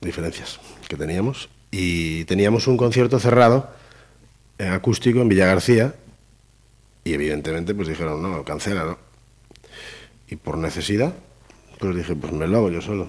diferencias 0.00 0.60
que 0.88 0.96
teníamos 0.96 1.48
y 1.70 2.24
teníamos 2.24 2.66
un 2.66 2.76
concierto 2.76 3.18
cerrado 3.18 3.70
en 4.58 4.72
acústico 4.72 5.20
en 5.20 5.28
Villa 5.28 5.46
García 5.46 5.94
y 7.04 7.12
evidentemente 7.12 7.74
pues 7.74 7.88
dijeron, 7.88 8.22
"No, 8.22 8.44
cancela, 8.44 8.84
¿no?" 8.84 8.98
Y 10.28 10.36
por 10.36 10.56
necesidad, 10.58 11.14
pues 11.78 11.96
dije, 11.96 12.14
pues 12.14 12.32
me 12.32 12.46
lo 12.46 12.58
hago 12.58 12.70
yo 12.70 12.80
solo. 12.80 13.08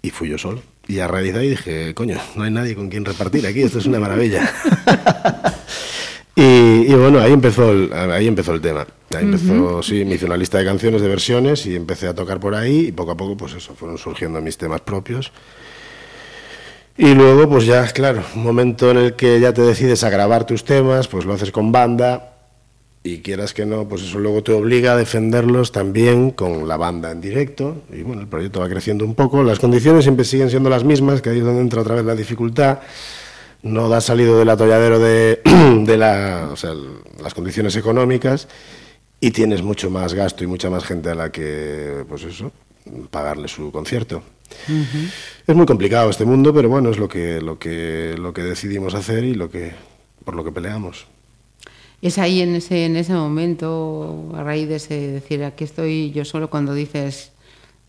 Y 0.00 0.10
fui 0.10 0.28
yo 0.28 0.38
solo. 0.38 0.62
Y 0.86 1.00
a 1.00 1.08
raíz 1.08 1.34
de 1.34 1.40
ahí 1.40 1.50
dije, 1.50 1.94
coño, 1.94 2.18
no 2.34 2.44
hay 2.44 2.50
nadie 2.50 2.74
con 2.74 2.88
quien 2.88 3.04
repartir 3.04 3.46
aquí, 3.46 3.62
esto 3.62 3.78
es 3.78 3.86
una 3.86 4.00
maravilla. 4.00 4.50
y, 6.34 6.42
y 6.42 6.94
bueno, 6.94 7.20
ahí 7.20 7.32
empezó 7.32 7.72
el, 7.72 7.92
ahí 7.92 8.26
empezó 8.26 8.54
el 8.54 8.60
tema. 8.62 8.86
Ahí 9.14 9.24
empezó, 9.24 9.82
sí, 9.82 10.04
me 10.04 10.14
hice 10.14 10.24
una 10.24 10.36
lista 10.36 10.58
de 10.58 10.64
canciones, 10.64 11.02
de 11.02 11.08
versiones, 11.08 11.66
y 11.66 11.76
empecé 11.76 12.08
a 12.08 12.14
tocar 12.14 12.40
por 12.40 12.54
ahí, 12.54 12.86
y 12.86 12.92
poco 12.92 13.10
a 13.10 13.16
poco, 13.16 13.36
pues 13.36 13.52
eso, 13.54 13.74
fueron 13.74 13.98
surgiendo 13.98 14.40
mis 14.40 14.56
temas 14.56 14.80
propios. 14.80 15.30
Y 16.98 17.14
luego, 17.14 17.48
pues 17.48 17.64
ya, 17.64 17.86
claro, 17.92 18.22
un 18.34 18.42
momento 18.42 18.90
en 18.90 18.98
el 18.98 19.14
que 19.14 19.40
ya 19.40 19.54
te 19.54 19.62
decides 19.62 20.04
a 20.04 20.10
grabar 20.10 20.44
tus 20.44 20.64
temas, 20.64 21.08
pues 21.08 21.24
lo 21.24 21.32
haces 21.32 21.52
con 21.52 21.70
banda, 21.70 22.32
y 23.04 23.18
quieras 23.20 23.54
que 23.54 23.64
no, 23.64 23.88
pues 23.88 24.02
eso 24.02 24.18
luego 24.18 24.42
te 24.42 24.52
obliga 24.52 24.92
a 24.92 24.96
defenderlos 24.96 25.72
también 25.72 26.32
con 26.32 26.66
la 26.66 26.76
banda 26.76 27.10
en 27.10 27.20
directo. 27.20 27.82
Y 27.92 28.02
bueno, 28.02 28.20
el 28.20 28.28
proyecto 28.28 28.60
va 28.60 28.68
creciendo 28.68 29.04
un 29.04 29.14
poco. 29.14 29.42
Las 29.42 29.60
condiciones 29.60 30.04
siempre 30.04 30.24
siguen 30.24 30.50
siendo 30.50 30.68
las 30.68 30.84
mismas, 30.84 31.22
que 31.22 31.30
ahí 31.30 31.38
es 31.38 31.44
donde 31.44 31.60
entra 31.62 31.80
otra 31.82 31.94
vez 31.94 32.04
la 32.04 32.14
dificultad. 32.14 32.80
No 33.62 33.88
da 33.88 34.00
salido 34.00 34.38
del 34.38 34.50
atolladero 34.50 34.98
de, 34.98 35.40
la, 35.96 36.50
las 37.22 37.34
condiciones 37.34 37.76
económicas 37.76 38.48
y 39.20 39.30
tienes 39.30 39.62
mucho 39.62 39.88
más 39.88 40.14
gasto 40.14 40.44
y 40.44 40.46
mucha 40.46 40.68
más 40.68 40.84
gente 40.84 41.10
a 41.10 41.14
la 41.14 41.30
que, 41.30 42.04
pues 42.08 42.24
eso, 42.24 42.52
pagarle 43.10 43.48
su 43.48 43.70
concierto. 43.70 44.22
Es 45.46 45.54
muy 45.54 45.66
complicado 45.66 46.10
este 46.10 46.24
mundo, 46.24 46.52
pero 46.52 46.68
bueno, 46.68 46.90
es 46.90 46.98
lo 46.98 47.08
que, 47.08 47.40
lo 47.40 47.58
que, 47.58 48.14
lo 48.18 48.32
que 48.32 48.42
decidimos 48.42 48.94
hacer 48.94 49.24
y 49.24 49.34
lo 49.34 49.50
que, 49.50 49.72
por 50.24 50.34
lo 50.34 50.44
que 50.44 50.52
peleamos. 50.52 51.06
Es 52.00 52.18
ahí 52.18 52.42
en 52.42 52.54
ese, 52.54 52.84
en 52.84 52.96
ese 52.96 53.12
momento, 53.12 54.30
a 54.34 54.42
raíz 54.44 54.68
de 54.68 54.76
ese 54.76 54.94
decir, 54.94 55.42
aquí 55.42 55.64
estoy 55.64 56.12
yo 56.12 56.24
solo, 56.24 56.48
cuando 56.48 56.74
dices, 56.74 57.32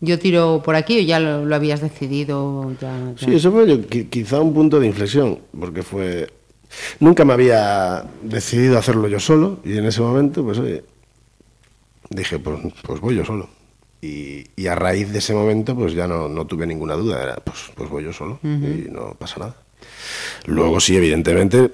yo 0.00 0.18
tiro 0.18 0.62
por 0.64 0.74
aquí 0.74 0.98
o 0.98 1.02
ya 1.02 1.20
lo, 1.20 1.44
lo 1.44 1.54
habías 1.54 1.80
decidido. 1.80 2.72
Ya, 2.80 3.14
ya? 3.16 3.26
Sí, 3.26 3.34
eso 3.34 3.52
fue 3.52 3.68
yo, 3.68 3.86
quizá 3.86 4.40
un 4.40 4.54
punto 4.54 4.80
de 4.80 4.86
inflexión, 4.86 5.38
porque 5.58 5.82
fue... 5.82 6.28
Nunca 7.00 7.24
me 7.24 7.32
había 7.32 8.04
decidido 8.22 8.78
hacerlo 8.78 9.08
yo 9.08 9.18
solo 9.18 9.58
y 9.64 9.76
en 9.76 9.86
ese 9.86 10.00
momento, 10.00 10.44
pues 10.44 10.58
oye, 10.58 10.84
dije, 12.08 12.38
pues, 12.38 12.60
pues 12.82 13.00
voy 13.00 13.16
yo 13.16 13.24
solo. 13.24 13.48
Y, 14.02 14.46
y 14.56 14.66
a 14.66 14.74
raíz 14.74 15.12
de 15.12 15.18
ese 15.18 15.34
momento, 15.34 15.74
pues 15.74 15.92
ya 15.92 16.06
no, 16.06 16.28
no 16.28 16.46
tuve 16.46 16.66
ninguna 16.66 16.94
duda, 16.94 17.22
era, 17.22 17.36
pues, 17.36 17.70
pues 17.74 17.90
voy 17.90 18.04
yo 18.04 18.12
solo 18.12 18.38
y 18.42 18.88
no 18.90 19.14
pasa 19.18 19.40
nada. 19.40 19.56
Luego 20.46 20.80
sí, 20.80 20.96
evidentemente, 20.96 21.70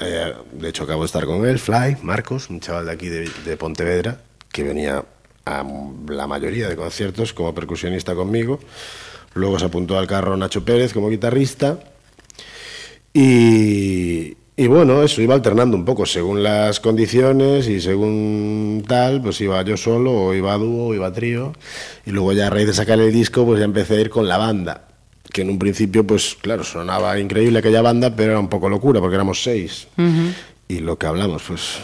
eh, 0.00 0.34
de 0.52 0.68
hecho 0.68 0.84
acabo 0.84 1.02
de 1.02 1.06
estar 1.06 1.24
con 1.24 1.46
él, 1.46 1.58
Fly, 1.58 1.98
Marcos, 2.02 2.50
un 2.50 2.60
chaval 2.60 2.86
de 2.86 2.92
aquí 2.92 3.08
de, 3.08 3.30
de 3.44 3.56
Pontevedra, 3.56 4.20
que 4.50 4.64
venía 4.64 5.04
a 5.44 5.64
la 6.08 6.26
mayoría 6.26 6.68
de 6.68 6.76
conciertos 6.76 7.32
como 7.32 7.54
percusionista 7.54 8.14
conmigo. 8.14 8.58
Luego 9.34 9.58
se 9.58 9.66
apuntó 9.66 9.98
al 9.98 10.06
carro 10.06 10.36
Nacho 10.36 10.64
Pérez 10.64 10.92
como 10.92 11.08
guitarrista. 11.08 11.78
Y, 13.14 14.36
y 14.58 14.66
bueno, 14.66 15.02
eso 15.04 15.22
iba 15.22 15.34
alternando 15.34 15.76
un 15.76 15.84
poco 15.84 16.04
según 16.04 16.42
las 16.42 16.80
condiciones 16.80 17.68
y 17.68 17.80
según 17.80 18.84
tal, 18.86 19.22
pues 19.22 19.40
iba 19.40 19.62
yo 19.62 19.76
solo 19.76 20.12
o 20.12 20.34
iba 20.34 20.52
a 20.52 20.58
dúo 20.58 20.88
o 20.88 20.94
iba 20.94 21.06
a 21.06 21.12
trío. 21.12 21.52
Y 22.04 22.10
luego 22.10 22.32
ya 22.32 22.48
a 22.48 22.50
raíz 22.50 22.66
de 22.66 22.74
sacar 22.74 22.98
el 22.98 23.12
disco, 23.12 23.46
pues 23.46 23.60
ya 23.60 23.64
empecé 23.64 23.96
a 23.96 24.00
ir 24.00 24.10
con 24.10 24.26
la 24.28 24.36
banda. 24.36 24.88
Que 25.32 25.42
en 25.42 25.50
un 25.50 25.58
principio, 25.58 26.04
pues 26.06 26.36
claro, 26.40 26.64
sonaba 26.64 27.18
increíble 27.18 27.60
aquella 27.60 27.82
banda, 27.82 28.14
pero 28.16 28.32
era 28.32 28.40
un 28.40 28.48
poco 28.48 28.68
locura 28.68 29.00
porque 29.00 29.14
éramos 29.14 29.42
seis. 29.42 29.86
Y 30.66 30.80
lo 30.80 30.98
que 30.98 31.06
hablamos, 31.06 31.42
pues 31.46 31.78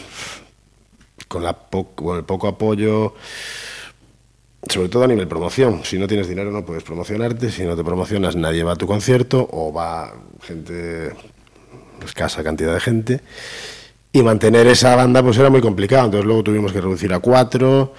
con, 1.27 1.43
la 1.43 1.53
po- 1.53 1.95
con 1.95 2.17
el 2.17 2.23
poco 2.25 2.47
apoyo, 2.47 3.13
sobre 4.67 4.89
todo 4.89 5.03
a 5.03 5.07
nivel 5.07 5.27
promoción. 5.27 5.81
Si 5.83 5.97
no 5.97 6.07
tienes 6.07 6.27
dinero 6.27 6.51
no 6.51 6.65
puedes 6.65 6.83
promocionarte, 6.83 7.51
si 7.51 7.63
no 7.63 7.75
te 7.75 7.83
promocionas 7.83 8.35
nadie 8.35 8.63
va 8.63 8.73
a 8.73 8.75
tu 8.75 8.85
concierto 8.87 9.47
o 9.51 9.71
va 9.71 10.13
gente, 10.41 11.11
escasa 12.05 12.43
cantidad 12.43 12.73
de 12.73 12.79
gente. 12.79 13.21
Y 14.11 14.23
mantener 14.23 14.65
esa 14.67 14.95
banda 14.95 15.21
pues 15.21 15.37
era 15.37 15.49
muy 15.49 15.59
complicado, 15.61 16.05
entonces 16.05 16.25
luego 16.25 16.41
tuvimos 16.43 16.71
que 16.71 16.79
reducir 16.79 17.13
a 17.13 17.19
cuatro. 17.19 17.93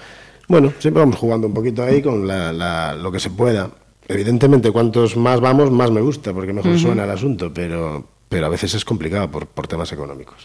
Bueno, 0.47 0.73
siempre 0.79 1.01
vamos 1.01 1.17
jugando 1.17 1.45
un 1.47 1.53
poquito 1.53 1.83
ahí 1.83 2.01
con 2.01 2.25
la- 2.27 2.51
la- 2.51 2.95
lo 2.95 3.11
que 3.11 3.19
se 3.19 3.29
pueda. 3.29 3.69
Evidentemente, 4.07 4.71
cuantos 4.71 5.15
más 5.17 5.39
vamos, 5.41 5.69
más 5.69 5.91
me 5.91 6.01
gusta, 6.01 6.33
porque 6.33 6.53
mejor 6.53 6.79
suena 6.79 7.03
el 7.03 7.11
asunto, 7.11 7.53
pero, 7.53 8.07
pero 8.29 8.45
a 8.45 8.49
veces 8.49 8.73
es 8.73 8.83
complicado 8.85 9.29
por, 9.29 9.45
por 9.47 9.67
temas 9.67 9.91
económicos. 9.91 10.37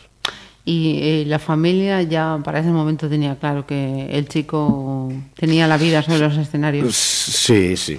Y 0.64 0.98
eh, 1.02 1.24
la 1.26 1.38
familia 1.38 2.02
ya 2.02 2.38
para 2.44 2.60
ese 2.60 2.70
momento 2.70 3.08
tenía 3.08 3.36
claro 3.38 3.66
que 3.66 4.08
el 4.10 4.28
chico 4.28 5.12
tenía 5.36 5.66
la 5.66 5.76
vida 5.76 6.02
sobre 6.02 6.18
los 6.18 6.36
escenarios. 6.36 6.94
Sí, 6.94 7.76
sí. 7.76 7.98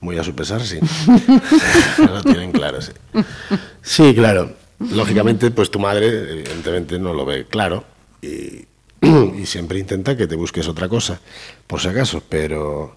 Muy 0.00 0.18
a 0.18 0.22
su 0.24 0.34
pesar, 0.34 0.60
sí. 0.62 0.78
lo 1.98 2.22
tienen 2.22 2.52
claro, 2.52 2.80
sí. 2.82 2.92
Sí, 3.82 4.14
claro. 4.14 4.52
Lógicamente, 4.80 5.50
pues 5.50 5.70
tu 5.70 5.78
madre, 5.78 6.06
evidentemente, 6.06 6.98
no 6.98 7.12
lo 7.12 7.26
ve 7.26 7.46
claro 7.46 7.84
y, 8.22 8.64
y 9.40 9.46
siempre 9.46 9.78
intenta 9.78 10.16
que 10.16 10.26
te 10.26 10.36
busques 10.36 10.68
otra 10.68 10.88
cosa, 10.88 11.20
por 11.66 11.80
si 11.80 11.88
acaso, 11.88 12.22
pero. 12.28 12.96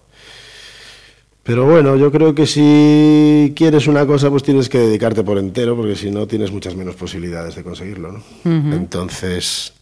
Pero 1.42 1.64
bueno, 1.66 1.96
yo 1.96 2.12
creo 2.12 2.36
que 2.36 2.46
si 2.46 3.52
quieres 3.56 3.88
una 3.88 4.06
cosa, 4.06 4.30
pues 4.30 4.44
tienes 4.44 4.68
que 4.68 4.78
dedicarte 4.78 5.24
por 5.24 5.38
entero, 5.38 5.74
porque 5.74 5.96
si 5.96 6.08
no, 6.08 6.28
tienes 6.28 6.52
muchas 6.52 6.76
menos 6.76 6.94
posibilidades 6.94 7.56
de 7.56 7.64
conseguirlo, 7.64 8.12
¿no? 8.12 8.22
Entonces, 8.44 9.72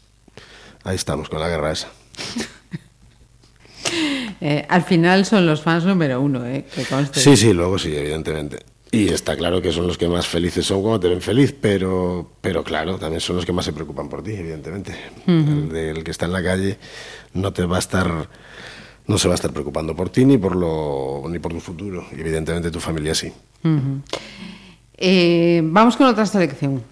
ahí 0.84 0.96
estamos 0.96 1.28
con 1.28 1.38
la 1.40 1.48
guerra 1.48 1.72
esa. 1.72 1.88
Eh, 4.42 4.64
al 4.70 4.84
final 4.84 5.26
son 5.26 5.44
los 5.44 5.60
fans 5.60 5.84
número 5.84 6.18
uno, 6.18 6.46
¿eh? 6.46 6.64
Que. 6.74 6.86
Sí, 7.12 7.36
sí, 7.36 7.52
luego 7.52 7.78
sí, 7.78 7.94
evidentemente. 7.94 8.60
Y 8.92 9.08
está 9.08 9.36
claro 9.36 9.62
que 9.62 9.70
son 9.72 9.86
los 9.86 9.96
que 9.96 10.08
más 10.08 10.26
felices 10.26 10.66
son 10.66 10.82
cuando 10.82 10.98
te 11.00 11.08
ven 11.08 11.20
feliz, 11.20 11.54
pero, 11.58 12.28
pero 12.40 12.64
claro, 12.64 12.96
también 12.98 13.20
son 13.20 13.36
los 13.36 13.46
que 13.46 13.52
más 13.52 13.64
se 13.64 13.72
preocupan 13.72 14.08
por 14.08 14.22
ti, 14.22 14.32
evidentemente. 14.32 14.94
el, 15.26 15.68
de- 15.68 15.90
el 15.90 16.02
que 16.04 16.10
está 16.10 16.26
en 16.26 16.32
la 16.32 16.42
calle 16.42 16.76
no 17.34 17.52
te 17.52 17.64
va 17.66 17.76
a 17.76 17.78
estar, 17.78 18.28
no 19.06 19.16
se 19.18 19.28
va 19.28 19.34
a 19.34 19.36
estar 19.36 19.52
preocupando 19.52 19.94
por 19.94 20.08
ti 20.10 20.24
ni 20.24 20.38
por 20.38 20.56
lo, 20.56 21.22
ni 21.28 21.38
por 21.38 21.52
tu 21.52 21.60
futuro. 21.60 22.04
Y 22.16 22.20
evidentemente 22.20 22.72
tu 22.72 22.80
familia 22.80 23.14
sí. 23.14 23.32
Eh, 24.96 25.60
vamos 25.64 25.96
con 25.96 26.06
otra 26.08 26.26
selección. 26.26 26.82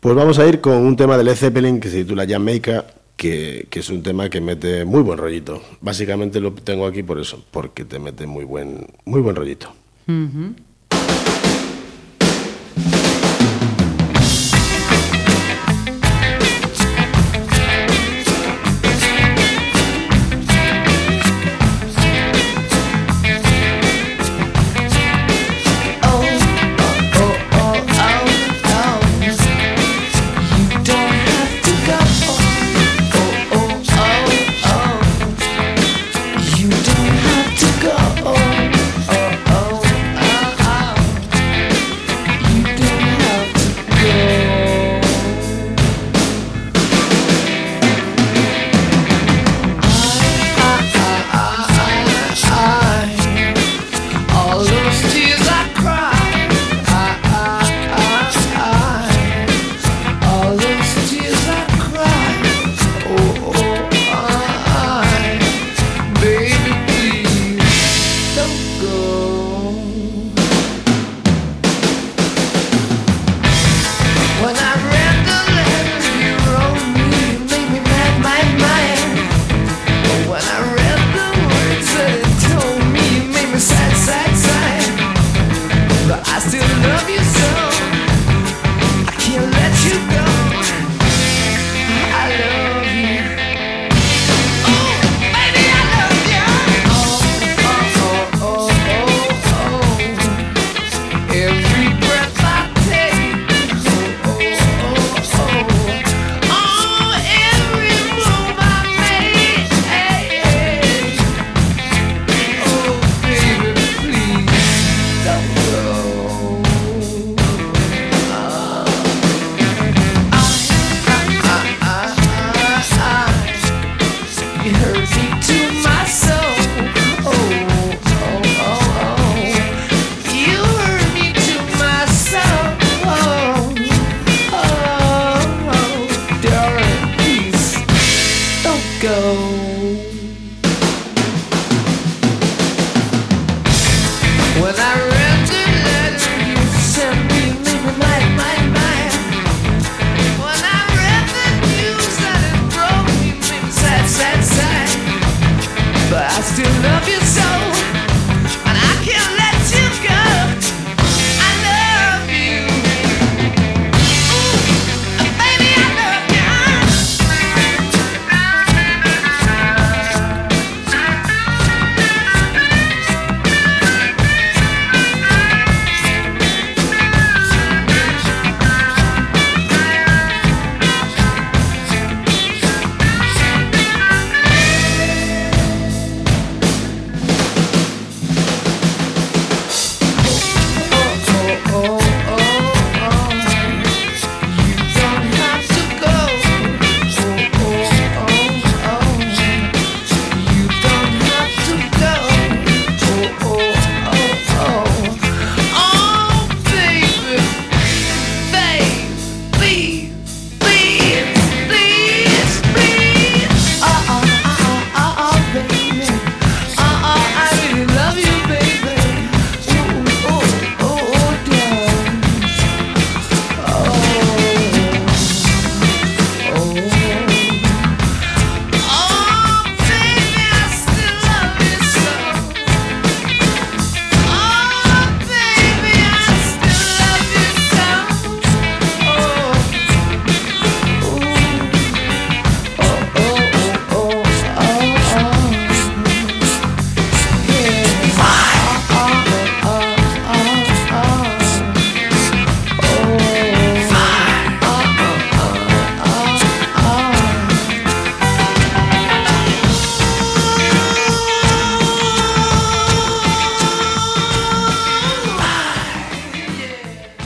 Pues 0.00 0.14
vamos 0.16 0.38
a 0.40 0.46
ir 0.48 0.60
con 0.60 0.74
un 0.78 0.96
tema 0.96 1.16
de 1.16 1.22
Led 1.24 1.36
Zeppelin 1.36 1.78
que 1.78 1.88
se 1.88 1.98
titula 2.02 2.26
Jamaica, 2.28 2.86
que, 3.16 3.68
que 3.70 3.78
es 3.78 3.88
un 3.90 4.02
tema 4.02 4.28
que 4.28 4.40
mete 4.40 4.84
muy 4.84 5.02
buen 5.02 5.18
rollito. 5.18 5.62
Básicamente 5.80 6.40
lo 6.40 6.52
tengo 6.52 6.84
aquí 6.86 7.04
por 7.04 7.20
eso, 7.20 7.44
porque 7.52 7.84
te 7.84 8.00
mete 8.00 8.26
muy 8.26 8.44
buen, 8.44 8.88
muy 9.04 9.20
buen 9.20 9.36
rollito. 9.36 9.72
You 10.08 10.54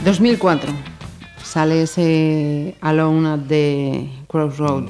2004. 0.06 0.70
Sale 1.42 1.82
ese 1.82 2.76
Alone 2.80 3.28
at 3.28 3.40
the 3.48 4.08
Crossroad. 4.28 4.84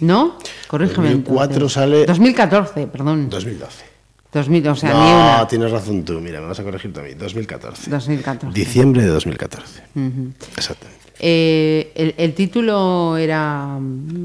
no. 0.00 0.38
Corrígeme. 0.68 1.08
2004 1.10 1.52
entonces. 1.54 1.72
sale- 1.72 2.06
2014, 2.06 2.86
perdón. 2.86 3.28
2012. 3.28 3.84
2000, 4.32 4.68
o 4.68 4.76
sea, 4.76 4.90
no, 4.92 5.04
ni 5.04 5.10
una. 5.10 5.48
tienes 5.48 5.70
razón 5.72 6.04
tú. 6.04 6.20
Mira, 6.20 6.40
me 6.40 6.46
vas 6.46 6.60
a 6.60 6.62
corregir 6.62 6.92
también. 6.92 7.18
2014. 7.18 7.90
2014. 7.90 8.54
Diciembre 8.58 9.02
de 9.02 9.08
2014. 9.08 9.82
Ujú. 9.96 10.32
Exactamente. 10.56 11.00
Eh, 11.18 11.90
el, 11.96 12.14
el 12.16 12.32
título 12.34 13.16
era 13.16 13.76
mm, 13.80 14.22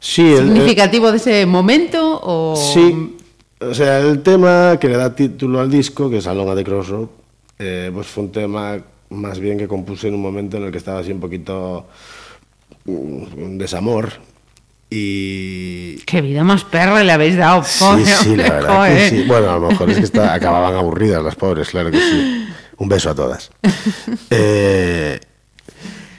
Sí, 0.00 0.22
el- 0.22 0.38
el- 0.38 0.44
significativo 0.54 1.10
de 1.10 1.18
ese 1.18 1.44
momento 1.46 2.18
o 2.22 2.56
Sí, 2.56 3.16
o 3.60 3.74
sea, 3.74 3.98
el 3.98 4.22
tema 4.22 4.78
que 4.80 4.88
le 4.88 4.96
da 4.96 5.14
título 5.14 5.60
al 5.60 5.70
disco, 5.70 6.08
que 6.08 6.16
es 6.18 6.26
Along 6.26 6.48
at 6.48 6.56
the 6.56 6.64
Crossroad, 6.64 7.08
eh, 7.64 7.90
pues 7.94 8.08
fue 8.08 8.24
un 8.24 8.32
tema 8.32 8.78
más 9.10 9.38
bien 9.38 9.56
que 9.58 9.68
compuse 9.68 10.08
en 10.08 10.14
un 10.14 10.22
momento 10.22 10.56
en 10.56 10.64
el 10.64 10.72
que 10.72 10.78
estaba 10.78 10.98
así 10.98 11.12
un 11.12 11.20
poquito 11.20 11.86
mm, 12.86 13.42
un 13.42 13.58
desamor 13.58 14.10
y... 14.90 15.96
qué 16.00 16.20
vida 16.20 16.44
más 16.44 16.64
perra 16.64 17.02
le 17.02 17.12
habéis 17.12 17.36
dado. 17.36 17.62
Sí, 17.64 17.78
pobre 17.84 18.04
sí, 18.04 18.28
hombre, 18.30 18.48
la 18.48 18.54
verdad 18.54 18.88
que 18.88 19.08
sí. 19.08 19.24
Bueno, 19.26 19.50
a 19.50 19.58
lo 19.58 19.68
mejor 19.70 19.90
es 19.90 19.98
que 19.98 20.04
está- 20.04 20.34
acababan 20.38 20.74
aburridas 20.74 21.22
las 21.22 21.34
pobres, 21.36 21.70
claro 21.70 21.90
que 21.90 21.98
sí. 21.98 22.48
Un 22.78 22.88
beso 22.88 23.10
a 23.10 23.14
todas. 23.14 23.50
Eh, 24.30 25.18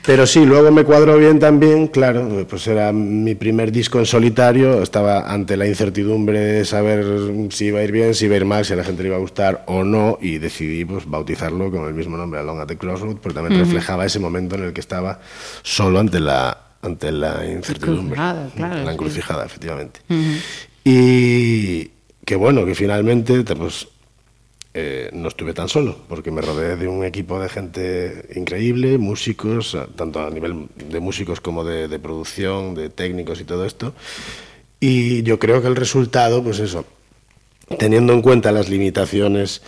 pero 0.05 0.27
sí, 0.27 0.45
luego 0.45 0.69
me 0.71 0.83
cuadró 0.83 1.17
bien 1.17 1.39
también, 1.39 1.87
claro, 1.87 2.45
pues 2.49 2.67
era 2.67 2.91
mi 2.91 3.35
primer 3.35 3.71
disco 3.71 3.99
en 3.99 4.05
solitario, 4.05 4.81
estaba 4.83 5.31
ante 5.31 5.55
la 5.55 5.65
incertidumbre 5.67 6.39
de 6.39 6.65
saber 6.65 7.05
si 7.51 7.65
iba 7.65 7.79
a 7.79 7.83
ir 7.83 7.91
bien, 7.91 8.13
si 8.13 8.25
iba 8.25 8.33
a 8.33 8.37
ir 8.37 8.45
mal, 8.45 8.65
si 8.65 8.73
a 8.73 8.75
la 8.75 8.83
gente 8.83 9.01
le 9.03 9.09
iba 9.09 9.17
a 9.17 9.21
gustar 9.21 9.63
o 9.67 9.83
no, 9.83 10.17
y 10.21 10.39
decidí 10.39 10.83
pues 10.85 11.09
bautizarlo 11.09 11.71
con 11.71 11.87
el 11.87 11.93
mismo 11.93 12.17
nombre, 12.17 12.39
Along 12.41 12.59
at 12.59 12.67
the 12.67 12.77
Crossroad, 12.77 13.17
porque 13.17 13.35
también 13.39 13.59
reflejaba 13.59 14.05
ese 14.05 14.19
momento 14.19 14.55
en 14.55 14.63
el 14.65 14.73
que 14.73 14.81
estaba 14.81 15.19
solo 15.61 15.99
ante 15.99 16.19
la, 16.19 16.57
ante 16.81 17.11
la 17.11 17.45
incertidumbre. 17.49 18.15
Encrucijada, 18.15 18.49
claro, 18.55 18.75
La 18.79 18.83
sí. 18.85 18.91
encrucijada, 18.93 19.45
efectivamente. 19.45 19.99
Y 20.83 21.91
que 22.25 22.35
bueno, 22.35 22.65
que 22.65 22.75
finalmente 22.75 23.43
te- 23.43 23.55
pues, 23.55 23.87
eh, 24.75 25.11
no 25.13 25.27
estuve 25.27 25.53
tan 25.53 25.69
solo, 25.69 25.95
porque 26.09 26.31
me 26.31 26.41
rodeé 26.41 26.75
de 26.75 26.87
un 26.87 27.05
equipo 27.05 27.39
de 27.39 27.47
gente 27.47 28.29
increíble, 28.35 28.97
músicos, 28.97 29.77
tanto 29.95 30.25
a 30.25 30.31
nivel 30.31 30.67
de 30.75 30.99
músicos 30.99 31.41
como 31.41 31.63
de, 31.63 31.99
producción, 31.99 32.73
de 32.73 32.89
técnicos 32.89 33.39
y 33.39 33.43
todo 33.43 33.65
esto. 33.65 33.93
Y 34.79 35.21
yo 35.21 35.37
creo 35.37 35.61
que 35.61 35.67
el 35.67 35.75
resultado, 35.75 36.43
pues 36.43 36.57
eso, 36.57 36.85
teniendo 37.77 38.13
en 38.13 38.23
cuenta 38.23 38.51
las 38.51 38.67
limitaciones, 38.67 39.61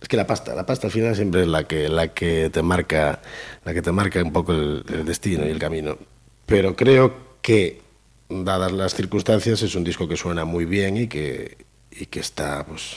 es 0.00 0.08
que 0.08 0.16
la 0.16 0.26
pasta, 0.26 0.54
la 0.54 0.64
pasta 0.64 0.86
al 0.86 0.92
final 0.92 1.14
siempre 1.14 1.42
es 1.42 1.48
la 1.48 1.64
que, 1.64 1.90
la 1.90 2.08
que 2.14 2.48
te 2.48 2.62
marca, 2.62 3.20
la 3.64 3.74
que 3.74 3.82
te 3.82 3.92
marca 3.92 4.22
un 4.22 4.32
poco 4.32 4.52
el 4.52 5.04
destino 5.04 5.46
y 5.46 5.50
el 5.50 5.58
camino. 5.58 5.98
Pero 6.46 6.74
creo 6.74 7.12
que, 7.42 7.82
dadas 8.28 8.72
las 8.72 8.94
circunstancias, 8.94 9.62
es 9.62 9.74
un 9.74 9.84
disco 9.84 10.08
que 10.08 10.16
suena 10.16 10.44
muy 10.44 10.64
bien 10.64 10.96
y 10.96 11.06
que, 11.06 11.63
y 11.98 12.06
que 12.06 12.20
está 12.20 12.64
pues 12.66 12.96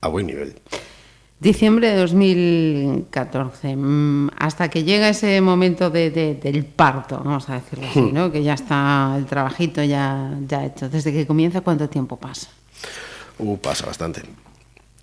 a 0.00 0.08
buen 0.08 0.26
nivel. 0.26 0.54
Diciembre 1.40 1.88
de 1.90 1.96
2014, 1.96 3.74
mm, 3.74 4.28
hasta 4.36 4.68
que 4.68 4.84
llega 4.84 5.08
ese 5.08 5.40
momento 5.40 5.88
de- 5.88 6.10
de- 6.10 6.34
del 6.34 6.64
parto, 6.66 7.18
vamos 7.24 7.48
a 7.48 7.54
decirlo 7.54 7.86
así, 7.88 8.00
Hmm. 8.00 8.12
¿no? 8.14 8.30
que 8.30 8.42
ya 8.42 8.52
está 8.54 9.14
el 9.16 9.24
trabajito 9.24 9.82
ya, 9.82 10.36
ya 10.46 10.66
hecho. 10.66 10.88
Desde 10.90 11.12
que 11.12 11.26
comienza, 11.26 11.62
¿cuánto 11.62 11.88
tiempo 11.88 12.16
pasa? 12.18 12.48
Uh, 13.38 13.56
pasa 13.56 13.86
bastante. 13.86 14.22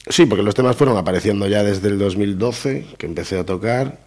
Sí, 0.09 0.25
porque 0.27 0.43
los 0.43 0.53
temas 0.53 0.75
fueron 0.75 0.95
apareciendo 0.97 1.47
ya 1.47 1.63
desde 1.63 1.87
el 1.89 1.97
2012, 1.97 2.85
que 2.99 3.07
empecé 3.07 3.39
a 3.39 3.45
tocar. 3.45 3.99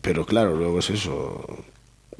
Pero 0.00 0.24
claro, 0.26 0.56
luego 0.56 0.78
es 0.78 0.88
eso. 0.90 1.44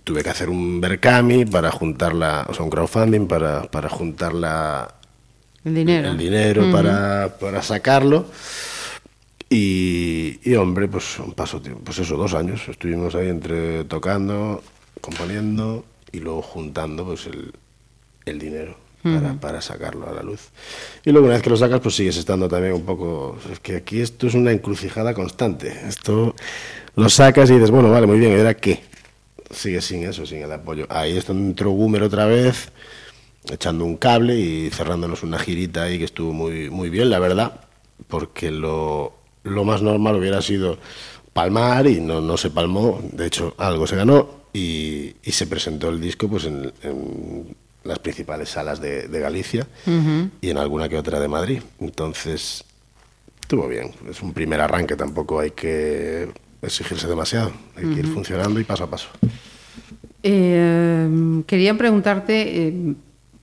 Tuve 0.04 0.22
que 0.22 0.30
hacer 0.30 0.50
un 0.50 0.80
Berkami 0.80 1.44
para 1.44 1.70
juntarla, 1.70 2.46
o 2.48 2.54
sea, 2.54 2.64
un 2.64 2.70
crowdfunding 2.70 3.26
para, 3.28 3.62
para 3.70 3.88
juntar 3.88 4.34
la, 4.34 4.94
El 5.64 5.74
dinero. 5.74 6.10
el 6.10 6.18
dinero 6.18 6.70
para, 6.72 7.36
para 7.38 7.62
sacarlo. 7.62 8.26
Y, 9.48 10.40
y, 10.42 10.54
hombre, 10.54 10.88
pues 10.88 11.18
un 11.18 11.34
paso, 11.34 11.62
pues 11.84 11.98
eso, 11.98 12.16
dos 12.16 12.34
años. 12.34 12.62
Estuvimos 12.68 13.14
ahí 13.14 13.28
entre 13.28 13.84
tocando, 13.84 14.62
componiendo 15.00 15.84
y 16.10 16.20
luego 16.20 16.42
juntando 16.42 17.04
pues 17.04 17.26
el, 17.26 17.52
el 18.24 18.38
dinero 18.38 18.76
para, 19.02 19.34
para 19.34 19.60
sacarlo 19.60 20.08
a 20.08 20.12
la 20.14 20.22
luz. 20.22 20.48
Y 21.04 21.10
luego 21.10 21.26
una 21.26 21.34
vez 21.34 21.42
que 21.42 21.50
lo 21.50 21.56
sacas, 21.56 21.80
pues 21.80 21.94
sigues 21.96 22.16
estando 22.16 22.48
también 22.48 22.72
un 22.72 22.82
poco... 22.84 23.38
Es 23.52 23.60
que 23.60 23.76
aquí 23.76 24.00
esto 24.00 24.26
es 24.26 24.34
una 24.34 24.52
encrucijada 24.52 25.12
constante. 25.12 25.72
Esto 25.86 26.34
lo 26.96 27.08
sacas 27.08 27.50
y 27.50 27.54
dices, 27.54 27.70
bueno, 27.70 27.90
vale, 27.90 28.06
muy 28.06 28.18
bien, 28.18 28.32
¿y 28.32 28.36
ahora 28.36 28.54
qué? 28.54 28.80
Sigue 29.52 29.80
sin 29.80 30.04
eso, 30.04 30.26
sin 30.26 30.38
el 30.38 30.52
apoyo. 30.52 30.86
Ahí 30.88 31.16
está 31.16 31.32
entró 31.32 31.70
Gumer 31.70 32.02
otra 32.02 32.26
vez, 32.26 32.70
echando 33.50 33.84
un 33.84 33.96
cable 33.96 34.38
y 34.38 34.70
cerrándonos 34.70 35.22
una 35.22 35.38
girita 35.38 35.84
ahí 35.84 35.98
que 35.98 36.04
estuvo 36.04 36.32
muy, 36.32 36.70
muy 36.70 36.90
bien, 36.90 37.10
la 37.10 37.18
verdad, 37.18 37.60
porque 38.08 38.50
lo, 38.50 39.14
lo 39.44 39.64
más 39.64 39.82
normal 39.82 40.16
hubiera 40.16 40.40
sido 40.42 40.78
palmar 41.32 41.86
y 41.86 42.00
no, 42.00 42.20
no 42.20 42.36
se 42.36 42.50
palmó, 42.50 43.00
de 43.12 43.26
hecho 43.26 43.54
algo 43.58 43.86
se 43.86 43.96
ganó 43.96 44.42
y, 44.52 45.14
y 45.22 45.32
se 45.32 45.46
presentó 45.46 45.88
el 45.88 46.00
disco 46.00 46.28
pues 46.28 46.44
en, 46.44 46.72
en 46.82 47.56
las 47.84 47.98
principales 47.98 48.50
salas 48.50 48.80
de, 48.80 49.08
de 49.08 49.20
Galicia 49.20 49.66
y 50.40 50.50
en 50.50 50.58
alguna 50.58 50.88
que 50.88 50.98
otra 50.98 51.18
de 51.20 51.28
Madrid. 51.28 51.62
Entonces, 51.80 52.64
estuvo 53.40 53.66
bien, 53.66 53.92
es 54.08 54.22
un 54.22 54.32
primer 54.32 54.60
arranque, 54.60 54.94
tampoco 54.94 55.40
hay 55.40 55.50
que 55.50 56.28
exigirse 56.60 57.08
demasiado, 57.08 57.52
hay 57.76 57.86
que 57.92 58.00
ir 58.00 58.06
funcionando 58.06 58.60
y 58.60 58.64
paso 58.64 58.84
a 58.84 58.90
paso. 58.90 59.08
Eh, 60.22 61.42
quería 61.46 61.76
preguntarte 61.76 62.68
eh, 62.68 62.94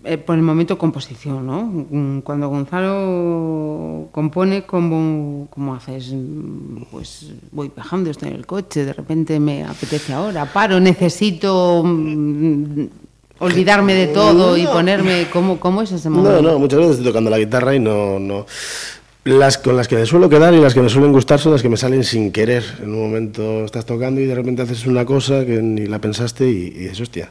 eh, 0.05 0.17
por 0.17 0.35
el 0.35 0.41
momento 0.41 0.77
composición, 0.77 1.45
¿no? 1.45 1.63
Mm, 1.63 2.21
Cuando 2.21 2.47
Gonzalo 2.47 4.07
compone, 4.11 4.63
¿cómo, 4.65 5.47
cómo 5.49 5.75
haces? 5.75 6.13
Mm, 6.13 6.83
Pues 6.89 7.33
voy 7.51 7.69
viajando, 7.75 8.09
estoy 8.09 8.29
en 8.29 8.35
el 8.35 8.45
coche, 8.45 8.85
de 8.85 8.93
repente 8.93 9.39
me 9.41 9.65
apetece 9.65 10.13
ahora, 10.13 10.45
paro, 10.45 10.79
necesito 10.79 11.83
mm, 11.85 12.85
olvidarme 13.39 13.93
de 13.93 14.07
todo 14.07 14.55
y 14.55 14.65
ponerme... 14.65 15.27
¿Cómo, 15.33 15.59
cómo 15.59 15.81
es 15.81 15.91
ese 15.91 16.09
momento? 16.09 16.41
No, 16.41 16.51
no, 16.51 16.59
muchas 16.59 16.79
veces 16.79 16.91
estoy 16.97 17.07
tocando 17.07 17.29
la 17.29 17.39
guitarra 17.39 17.75
y 17.75 17.79
no, 17.79 18.19
no. 18.19 18.45
Las 19.25 19.57
con 19.57 19.75
las 19.75 19.87
que 19.87 19.95
me 19.95 20.05
suelo 20.05 20.29
quedar 20.29 20.53
y 20.53 20.61
las 20.61 20.73
que 20.73 20.81
me 20.81 20.89
suelen 20.89 21.11
gustar 21.11 21.39
son 21.39 21.51
las 21.51 21.61
que 21.61 21.69
me 21.69 21.77
salen 21.77 22.03
sin 22.03 22.31
querer. 22.31 22.63
En 22.81 22.93
un 22.93 23.01
momento 23.01 23.65
estás 23.65 23.85
tocando 23.85 24.21
y 24.21 24.25
de 24.25 24.35
repente 24.35 24.61
haces 24.61 24.85
una 24.85 25.05
cosa 25.05 25.45
que 25.45 25.61
ni 25.61 25.87
la 25.87 25.99
pensaste 25.99 26.49
y, 26.49 26.67
y 26.67 26.69
dices, 26.71 27.01
hostia, 27.01 27.29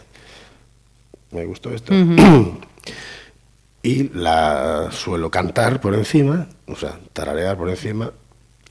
me 1.30 1.45
gustó 1.45 1.70
esto. 1.70 1.93
y 3.82 4.11
la 4.11 4.89
suelo 4.91 5.30
cantar 5.30 5.80
por 5.80 5.95
encima, 5.95 6.47
o 6.66 6.76
sea, 6.76 6.99
tararear 7.12 7.57
por 7.57 7.70
encima. 7.70 8.12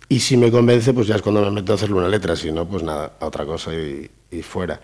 Y 0.10 0.20
si 0.20 0.38
me 0.38 0.52
convence, 0.52 0.94
pues 0.94 1.08
ya 1.08 1.16
es 1.16 1.22
cuando 1.22 1.42
me 1.42 1.52
meto 1.52 1.74
a 1.74 1.76
hacerle 1.76 1.96
una 1.96 2.08
letra, 2.08 2.36
si 2.36 2.52
no, 2.52 2.68
pues 2.68 2.84
nada, 2.84 3.14
a 3.20 3.26
otra 3.26 3.46
cosa 3.46 3.74
y, 3.74 4.10
y 4.32 4.42
fuera. 4.42 4.80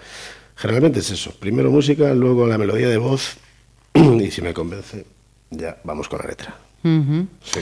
Generalmente 0.55 0.99
es 0.99 1.09
eso, 1.11 1.31
primero 1.39 1.71
música, 1.71 2.13
luego 2.13 2.45
la 2.45 2.57
melodía 2.57 2.89
de 2.89 2.97
voz 2.97 3.37
y 3.93 4.31
si 4.31 4.41
me 4.41 4.53
convence, 4.53 5.05
ya 5.49 5.77
vamos 5.83 6.09
con 6.09 6.19
la 6.19 6.27
letra. 6.27 6.57
Sí. 6.83 7.61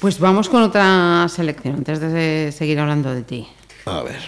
Pues 0.00 0.20
vamos 0.20 0.48
con 0.48 0.62
otra 0.62 1.26
selección, 1.28 1.74
antes 1.76 2.00
de 2.00 2.52
seguir 2.52 2.78
hablando 2.78 3.12
de 3.12 3.22
ti. 3.22 3.48
A 3.84 4.02
ver. 4.02 4.20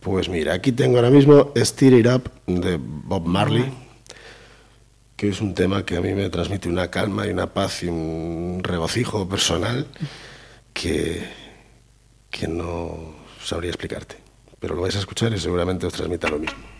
Pues 0.00 0.30
mira, 0.30 0.54
aquí 0.54 0.72
tengo 0.72 0.96
ahora 0.96 1.10
mismo 1.10 1.52
Stir 1.56 1.92
It 1.92 2.06
Up 2.06 2.30
de 2.46 2.78
Bob 2.78 3.26
Marley, 3.26 3.70
que 5.16 5.28
es 5.28 5.42
un 5.42 5.54
tema 5.54 5.84
que 5.84 5.96
a 5.96 6.00
mí 6.00 6.14
me 6.14 6.30
transmite 6.30 6.70
una 6.70 6.90
calma 6.90 7.26
y 7.26 7.30
una 7.30 7.52
paz 7.52 7.82
y 7.82 7.88
un 7.88 8.60
regocijo 8.62 9.28
personal 9.28 9.86
que, 10.72 11.22
que 12.30 12.48
no 12.48 13.14
sabría 13.42 13.70
explicarte. 13.70 14.16
Pero 14.58 14.74
lo 14.74 14.82
vais 14.82 14.96
a 14.96 15.00
escuchar 15.00 15.34
y 15.34 15.38
seguramente 15.38 15.86
os 15.86 15.92
transmita 15.92 16.28
lo 16.28 16.38
mismo. 16.38 16.73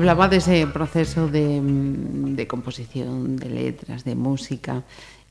Hablaba 0.00 0.28
de 0.28 0.38
ese 0.38 0.66
proceso 0.66 1.28
mm, 1.28 2.34
de, 2.34 2.46
composición, 2.46 3.36
de 3.36 3.50
letras, 3.50 4.02
de 4.02 4.14
música. 4.14 4.82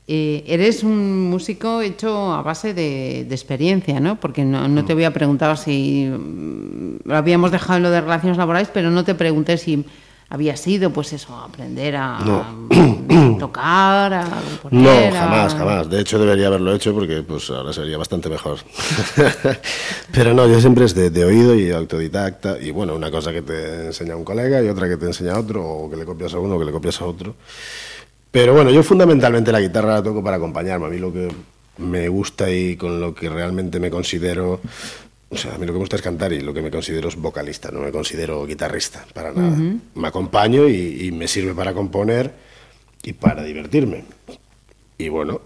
Eh, 0.06 0.44
eres 0.46 0.84
un 0.84 1.28
músico 1.28 1.82
hecho 1.82 2.32
a 2.32 2.42
base 2.42 2.72
de, 2.72 3.22
experiencia, 3.22 3.98
¿no? 3.98 4.20
Porque 4.20 4.44
no, 4.44 4.68
no, 4.68 4.84
te 4.84 4.94
mm. 4.94 4.96
voy 4.96 5.04
a 5.06 5.12
preguntar 5.12 5.58
si 5.58 6.06
mm, 6.06 7.10
habíamos 7.10 7.50
dejado 7.50 7.78
en 7.78 7.82
lo 7.82 7.90
de 7.90 8.00
relaciones 8.00 8.38
laborales, 8.38 8.70
pero 8.72 8.92
no 8.92 9.02
te 9.02 9.16
pregunté 9.16 9.58
si 9.58 9.84
habías 10.30 10.64
ido, 10.66 10.90
pues 10.92 11.12
eso, 11.12 11.36
aprender 11.36 11.96
a 11.96 12.18
No. 12.20 13.36
tocar, 13.38 14.12
a 14.14 14.24
No, 14.24 14.30
componer, 14.62 15.16
a- 15.16 15.20
jamás, 15.20 15.54
jamás. 15.54 15.90
De 15.90 16.00
hecho, 16.00 16.18
debería 16.18 16.46
haberlo 16.46 16.72
hecho 16.74 16.94
porque 16.94 17.22
pues 17.22 17.50
ahora 17.50 17.72
sería 17.72 17.98
bastante 17.98 18.28
mejor. 18.28 18.58
Pero 20.12 20.32
no, 20.34 20.46
yo 20.48 20.60
siempre 20.60 20.84
es 20.84 20.94
de, 20.94 21.10
de 21.10 21.24
oído 21.24 21.54
y 21.54 21.70
autodidacta. 21.70 22.58
Y 22.60 22.70
bueno, 22.70 22.94
una 22.94 23.10
cosa 23.10 23.32
que 23.32 23.42
te 23.42 23.86
enseña 23.86 24.16
un 24.16 24.24
colega 24.24 24.62
y 24.62 24.68
otra 24.68 24.88
que 24.88 24.96
te 24.96 25.06
enseña 25.06 25.38
otro, 25.38 25.66
o 25.66 25.90
que 25.90 25.96
le 25.96 26.04
copias 26.04 26.32
a 26.34 26.38
uno 26.38 26.54
o 26.56 26.58
que 26.58 26.64
le 26.64 26.72
copias 26.72 27.00
a 27.00 27.04
otro. 27.06 27.34
Pero 28.30 28.54
bueno, 28.54 28.70
yo 28.70 28.82
fundamentalmente 28.82 29.50
la 29.50 29.60
guitarra 29.60 29.94
la 29.94 30.02
toco 30.02 30.22
para 30.22 30.36
acompañarme. 30.36 30.86
A 30.86 30.90
mí 30.90 30.98
lo 30.98 31.12
que 31.12 31.28
me 31.78 32.08
gusta 32.08 32.48
y 32.50 32.76
con 32.76 33.00
lo 33.00 33.14
que 33.14 33.28
realmente 33.28 33.80
me 33.80 33.90
considero. 33.90 34.60
O 35.32 35.36
sea, 35.36 35.54
a 35.54 35.58
mí 35.58 35.64
lo 35.64 35.72
que 35.72 35.78
me 35.78 35.84
gusta 35.84 35.96
es 35.96 36.02
cantar 36.02 36.32
y 36.32 36.40
lo 36.40 36.52
que 36.52 36.60
me 36.60 36.70
considero 36.70 37.08
es 37.08 37.16
vocalista, 37.16 37.70
no 37.70 37.80
me 37.80 37.92
considero 37.92 38.44
guitarrista, 38.46 39.06
para 39.14 39.32
nada. 39.32 39.56
Me 39.94 40.08
acompaño 40.08 40.68
y, 40.68 41.06
y 41.06 41.12
me 41.12 41.28
sirve 41.28 41.54
para 41.54 41.72
componer 41.72 42.32
y 43.04 43.12
para 43.12 43.44
divertirme. 43.44 44.04
Y 44.98 45.08
bueno, 45.08 45.40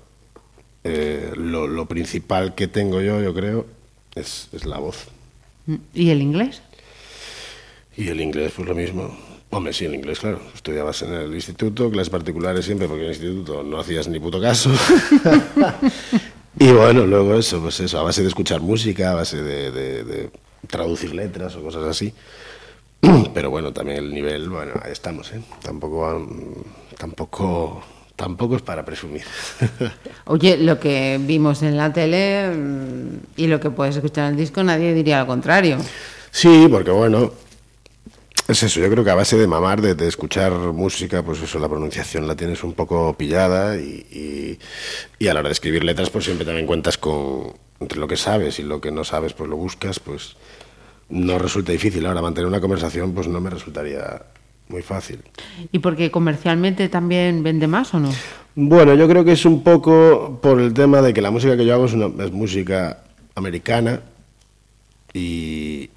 eh, 0.85 1.32
lo, 1.36 1.66
lo 1.66 1.86
principal 1.86 2.55
que 2.55 2.66
tengo 2.66 3.02
yo, 3.02 3.23
yo 3.23 3.35
creo, 3.35 3.66
es, 4.15 4.48
es 4.52 4.65
la 4.65 4.78
voz. 4.78 5.06
¿Y 5.93 6.11
el 6.11 6.23
inglés? 6.23 6.62
Y 7.97 8.09
el 8.09 8.20
inglés, 8.20 8.52
pues 8.56 8.66
lo 8.66 8.74
mismo. 8.74 9.16
Hombre, 9.51 9.73
sí, 9.73 9.85
el 9.85 9.94
inglés, 9.94 10.19
claro. 10.19 10.40
Estudiabas 10.55 11.02
en 11.02 11.15
el 11.15 11.35
instituto, 11.35 11.90
clases 11.90 12.11
particulares 12.11 12.65
siempre, 12.65 12.89
porque 12.89 13.02
en 13.05 13.11
el 13.11 13.16
instituto 13.16 13.62
no 13.62 13.78
hacías 13.78 14.09
ni 14.09 14.19
puto 14.19 14.40
caso. 14.40 14.70
y 16.59 16.71
bueno, 16.73 17.07
luego 17.07 17.35
eso, 17.35 17.61
pues 17.61 17.81
eso, 17.81 17.99
a 17.99 18.03
base 18.03 18.23
de 18.23 18.29
escuchar 18.29 18.61
música, 18.61 19.11
a 19.13 19.15
base 19.15 19.43
de, 19.43 19.71
de- 19.71 20.05
de 20.05 20.31
traducir 20.69 21.15
letras 21.15 21.55
o 21.57 21.63
cosas 21.63 21.85
así. 21.85 22.13
Pero 23.35 23.51
bueno, 23.51 23.73
también 23.73 23.99
el 23.99 24.15
nivel, 24.15 24.49
bueno, 24.49 24.73
ahí 24.83 24.93
estamos, 24.93 25.31
¿eh? 25.33 25.41
Tampoco, 25.63 26.27
tampoco, 26.97 27.83
tampoco 28.17 28.57
es 28.57 28.63
para 28.63 28.85
presumir. 28.85 29.23
Oye, 30.27 30.57
lo 30.57 30.79
que 30.81 31.19
vimos 31.21 31.63
en 31.63 31.77
la 31.77 31.93
tele 31.93 32.49
mm, 32.51 33.09
y 33.37 33.47
lo 33.47 33.61
que 33.61 33.71
puedes 33.71 33.97
escuchar 33.97 34.27
en 34.27 34.31
el 34.33 34.37
disco, 34.39 34.63
nadie 34.63 34.95
diría 34.95 35.21
lo 35.21 35.27
contrario. 35.27 35.79
Sí, 36.31 36.67
porque 36.71 36.91
bueno, 36.91 37.33
es 38.49 38.62
eso, 38.62 38.81
yo 38.81 38.91
creo 38.91 39.05
que 39.05 39.11
a 39.11 39.15
base 39.15 39.37
de 39.39 39.47
mamar, 39.47 39.81
de, 39.81 39.95
de 39.95 40.07
escuchar 40.09 40.53
música, 40.53 41.23
pues 41.23 41.41
eso, 41.43 41.59
la 41.59 41.69
pronunciación 41.69 42.27
la 42.27 42.37
tienes 42.37 42.62
un 42.62 42.75
poco 42.75 43.15
pillada 43.16 43.77
y, 43.79 44.07
y- 44.11 44.59
y 45.19 45.29
a 45.29 45.35
la 45.35 45.41
hora 45.41 45.49
de 45.49 45.55
escribir 45.55 45.83
letras, 45.85 46.11
pues 46.11 46.25
siempre 46.25 46.45
también 46.45 46.66
cuentas 46.66 46.99
con, 46.99 47.55
entre 47.81 47.99
lo 47.99 48.07
que 48.07 48.16
sabes 48.16 48.59
y 48.59 48.62
lo 48.62 48.81
que 48.81 48.91
no 48.91 49.03
sabes, 49.05 49.33
pues 49.33 49.49
lo 49.49 49.57
buscas, 49.57 49.99
pues 49.99 50.37
no 51.09 51.39
resulta 51.39 51.73
difícil. 51.73 52.05
Ahora, 52.07 52.21
mantener 52.23 52.47
una 52.49 52.61
conversación, 52.61 53.12
pues 53.12 53.29
no 53.29 53.41
me 53.41 53.51
resultaría 53.51 54.23
muy 54.69 54.83
fácil. 54.83 55.21
¿Y 55.73 55.79
porque 55.81 56.11
comercialmente 56.11 56.89
también 56.89 57.43
vende 57.43 57.66
más 57.66 57.93
o 57.95 58.01
no? 58.01 58.11
Bueno, 58.57 58.95
yo 58.95 59.09
creo 59.09 59.25
que 59.25 59.33
es 59.33 59.45
un 59.45 59.62
poco 59.62 60.39
por 60.43 60.61
el 60.61 60.73
tema 60.75 61.03
de 61.03 61.12
que 61.12 61.21
la 61.21 61.31
música 61.31 61.57
que 61.57 61.65
yo 61.66 61.75
hago 61.75 61.87
es, 61.87 61.93
una, 61.93 62.25
es 62.25 62.31
música 62.33 63.03
americana 63.35 64.01
y 65.12 65.91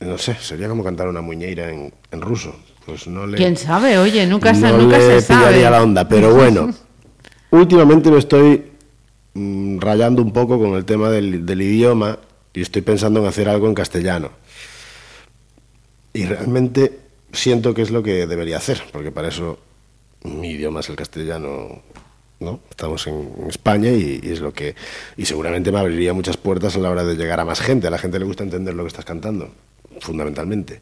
no 0.00 0.18
sé, 0.18 0.34
sería 0.40 0.68
como 0.68 0.84
cantar 0.84 1.08
una 1.08 1.20
muñeira 1.20 1.70
en, 1.70 1.92
en 2.10 2.20
ruso. 2.20 2.54
Pues 2.84 3.06
no 3.08 3.26
le, 3.26 3.36
¿Quién 3.36 3.56
sabe? 3.56 3.98
Oye, 3.98 4.26
nunca, 4.26 4.54
se, 4.54 4.60
no 4.70 4.78
nunca 4.78 4.98
le 4.98 5.20
se 5.20 5.20
sabe. 5.20 5.60
la 5.60 5.82
onda, 5.82 6.08
pero 6.08 6.32
bueno, 6.34 6.72
últimamente 7.50 8.10
me 8.10 8.18
estoy 8.18 8.70
mm, 9.34 9.78
rayando 9.80 10.22
un 10.22 10.32
poco 10.32 10.58
con 10.58 10.74
el 10.74 10.84
tema 10.84 11.10
del, 11.10 11.44
del 11.44 11.62
idioma 11.62 12.18
y 12.54 12.60
estoy 12.60 12.82
pensando 12.82 13.20
en 13.20 13.26
hacer 13.26 13.48
algo 13.48 13.66
en 13.66 13.74
castellano. 13.74 14.30
Y 16.12 16.24
realmente 16.26 17.00
siento 17.32 17.74
que 17.74 17.82
es 17.82 17.90
lo 17.90 18.02
que 18.02 18.26
debería 18.26 18.56
hacer, 18.56 18.82
porque 18.92 19.10
para 19.10 19.28
eso 19.28 19.58
mi 20.22 20.50
idioma 20.50 20.80
es 20.80 20.88
el 20.88 20.96
castellano, 20.96 21.82
¿no? 22.40 22.60
Estamos 22.70 23.06
en 23.08 23.46
España 23.48 23.90
y, 23.90 24.20
y 24.22 24.30
es 24.30 24.40
lo 24.40 24.52
que 24.52 24.76
y 25.16 25.26
seguramente 25.26 25.72
me 25.72 25.78
abriría 25.80 26.12
muchas 26.12 26.36
puertas 26.36 26.76
a 26.76 26.78
la 26.78 26.90
hora 26.90 27.04
de 27.04 27.16
llegar 27.16 27.40
a 27.40 27.44
más 27.44 27.60
gente. 27.60 27.88
A 27.88 27.90
la 27.90 27.98
gente 27.98 28.18
le 28.18 28.24
gusta 28.24 28.44
entender 28.44 28.74
lo 28.74 28.84
que 28.84 28.88
estás 28.88 29.04
cantando, 29.04 29.50
fundamentalmente. 30.00 30.80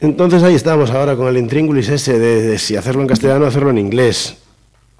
Entonces 0.00 0.42
ahí 0.42 0.54
estamos 0.54 0.90
ahora 0.90 1.16
con 1.16 1.28
el 1.28 1.36
intríngulis 1.36 1.88
ese 1.88 2.18
de, 2.18 2.42
de 2.42 2.58
si 2.58 2.76
hacerlo 2.76 3.02
en 3.02 3.08
castellano 3.08 3.44
o 3.44 3.48
hacerlo 3.48 3.70
en 3.70 3.78
inglés. 3.78 4.36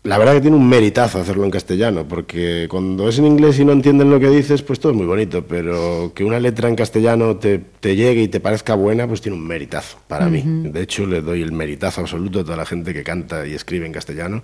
La 0.05 0.19
verdad 0.19 0.35
que 0.35 0.41
tiene 0.41 0.57
un 0.57 0.69
meritazo 0.69 1.21
hacerlo 1.21 1.45
en 1.45 1.53
castellano, 1.53 2.09
porque 2.09 2.67
cuando 2.69 3.09
es 3.09 3.21
en 3.21 3.27
inglés 3.27 3.61
y 3.61 3.65
no 3.65 3.71
entienden 3.71 4.11
lo 4.11 4.19
que 4.19 4.31
dices, 4.31 4.61
pues 4.63 4.81
todo 4.81 4.91
es 4.91 4.99
muy 4.99 5.07
bonito, 5.07 5.47
pero 5.47 6.11
que 6.13 6.25
una 6.25 6.41
letra 6.41 6.69
en 6.69 6.75
castellano 6.75 7.37
te, 7.37 7.59
te 7.59 7.95
llegue 7.95 8.23
y 8.23 8.29
te 8.29 8.41
parezca 8.41 8.75
buena, 8.75 9.07
pues 9.07 9.21
tiene 9.21 9.39
un 9.39 9.47
meritazo 9.47 9.99
para 10.09 10.27
mí. 10.27 10.43
De 10.45 10.83
hecho, 10.83 11.07
le 11.07 11.21
doy 11.21 11.43
el 11.43 11.53
meritazo 11.53 12.01
absoluto 12.01 12.41
a 12.41 12.45
toda 12.45 12.57
la 12.57 12.67
gente 12.67 12.93
que 12.93 13.05
canta 13.05 13.47
y 13.47 13.55
escribe 13.55 13.87
en 13.87 13.93
castellano, 13.93 14.43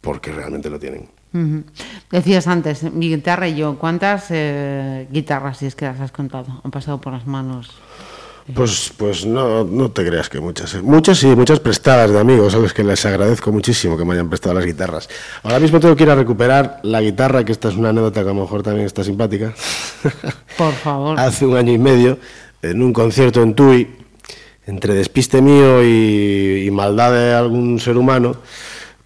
porque 0.00 0.32
realmente 0.32 0.68
lo 0.70 0.80
tienen. 0.80 1.08
Decías 2.10 2.46
antes, 2.46 2.82
mi 2.82 3.08
guitarra 3.08 3.48
y 3.48 3.56
yo, 3.56 3.78
¿cuántas 3.78 4.26
eh, 4.30 5.06
guitarras, 5.10 5.58
si 5.58 5.66
es 5.66 5.74
que 5.74 5.84
las 5.84 6.00
has 6.00 6.12
contado, 6.12 6.60
han 6.64 6.70
pasado 6.70 7.00
por 7.00 7.12
las 7.12 7.26
manos? 7.26 7.70
Pues, 8.54 8.92
pues 8.96 9.26
no, 9.26 9.64
no 9.64 9.90
te 9.90 10.06
creas 10.06 10.28
que 10.28 10.38
muchas. 10.38 10.74
¿eh? 10.74 10.82
Muchas 10.82 11.18
sí, 11.18 11.26
muchas 11.26 11.58
prestadas 11.58 12.12
de 12.12 12.20
amigos, 12.20 12.54
a 12.54 12.58
los 12.58 12.72
que 12.72 12.84
les 12.84 13.04
agradezco 13.04 13.50
muchísimo 13.50 13.96
que 13.96 14.04
me 14.04 14.14
hayan 14.14 14.28
prestado 14.28 14.54
las 14.54 14.64
guitarras. 14.64 15.08
Ahora 15.42 15.58
mismo 15.58 15.80
tengo 15.80 15.96
que 15.96 16.04
ir 16.04 16.10
a 16.10 16.14
recuperar 16.14 16.78
la 16.84 17.00
guitarra, 17.00 17.44
que 17.44 17.50
esta 17.50 17.68
es 17.68 17.74
una 17.76 17.88
anécdota 17.88 18.22
que 18.22 18.30
a 18.30 18.32
lo 18.32 18.42
mejor 18.42 18.62
también 18.62 18.86
está 18.86 19.02
simpática. 19.02 19.52
Por 20.56 20.72
favor. 20.74 21.18
Hace 21.18 21.44
un 21.44 21.56
año 21.56 21.72
y 21.72 21.78
medio, 21.78 22.18
en 22.62 22.82
un 22.82 22.92
concierto 22.92 23.42
en 23.42 23.54
Tui, 23.54 23.96
entre 24.64 24.94
despiste 24.94 25.42
mío 25.42 25.82
y, 25.82 26.66
y 26.66 26.70
maldad 26.70 27.12
de 27.12 27.34
algún 27.34 27.80
ser 27.80 27.96
humano, 27.96 28.36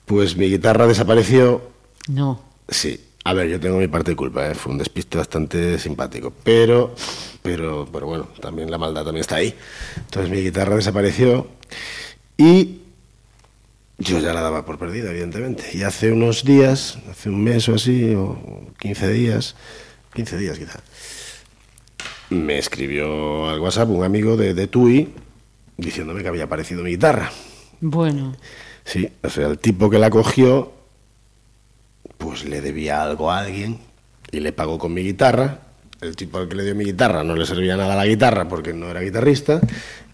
pues 0.04 0.36
mi 0.36 0.50
guitarra 0.50 0.86
desapareció 0.86 1.69
No. 2.08 2.40
Sí, 2.68 3.00
a 3.24 3.34
ver, 3.34 3.48
yo 3.48 3.60
tengo 3.60 3.78
mi 3.78 3.88
parte 3.88 4.12
de 4.12 4.16
culpa, 4.16 4.48
¿eh? 4.48 4.54
fue 4.54 4.72
un 4.72 4.78
despiste 4.78 5.18
bastante 5.18 5.78
simpático, 5.78 6.32
pero, 6.42 6.94
pero, 7.42 7.88
pero 7.92 8.06
bueno, 8.06 8.28
también 8.40 8.70
la 8.70 8.78
maldad 8.78 9.04
también 9.04 9.20
está 9.20 9.36
ahí. 9.36 9.54
Entonces 9.96 10.30
mi 10.30 10.40
guitarra 10.42 10.76
desapareció 10.76 11.48
y 12.36 12.78
yo 13.98 14.18
ya 14.18 14.32
la 14.32 14.40
daba 14.40 14.64
por 14.64 14.78
perdida, 14.78 15.10
evidentemente. 15.10 15.64
Y 15.74 15.82
hace 15.82 16.10
unos 16.12 16.44
días, 16.44 16.98
hace 17.10 17.28
un 17.28 17.44
mes 17.44 17.68
o 17.68 17.74
así, 17.74 18.14
o 18.14 18.38
15 18.78 19.12
días, 19.12 19.56
15 20.14 20.38
días 20.38 20.58
quizá, 20.58 20.80
me 22.30 22.58
escribió 22.58 23.50
al 23.50 23.60
WhatsApp 23.60 23.90
un 23.90 24.04
amigo 24.04 24.36
de, 24.36 24.54
de 24.54 24.66
Tui 24.66 25.12
diciéndome 25.76 26.22
que 26.22 26.28
había 26.28 26.44
aparecido 26.44 26.82
mi 26.82 26.90
guitarra. 26.90 27.30
Bueno, 27.80 28.34
Sí, 28.84 29.08
o 29.22 29.30
sea, 29.30 29.48
el 29.48 29.58
tipo 29.58 29.88
que 29.90 29.98
la 29.98 30.10
cogió, 30.10 30.72
pues 32.20 32.44
le 32.44 32.60
debía 32.60 33.02
algo 33.02 33.32
a 33.32 33.40
alguien 33.40 33.78
y 34.30 34.38
le 34.40 34.52
pagó 34.52 34.78
con 34.78 34.94
mi 34.94 35.02
guitarra. 35.02 35.62
El 36.00 36.14
tipo 36.14 36.38
al 36.38 36.48
que 36.48 36.54
le 36.54 36.64
dio 36.64 36.74
mi 36.74 36.84
guitarra 36.84 37.24
no 37.24 37.34
le 37.34 37.44
servía 37.44 37.76
nada 37.76 37.96
la 37.96 38.06
guitarra 38.06 38.46
porque 38.48 38.72
no 38.72 38.88
era 38.88 39.00
guitarrista 39.00 39.60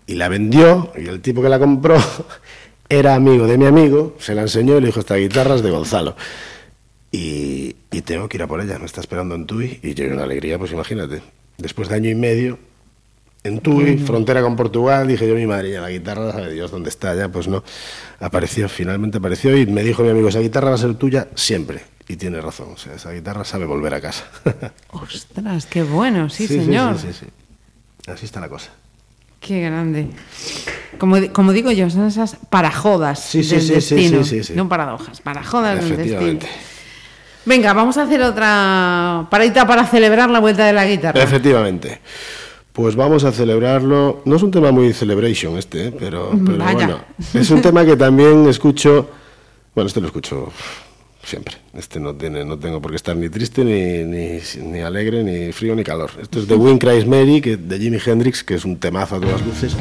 y 0.06 0.14
la 0.14 0.28
vendió 0.28 0.92
y 0.96 1.06
el 1.06 1.20
tipo 1.20 1.42
que 1.42 1.48
la 1.48 1.58
compró 1.58 1.96
era 2.88 3.14
amigo 3.14 3.46
de 3.46 3.58
mi 3.58 3.66
amigo, 3.66 4.16
se 4.18 4.34
la 4.34 4.42
enseñó 4.42 4.78
y 4.78 4.80
le 4.80 4.86
dijo, 4.86 5.00
esta 5.00 5.16
guitarra 5.16 5.56
es 5.56 5.62
de 5.62 5.70
Gonzalo. 5.70 6.16
Y, 7.10 7.76
y 7.90 8.02
tengo 8.02 8.28
que 8.28 8.36
ir 8.36 8.42
a 8.42 8.46
por 8.46 8.60
ella, 8.60 8.78
me 8.78 8.86
está 8.86 9.00
esperando 9.00 9.34
en 9.34 9.46
Tui 9.46 9.80
y 9.82 9.94
yo 9.94 10.06
una 10.06 10.24
alegría, 10.24 10.58
pues 10.58 10.72
imagínate. 10.72 11.22
Después 11.58 11.88
de 11.88 11.96
año 11.96 12.10
y 12.10 12.14
medio, 12.14 12.58
en 13.46 13.60
Tui, 13.60 13.98
frontera 13.98 14.42
con 14.42 14.56
Portugal, 14.56 15.06
dije 15.08 15.26
yo, 15.28 15.34
mi 15.34 15.46
madre, 15.46 15.70
ya 15.70 15.80
la 15.80 15.90
guitarra, 15.90 16.32
sabe 16.32 16.52
Dios 16.52 16.70
dónde 16.70 16.88
está, 16.90 17.14
ya 17.14 17.28
pues 17.28 17.48
no. 17.48 17.62
Apareció, 18.20 18.68
finalmente 18.68 19.18
apareció 19.18 19.56
y 19.56 19.66
me 19.66 19.82
dijo 19.82 20.02
mi 20.02 20.10
amigo, 20.10 20.28
esa 20.28 20.40
guitarra 20.40 20.70
va 20.70 20.74
a 20.74 20.78
ser 20.78 20.94
tuya 20.94 21.28
siempre. 21.34 21.82
Y 22.08 22.16
tiene 22.16 22.40
razón, 22.40 22.68
o 22.72 22.76
sea, 22.76 22.94
esa 22.94 23.10
guitarra 23.12 23.44
sabe 23.44 23.64
volver 23.66 23.92
a 23.94 24.00
casa. 24.00 24.24
ostras, 24.90 25.66
qué 25.66 25.82
bueno, 25.82 26.28
sí, 26.30 26.46
señor. 26.46 26.98
Sí, 26.98 27.08
sí, 27.12 27.24
sí. 27.24 28.10
Así 28.10 28.26
está 28.26 28.40
la 28.40 28.48
cosa. 28.48 28.70
Qué 29.40 29.60
grande. 29.62 30.08
Como, 30.98 31.20
di- 31.20 31.28
como 31.28 31.52
digo 31.52 31.70
yo, 31.72 31.90
son 31.90 32.06
esas 32.06 32.36
parajodas 32.48 33.20
Sí, 33.20 33.42
sí, 33.44 33.56
del 33.56 33.68
destino. 33.68 34.24
sí, 34.24 34.38
sí, 34.38 34.44
sí. 34.44 34.52
No 34.54 34.68
paradojas, 34.68 35.20
parajodas 35.20 35.80
del 35.80 35.88
destino. 35.96 36.02
Efectivamente. 36.20 36.46
Venga, 37.44 37.72
vamos 37.74 37.96
a 37.96 38.02
hacer 38.02 38.22
otra 38.22 39.26
paradita 39.30 39.66
para 39.66 39.84
celebrar 39.86 40.30
la 40.30 40.40
vuelta 40.40 40.64
de 40.66 40.72
la 40.72 40.84
guitarra. 40.86 41.22
Efectivamente. 41.22 42.00
Pues 42.76 42.94
vamos 42.94 43.24
a 43.24 43.32
celebrarlo. 43.32 44.20
No 44.26 44.36
es 44.36 44.42
un 44.42 44.50
tema 44.50 44.70
muy 44.70 44.92
celebration 44.92 45.56
este, 45.56 45.86
¿eh? 45.86 45.94
pero, 45.98 46.32
bueno. 46.32 47.00
Es 47.32 47.50
un 47.50 47.62
tema 47.62 47.86
que 47.86 47.96
también 47.96 48.46
escucho. 48.50 49.08
Bueno, 49.74 49.88
este 49.88 50.02
lo 50.02 50.08
escucho 50.08 50.52
siempre. 51.24 51.54
Este 51.72 51.98
no 51.98 52.14
tiene, 52.14 52.44
no 52.44 52.58
tengo 52.58 52.82
por 52.82 52.90
qué 52.90 52.96
estar 52.96 53.16
ni 53.16 53.30
triste, 53.30 53.64
ni, 53.64 54.04
ni, 54.04 54.40
ni 54.68 54.80
alegre, 54.80 55.24
ni 55.24 55.52
frío, 55.52 55.74
ni 55.74 55.84
calor. 55.84 56.10
Esto 56.20 56.38
es 56.38 56.46
de 56.46 56.54
Win 56.54 56.76
Cries 56.76 57.06
Mary, 57.06 57.40
que, 57.40 57.56
de 57.56 57.78
Jimi 57.78 57.96
Hendrix, 58.04 58.44
que 58.44 58.56
es 58.56 58.66
un 58.66 58.76
temazo 58.76 59.16
a 59.16 59.20
todas 59.20 59.40
luces 59.46 59.74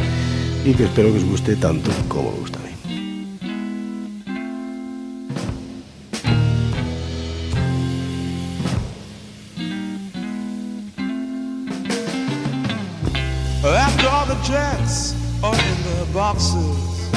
y 0.63 0.73
que 0.73 0.85
espero 0.85 1.11
que 1.11 1.17
os 1.17 1.25
guste 1.25 1.57
tanto 1.57 1.91
como 2.07 2.31
me 2.31 2.37
gusta 2.39 2.59
a 2.59 2.63
mí. 2.63 2.74
Jets 14.45 15.15
are 15.43 15.55
in 15.55 15.83
the 15.89 16.05
boxes, 16.13 17.09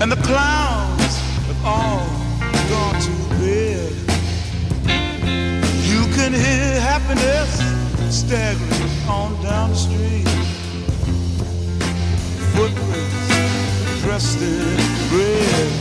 and 0.00 0.10
the 0.10 0.16
clowns 0.24 1.14
have 1.46 1.62
all 1.62 2.06
gone 2.70 2.98
to 3.02 3.12
bed. 3.36 3.92
You 5.84 6.06
can 6.14 6.32
hear 6.32 6.80
happiness 6.80 7.60
staggering 8.08 8.90
on 9.06 9.42
down 9.42 9.68
the 9.68 9.76
street. 9.76 10.28
Footprints 12.54 14.00
dressed 14.00 14.40
in 14.40 14.78
red, 15.12 15.72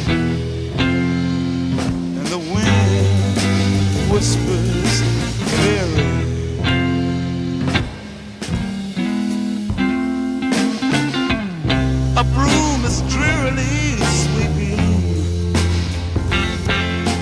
and 2.17 2.27
the 2.27 2.39
wind 2.53 4.11
whispers 4.11 5.01
Mary. 5.63 6.18
A 12.19 12.23
broom 12.35 12.83
is 12.83 13.01
drearily 13.03 13.95
sweeping 13.95 14.77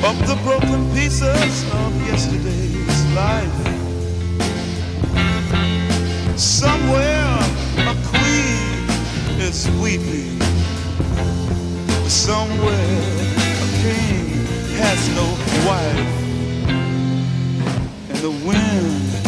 up 0.03 0.18
the 0.26 0.36
broken 0.44 0.91
pieces 0.91 1.72
of 1.72 2.07
yesterday's 2.07 3.06
life. 3.14 3.68
Somewhere 6.36 7.38
a 7.78 7.95
queen 8.10 8.90
is 9.40 9.69
weeping. 9.80 10.41
Somewhere 12.10 12.74
a 12.74 13.69
king 13.84 14.48
has 14.78 15.10
no 15.15 15.28
wife. 15.68 16.10
And 18.10 18.18
the 18.18 18.32
wind, 18.48 19.26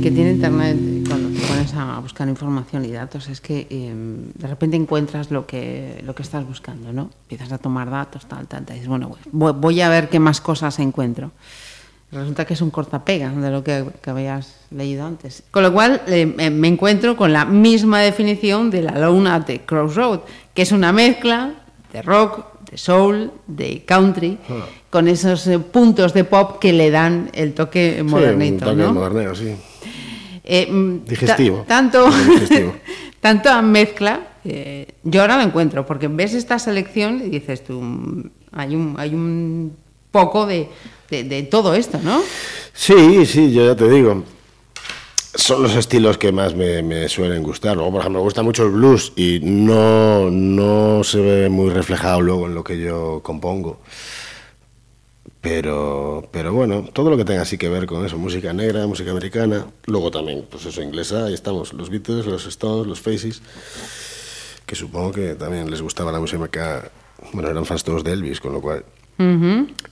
que, 0.00 0.10
tiene 0.10 0.32
Internet 0.32 0.76
cuando 1.06 1.38
te 1.38 1.46
pones 1.46 1.74
a 1.74 1.98
buscar 2.00 2.28
información 2.28 2.84
y 2.84 2.92
datos 2.92 3.28
es 3.28 3.40
que 3.40 3.66
eh, 3.68 3.92
de 4.34 4.46
repente 4.46 4.76
encuentras 4.76 5.30
lo 5.30 5.46
que, 5.46 6.00
lo 6.04 6.14
que 6.14 6.22
estás 6.22 6.46
buscando, 6.46 6.92
¿no? 6.92 7.10
Empiezas 7.22 7.52
a 7.52 7.58
tomar 7.58 7.90
datos, 7.90 8.26
tal, 8.26 8.46
tal, 8.46 8.64
tal. 8.64 8.76
Y 8.76 8.80
dices, 8.80 8.88
bueno, 8.88 9.16
voy, 9.32 9.52
voy 9.52 9.80
a 9.80 9.88
ver 9.88 10.08
qué 10.08 10.18
más 10.18 10.40
cosas 10.40 10.78
encuentro. 10.78 11.30
Resulta 12.10 12.44
que 12.44 12.54
es 12.54 12.60
un 12.60 12.70
cortapega 12.70 13.30
de 13.30 13.50
lo 13.50 13.64
que, 13.64 13.86
que 14.02 14.10
habías 14.10 14.56
leído 14.70 15.06
antes. 15.06 15.42
Con 15.50 15.62
lo 15.62 15.72
cual 15.72 16.02
eh, 16.06 16.26
me 16.26 16.68
encuentro 16.68 17.16
con 17.16 17.32
la 17.32 17.44
misma 17.44 18.00
definición 18.00 18.70
de 18.70 18.82
la 18.82 18.98
Luna 18.98 19.40
de 19.40 19.60
Crossroad, 19.62 20.20
que 20.54 20.62
es 20.62 20.72
una 20.72 20.92
mezcla 20.92 21.54
de 21.92 22.02
rock, 22.02 22.44
de 22.70 22.78
soul, 22.78 23.30
de 23.46 23.84
country, 23.84 24.38
con 24.92 25.08
esos 25.08 25.46
eh, 25.46 25.58
puntos 25.58 26.12
de 26.12 26.24
pop 26.24 26.58
que 26.60 26.74
le 26.74 26.90
dan 26.90 27.30
el 27.32 27.54
toque 27.54 27.94
Sí, 27.96 28.02
modernito, 28.04 28.70
un 28.70 28.76
toque 28.78 29.24
¿no? 29.24 29.34
sí. 29.34 29.54
Eh, 30.44 30.70
mm, 30.70 31.04
Digestivo. 31.06 31.58
ta- 31.60 31.64
tanto, 31.66 32.10
Digestivo. 32.28 32.74
tanto 33.20 33.48
a 33.48 33.62
mezcla, 33.62 34.20
eh, 34.44 34.86
yo 35.02 35.22
ahora 35.22 35.38
lo 35.38 35.44
encuentro, 35.44 35.86
porque 35.86 36.08
ves 36.08 36.34
esta 36.34 36.58
selección 36.58 37.22
y 37.24 37.30
dices 37.30 37.64
tú, 37.64 37.80
mm, 37.80 38.30
hay 38.52 38.74
un, 38.76 38.94
hay 38.98 39.14
un 39.14 39.74
poco 40.10 40.44
de, 40.44 40.68
de- 41.08 41.24
de 41.24 41.42
todo 41.44 41.72
esto, 41.74 41.98
¿no? 42.04 42.20
Sí, 42.74 43.24
sí, 43.24 43.50
yo 43.50 43.64
ya 43.64 43.74
te 43.74 43.88
digo. 43.88 44.24
Son 45.34 45.62
los 45.62 45.74
estilos 45.74 46.18
que 46.18 46.30
más 46.32 46.54
me, 46.54 46.82
me 46.82 47.08
suelen 47.08 47.42
gustar. 47.42 47.74
Luego, 47.76 47.92
por 47.92 48.00
ejemplo, 48.00 48.20
me 48.20 48.24
gusta 48.24 48.42
mucho 48.42 48.64
el 48.64 48.72
blues 48.72 49.14
y 49.16 49.40
no, 49.42 50.30
no 50.30 51.02
se 51.02 51.18
ve 51.20 51.48
muy 51.48 51.70
reflejado 51.70 52.20
luego 52.20 52.46
en 52.46 52.54
lo 52.54 52.62
que 52.62 52.78
yo 52.78 53.20
compongo. 53.22 53.78
Pero, 55.42 56.28
pero 56.30 56.52
bueno, 56.52 56.84
todo 56.92 57.10
lo 57.10 57.16
que 57.16 57.24
tenga 57.24 57.42
así 57.42 57.58
que 57.58 57.68
ver 57.68 57.86
con 57.86 58.06
eso, 58.06 58.16
música 58.16 58.52
negra, 58.52 58.86
música 58.86 59.10
americana, 59.10 59.66
luego 59.86 60.12
también, 60.12 60.46
pues 60.48 60.64
eso, 60.66 60.80
inglesa, 60.82 61.26
ahí 61.26 61.34
estamos, 61.34 61.72
los 61.72 61.90
Beatles, 61.90 62.26
los 62.26 62.46
Stones, 62.46 62.86
los 62.86 63.00
Faces, 63.00 63.42
que 64.64 64.76
supongo 64.76 65.10
que 65.10 65.34
también 65.34 65.68
les 65.68 65.82
gustaba 65.82 66.12
la 66.12 66.20
música, 66.20 66.90
bueno, 67.32 67.50
eran 67.50 67.66
fans 67.66 67.82
todos 67.82 68.04
de 68.04 68.12
Elvis, 68.12 68.40
con 68.40 68.52
lo 68.52 68.60
cual... 68.60 68.84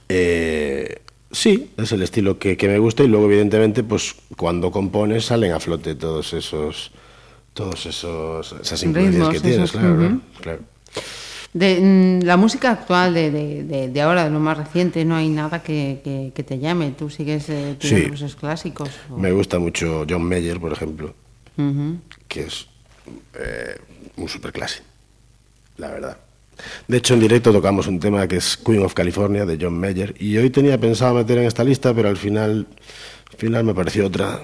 Eh, 0.08 1.02
sí, 1.30 1.72
es 1.76 1.92
el 1.92 2.02
estilo 2.02 2.38
que, 2.38 2.56
que 2.56 2.68
me 2.68 2.78
gusta 2.78 3.02
y 3.02 3.08
luego 3.08 3.26
evidentemente 3.26 3.82
pues 3.82 4.14
cuando 4.36 4.70
compones 4.70 5.26
salen 5.26 5.52
a 5.52 5.60
flote 5.60 5.94
todos 5.94 6.32
esos 6.32 6.90
todos 7.54 7.86
esos 7.86 8.52
esas 8.60 8.82
influencias 8.82 9.28
que 9.28 9.40
tienes, 9.40 9.70
esos, 9.70 9.72
claro, 9.72 10.20
claro. 10.40 10.60
De 11.52 11.80
mm, 11.80 12.24
la 12.26 12.36
música 12.36 12.70
actual 12.70 13.12
de, 13.12 13.30
de- 13.64 13.88
de- 13.88 14.00
ahora, 14.02 14.24
de 14.24 14.30
lo 14.30 14.38
más 14.38 14.56
reciente, 14.56 15.04
no 15.04 15.16
hay 15.16 15.28
nada 15.28 15.62
que, 15.62 16.00
que- 16.04 16.30
que 16.34 16.42
te 16.44 16.58
llame. 16.60 16.92
Tú 16.96 17.10
sigues 17.10 17.48
eh, 17.48 17.76
tirando 17.78 18.16
Sí. 18.16 18.34
clásicos. 18.38 18.90
o- 19.10 19.16
Me 19.18 19.32
gusta 19.32 19.58
mucho 19.58 20.06
John 20.08 20.22
Mayer, 20.22 20.60
por 20.60 20.72
ejemplo, 20.72 21.12
Ujú. 21.56 21.98
que 22.28 22.42
es 22.42 22.66
eh, 23.34 23.76
un 24.16 24.28
superclase, 24.28 24.82
la 25.78 25.88
verdad. 25.88 26.16
De 26.86 26.98
hecho, 26.98 27.14
en 27.14 27.20
directo 27.20 27.52
tocamos 27.52 27.86
un 27.88 27.98
tema 27.98 28.28
que 28.28 28.36
es 28.36 28.56
Queen 28.56 28.82
of 28.84 28.94
California 28.94 29.44
de 29.46 29.58
John 29.60 29.78
Mayer 29.80 30.14
y 30.20 30.36
hoy 30.36 30.50
tenía 30.50 30.78
pensado 30.78 31.14
meter 31.14 31.38
en 31.38 31.46
esta 31.46 31.64
lista, 31.64 31.92
pero 31.94 32.08
al 32.10 32.16
final, 32.18 32.66
al 33.32 33.36
final 33.38 33.64
me 33.64 33.74
pareció 33.74 34.06
otra 34.06 34.40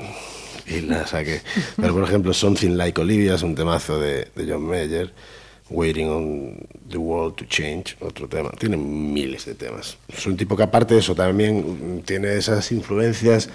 y 0.66 0.81
la 0.81 1.07
saqué. 1.07 1.43
Pero, 1.77 1.93
por 1.95 2.03
ejemplo, 2.03 2.33
Something 2.33 2.70
Like 2.77 3.01
Olivia 3.01 3.35
es 3.37 3.43
un 3.43 3.55
temazo 3.55 4.01
de, 4.01 4.28
de 4.35 4.51
John 4.53 4.62
Mayer. 4.66 5.12
Waiting 5.69 6.09
on 6.09 6.57
the 6.89 6.97
World 6.99 7.35
to 7.37 7.45
Change, 7.47 7.97
otro 8.01 8.29
tema. 8.29 8.51
Tiene 8.59 8.77
miles 8.77 9.45
de 9.47 9.55
temas. 9.55 9.97
Es 10.09 10.27
un 10.27 10.37
tipo 10.37 10.57
que 10.57 10.63
aparte 10.63 10.95
de 10.95 11.01
eso 11.01 11.15
también 11.15 12.03
tiene 12.07 12.35
esas 12.37 12.71
influencias 12.73 13.49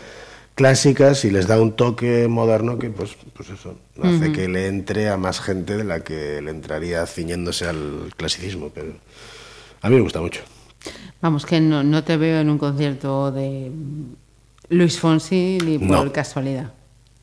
clásicas 0.56 1.24
y 1.24 1.32
les 1.32 1.48
da 1.48 1.60
un 1.62 1.72
toque 1.74 2.28
moderno 2.28 2.78
que, 2.78 2.90
pues, 2.90 3.12
pues 3.34 3.50
eso, 3.50 3.76
hace 4.04 4.34
que 4.34 4.50
le 4.50 4.68
entre 4.68 5.08
a 5.10 5.16
más 5.16 5.40
gente 5.40 5.78
de 5.78 5.86
la 5.86 6.02
que 6.02 6.42
le 6.42 6.52
entraría 6.52 7.06
ciñéndose 7.06 7.66
al 7.66 8.12
clasicismo. 8.18 8.70
Pero 8.76 8.94
a 9.82 9.90
mí 9.90 9.96
me 9.96 10.02
gusta 10.02 10.20
mucho. 10.20 10.42
Vamos, 11.22 11.46
que 11.46 11.62
no, 11.62 11.82
no 11.84 12.04
te 12.04 12.18
veo 12.18 12.42
en 12.42 12.50
un 12.50 12.58
concierto 12.58 13.32
de 13.32 13.72
Luis 14.70 15.00
Fonsi 15.00 15.60
ni 15.64 15.78
por 15.80 16.06
No. 16.06 16.12
casualidad. 16.12 16.74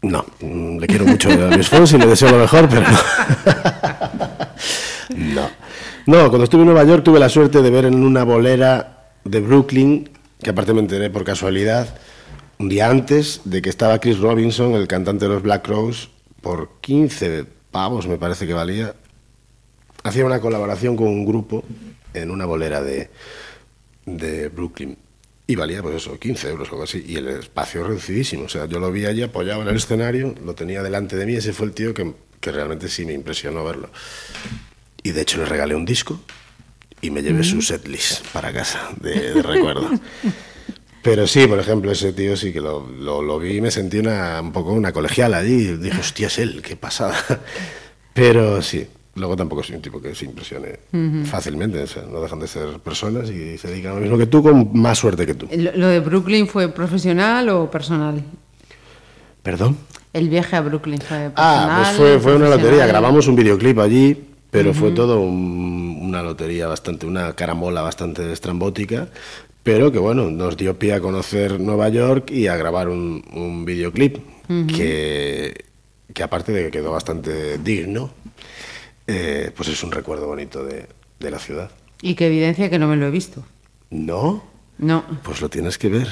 No, 0.00 0.24
le 0.40 0.86
quiero 0.86 1.04
mucho 1.04 1.28
a 1.28 1.50
Luis 1.54 1.68
Fonsi, 1.68 1.98
le 1.98 2.06
deseo 2.06 2.30
lo 2.30 2.38
mejor, 2.38 2.68
pero 2.68 2.82
no. 5.16 5.50
no. 6.06 6.28
Cuando 6.28 6.44
estuve 6.44 6.62
en 6.62 6.66
Nueva 6.66 6.84
York 6.84 7.04
tuve 7.04 7.18
la 7.18 7.28
suerte 7.28 7.62
de 7.62 7.70
ver 7.70 7.84
en 7.84 8.02
una 8.04 8.24
bolera 8.24 9.10
de 9.24 9.40
Brooklyn, 9.40 10.10
que 10.42 10.50
aparte 10.50 10.72
me 10.72 10.80
enteré 10.80 11.10
por 11.10 11.24
casualidad, 11.24 11.98
un 12.58 12.68
día 12.68 12.90
antes 12.90 13.42
de 13.44 13.62
que 13.62 13.70
estaba 13.70 14.00
Chris 14.00 14.18
Robinson, 14.18 14.74
el 14.74 14.88
cantante 14.88 15.26
de 15.26 15.32
los 15.32 15.42
Black 15.42 15.64
Crowes, 15.64 16.08
por 16.40 16.80
15 16.80 17.44
pavos 17.70 18.06
me 18.06 18.16
parece 18.16 18.46
que 18.46 18.54
valía, 18.54 18.94
hacía 20.02 20.24
una 20.24 20.40
colaboración 20.40 20.96
con 20.96 21.08
un 21.08 21.26
grupo 21.26 21.64
en 22.14 22.30
una 22.30 22.46
bolera 22.46 22.82
de, 22.82 23.10
de 24.06 24.48
Brooklyn. 24.48 24.96
Y 25.46 25.56
valía, 25.56 25.82
pues 25.82 25.96
eso, 25.96 26.18
15 26.18 26.50
euros 26.50 26.68
o 26.68 26.72
algo 26.72 26.84
así. 26.84 27.02
Y 27.06 27.16
el 27.16 27.28
espacio 27.28 27.82
reducidísimo. 27.82 28.44
O 28.44 28.48
sea, 28.50 28.66
yo 28.66 28.78
lo 28.78 28.92
vi 28.92 29.06
allí 29.06 29.22
apoyado 29.22 29.62
en 29.62 29.68
el 29.68 29.76
escenario, 29.76 30.34
lo 30.44 30.54
tenía 30.54 30.82
delante 30.82 31.16
de 31.16 31.24
mí. 31.24 31.36
Ese 31.36 31.54
fue 31.54 31.66
el 31.66 31.72
tío 31.72 31.94
que, 31.94 32.12
que 32.38 32.52
realmente 32.52 32.88
sí 32.88 33.06
me 33.06 33.14
impresionó 33.14 33.64
verlo. 33.64 33.88
Y 35.02 35.12
de 35.12 35.22
hecho 35.22 35.38
le 35.38 35.44
regalé 35.44 35.74
un 35.74 35.84
disco 35.84 36.20
y 37.00 37.10
me 37.10 37.22
llevé 37.22 37.44
su 37.44 37.62
setlist 37.62 38.26
para 38.32 38.52
casa 38.52 38.90
de, 39.00 39.32
de 39.34 39.42
recuerdo. 39.42 39.88
Pero 41.02 41.26
sí, 41.26 41.46
por 41.46 41.58
ejemplo, 41.58 41.90
ese 41.92 42.12
tío 42.12 42.36
sí 42.36 42.52
que 42.52 42.60
lo, 42.60 42.86
lo, 42.86 43.22
lo 43.22 43.38
vi 43.38 43.56
y 43.56 43.60
me 43.60 43.70
sentí 43.70 43.98
una, 43.98 44.40
un 44.42 44.52
poco 44.52 44.72
una 44.72 44.92
colegiala 44.92 45.38
allí. 45.38 45.76
Dije, 45.76 46.00
hostia, 46.00 46.26
es 46.26 46.38
él, 46.38 46.60
qué 46.60 46.76
pasada. 46.76 47.16
Pero 48.12 48.60
sí, 48.60 48.86
luego 49.14 49.36
tampoco 49.36 49.62
soy 49.62 49.76
un 49.76 49.82
tipo 49.82 50.02
que 50.02 50.14
se 50.14 50.24
impresione 50.24 50.80
fácilmente. 51.24 51.80
O 51.82 51.86
sea, 51.86 52.02
no 52.02 52.20
dejan 52.20 52.40
de 52.40 52.48
ser 52.48 52.80
personas 52.80 53.30
y 53.30 53.56
se 53.58 53.68
dedican 53.68 53.92
a 53.92 53.94
lo 53.94 54.00
mismo 54.00 54.18
que 54.18 54.26
tú 54.26 54.42
con 54.42 54.70
más 54.78 54.98
suerte 54.98 55.24
que 55.24 55.34
tú. 55.34 55.48
¿Lo, 55.56 55.86
de 55.86 56.00
Brooklyn 56.00 56.48
fue 56.48 56.68
profesional 56.68 57.48
o 57.50 57.70
personal? 57.70 58.22
¿Perdón? 59.42 59.78
El 60.12 60.28
viaje 60.28 60.56
a 60.56 60.60
Brooklyn 60.62 61.00
fue 61.00 61.30
personal. 61.30 61.34
Ah, 61.36 61.82
pues 61.84 61.96
fue, 61.96 62.18
fue 62.18 62.34
una 62.34 62.48
lotería. 62.48 62.86
Grabamos 62.86 63.28
un 63.28 63.36
videoclip 63.36 63.78
allí, 63.78 64.24
pero 64.50 64.72
fue 64.74 64.90
todo 64.92 65.20
un- 65.20 65.98
una 66.02 66.22
lotería 66.22 66.66
bastante, 66.66 67.06
una 67.06 67.34
caramola 67.34 67.82
bastante 67.82 68.32
estrambótica, 68.32 69.08
pero 69.62 69.92
que 69.92 69.98
bueno, 69.98 70.30
nos 70.30 70.56
dio 70.56 70.78
pie 70.78 70.94
a 70.94 71.00
conocer 71.00 71.60
Nueva 71.60 71.88
York 71.90 72.30
y 72.30 72.46
a 72.46 72.56
grabar 72.56 72.88
un, 72.88 73.22
un 73.32 73.64
videoclip 73.64 74.16
que, 74.66 75.64
que 76.14 76.22
aparte 76.22 76.52
de 76.52 76.64
que 76.64 76.70
quedó 76.70 76.90
bastante 76.92 77.58
digno, 77.58 78.10
eh, 79.06 79.50
pues 79.54 79.68
es 79.68 79.82
un 79.82 79.90
recuerdo 79.92 80.26
bonito 80.26 80.64
de, 80.64 80.86
de 81.20 81.30
la 81.30 81.38
ciudad. 81.38 81.70
Y 82.00 82.14
que 82.14 82.26
evidencia 82.28 82.70
que 82.70 82.78
no 82.78 82.86
me 82.88 82.96
lo 82.96 83.06
he 83.06 83.10
visto. 83.10 83.44
¿No? 83.90 84.44
No. 84.78 85.04
Pues 85.22 85.40
lo 85.40 85.48
tienes 85.50 85.76
que 85.76 85.88
ver. 85.88 86.08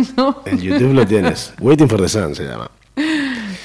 En 0.46 0.58
YouTube 0.60 0.94
lo 0.94 1.06
tienes. 1.06 1.52
Waiting 1.60 1.88
for 1.88 2.00
the 2.00 2.08
Sun 2.08 2.34
se 2.34 2.44
llama. 2.44 2.70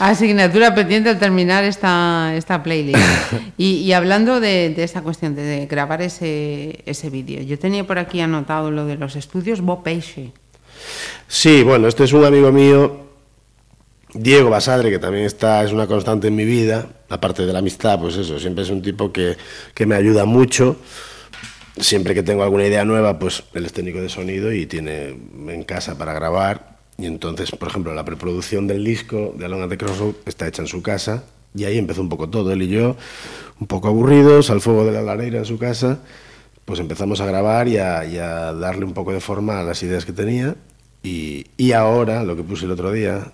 Asignatura 0.03 0.73
pendiente 0.73 1.09
al 1.09 1.19
terminar 1.19 1.63
esta, 1.63 2.33
esta 2.35 2.63
playlist. 2.63 2.97
Y, 3.57 3.75
y 3.75 3.93
hablando 3.93 4.39
de, 4.39 4.73
de 4.75 4.83
esa 4.83 5.03
cuestión 5.03 5.35
de, 5.35 5.67
grabar 5.67 6.01
ese, 6.01 6.81
ese 6.87 7.11
vídeo, 7.11 7.43
yo 7.43 7.59
tenía 7.59 7.85
por 7.85 7.99
aquí 7.99 8.19
anotado 8.19 8.71
lo 8.71 8.87
de 8.87 8.95
los 8.95 9.15
estudios 9.15 9.61
Bob 9.61 9.83
Peixe. 9.83 10.31
Sí, 11.27 11.61
bueno, 11.61 11.87
este 11.87 12.05
es 12.05 12.13
un 12.13 12.25
amigo 12.25 12.51
mío, 12.51 13.05
Diego 14.15 14.49
Basadre, 14.49 14.89
que 14.89 14.97
también 14.97 15.25
está, 15.25 15.63
es 15.63 15.71
una 15.71 15.85
constante 15.85 16.29
en 16.29 16.35
mi 16.35 16.45
vida, 16.45 16.87
aparte 17.09 17.45
de 17.45 17.53
la 17.53 17.59
amistad, 17.59 17.99
pues 17.99 18.15
eso, 18.15 18.39
siempre 18.39 18.63
es 18.63 18.71
un 18.71 18.81
tipo 18.81 19.11
que, 19.11 19.37
que 19.75 19.85
me 19.85 19.93
ayuda 19.93 20.25
mucho. 20.25 20.77
Siempre 21.77 22.15
que 22.15 22.23
tengo 22.23 22.41
alguna 22.41 22.65
idea 22.65 22.83
nueva, 22.83 23.19
pues 23.19 23.43
él 23.53 23.65
es 23.65 23.73
técnico 23.73 24.01
de 24.01 24.09
sonido 24.09 24.51
y 24.51 24.65
tiene 24.65 25.09
en 25.09 25.63
casa 25.63 25.97
para 25.99 26.13
grabar. 26.13 26.80
Y 26.97 27.05
entonces, 27.05 27.51
por 27.51 27.69
ejemplo, 27.69 27.93
la 27.93 28.05
preproducción 28.05 28.67
del 28.67 28.83
disco 28.83 29.33
de 29.37 29.45
Along 29.45 29.63
at 29.63 29.69
the 29.69 29.77
Crossroad 29.77 30.15
está 30.25 30.47
hecha 30.47 30.61
en 30.61 30.67
su 30.67 30.81
casa. 30.81 31.23
Y 31.55 31.65
ahí 31.65 31.77
empezó 31.77 32.01
un 32.01 32.09
poco 32.09 32.29
todo, 32.29 32.51
él 32.51 32.61
y 32.61 32.67
yo, 32.67 32.95
un 33.59 33.67
poco 33.67 33.89
aburridos, 33.89 34.49
al 34.49 34.61
fuego 34.61 34.85
de 34.85 34.93
la 34.93 35.01
lareira 35.01 35.39
en 35.39 35.45
su 35.45 35.57
casa, 35.57 35.99
pues 36.63 36.79
empezamos 36.79 37.19
a 37.19 37.25
grabar 37.25 37.67
y 37.67 37.77
a, 37.77 38.05
y 38.05 38.17
a 38.17 38.53
darle 38.53 38.85
un 38.85 38.93
poco 38.93 39.11
de 39.11 39.19
forma 39.19 39.59
a 39.59 39.63
las 39.63 39.83
ideas 39.83 40.05
que 40.05 40.13
tenía. 40.13 40.55
Y, 41.03 41.47
y 41.57 41.73
ahora, 41.73 42.23
lo 42.23 42.35
que 42.35 42.43
puse 42.43 42.65
el 42.65 42.71
otro 42.71 42.91
día, 42.91 43.33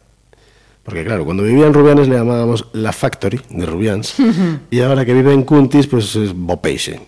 porque 0.83 1.03
claro, 1.03 1.25
cuando 1.25 1.43
vivía 1.43 1.67
en 1.67 1.73
Rubianes 1.73 2.07
le 2.07 2.15
llamábamos 2.15 2.67
La 2.71 2.93
Factory 2.93 3.41
de 3.49 3.65
Rubians, 3.65 4.15
y 4.71 4.79
ahora 4.79 5.05
que 5.05 5.13
vive 5.13 5.33
en 5.33 5.43
Cuntis, 5.43 5.85
pues 5.85 6.15
es 6.15 6.33
Bopation. 6.33 6.99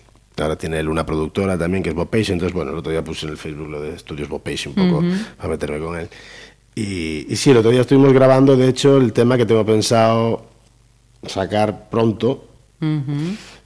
Ahora 0.42 0.56
tiene 0.56 0.78
él 0.78 0.88
una 0.88 1.04
productora 1.04 1.56
también 1.58 1.82
que 1.82 1.90
es 1.90 1.94
Bopation, 1.94 2.34
entonces 2.34 2.54
bueno, 2.54 2.72
el 2.72 2.78
otro 2.78 2.90
día 2.90 3.04
puse 3.04 3.26
en 3.26 3.32
el 3.32 3.38
Facebook 3.38 3.68
lo 3.68 3.80
de 3.80 3.94
Estudios 3.94 4.28
Bopation 4.28 4.74
un 4.76 4.90
poco 4.90 5.04
para 5.36 5.48
meterme 5.48 5.78
con 5.78 5.98
él. 5.98 6.08
Y, 6.74 7.26
y 7.28 7.36
sí, 7.36 7.50
el 7.50 7.58
otro 7.58 7.70
día 7.70 7.82
estuvimos 7.82 8.12
grabando, 8.12 8.56
de 8.56 8.68
hecho, 8.68 8.96
el 8.96 9.12
tema 9.12 9.36
que 9.36 9.46
tengo 9.46 9.64
pensado 9.66 10.46
sacar 11.26 11.90
pronto. 11.90 12.46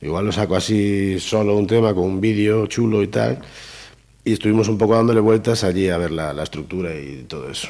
Igual 0.01 0.27
lo 0.27 0.33
saco 0.33 0.57
así 0.57 1.21
solo 1.21 1.57
un 1.57 1.67
tema 1.67 1.95
con 1.95 2.05
un 2.05 2.21
vídeo 2.21 2.67
chulo 2.67 3.03
y 3.03 3.09
tal. 3.09 3.41
Y 4.25 4.33
estuvimos 4.33 4.69
un 4.69 4.79
poco 4.79 4.97
dándole 4.97 5.21
vueltas 5.21 5.65
allí 5.65 5.89
a 5.89 5.99
ver 5.99 6.11
la, 6.11 6.33
la 6.33 6.43
estructura 6.43 6.95
y 6.95 7.25
todo 7.29 7.49
eso. 7.51 7.69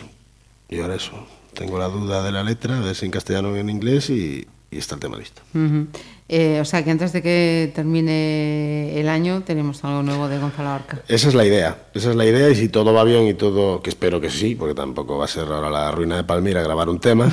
Y 0.68 0.80
ahora 0.80 0.94
eso. 0.94 1.26
Tengo 1.52 1.78
la 1.78 1.88
duda 1.88 2.24
de 2.24 2.32
la 2.32 2.42
letra, 2.42 2.78
a 2.78 2.80
ver 2.80 2.94
si 2.94 3.04
en 3.04 3.12
castellano 3.12 3.50
o 3.50 3.56
en 3.56 3.68
inglés 3.70 4.10
y, 4.10 4.46
y 4.70 4.78
está 4.78 4.94
el 4.94 5.00
tema 5.00 5.18
listo. 5.18 5.42
Ujú. 5.54 5.86
Eh, 6.26 6.58
o 6.58 6.64
sea 6.64 6.82
que 6.82 6.90
antes 6.90 7.12
de 7.12 7.20
que 7.20 7.70
termine 7.74 8.98
el 8.98 9.10
año 9.10 9.42
tenemos 9.42 9.84
algo 9.84 10.02
nuevo 10.02 10.26
de 10.26 10.38
Gonzalo 10.38 10.70
Arca. 10.70 11.02
Esa 11.06 11.28
es 11.28 11.34
la 11.34 11.44
idea, 11.44 11.76
esa 11.92 12.10
es 12.10 12.16
la 12.16 12.24
idea 12.24 12.48
y 12.48 12.54
si 12.54 12.70
todo 12.70 12.94
va 12.94 13.04
bien 13.04 13.26
y 13.26 13.34
todo, 13.34 13.82
que 13.82 13.90
espero 13.90 14.22
que 14.22 14.30
sí, 14.30 14.54
porque 14.54 14.74
tampoco 14.74 15.18
va 15.18 15.26
a 15.26 15.28
ser 15.28 15.44
ahora 15.44 15.68
la 15.68 15.90
ruina 15.90 16.16
de 16.16 16.24
Palmira 16.24 16.62
grabar 16.62 16.88
un 16.88 16.98
tema, 16.98 17.30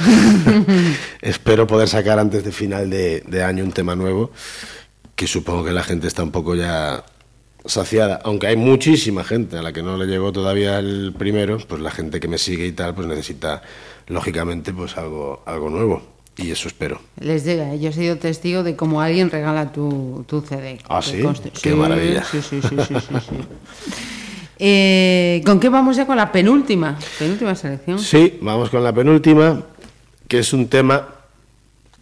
espero 1.22 1.68
poder 1.68 1.88
sacar 1.88 2.20
antes 2.20 2.44
de 2.44 2.52
final 2.52 2.90
de, 2.90 3.22
de 3.22 3.44
año 3.44 3.64
un 3.64 3.72
tema 3.72 3.96
nuevo, 3.96 4.32
que 5.16 5.26
supongo 5.26 5.64
que 5.64 5.72
la 5.72 5.84
gente 5.84 6.08
está 6.08 6.24
un 6.24 6.32
poco 6.32 6.54
ya 6.56 7.06
saciada, 7.64 8.20
aunque 8.26 8.48
hay 8.48 8.58
muchísima 8.58 9.24
gente 9.24 9.58
a 9.58 9.62
la 9.62 9.72
que 9.72 9.84
no 9.84 9.96
le 9.96 10.06
llegó 10.06 10.34
todavía 10.34 10.80
el 10.80 11.14
primero, 11.18 11.60
pues 11.60 11.82
la 11.82 11.92
gente 11.92 12.20
que 12.20 12.28
me 12.28 12.38
sigue 12.38 12.66
y 12.68 12.74
tal, 12.74 12.94
pues 12.94 13.08
necesita 13.08 13.62
lógicamente 14.08 14.74
pues 14.74 14.98
algo, 14.98 15.44
algo 15.46 15.70
nuevo 15.70 16.21
y 16.38 16.52
eso 16.52 16.68
espero. 16.68 17.02
Les 17.20 17.44
llega, 17.44 17.74
¿eh? 17.74 17.80
yo 17.80 17.90
he 17.90 17.94
sido 17.94 18.18
testigo 18.18 18.64
de 18.64 18.76
cómo 18.76 19.02
alguien 19.02 19.30
regala 19.30 19.72
tu, 19.72 20.24
tu 20.28 20.42
CD. 20.42 20.80
Ah, 20.90 21.02
¿sí? 21.02 21.22
conste- 21.22 21.52
Qué 21.62 21.74
maravilla. 21.76 22.24
Sí, 22.24 22.42
sí, 22.42 22.62
sí, 22.62 22.70
sí, 22.88 22.94
sí, 23.00 23.16
sí. 23.30 23.36
Eh, 24.64 25.42
¿Con 25.44 25.60
qué 25.60 25.70
vamos 25.70 25.96
ya 25.98 26.06
con 26.06 26.16
la 26.18 26.32
penúltima? 26.32 26.96
Penúltima 27.18 27.56
selección. 27.56 27.98
Sí, 27.98 28.38
vamos 28.44 28.70
con 28.70 28.84
la 28.84 28.94
penúltima, 28.94 29.64
que 30.28 30.38
es 30.38 30.54
un 30.54 30.68
tema 30.68 31.08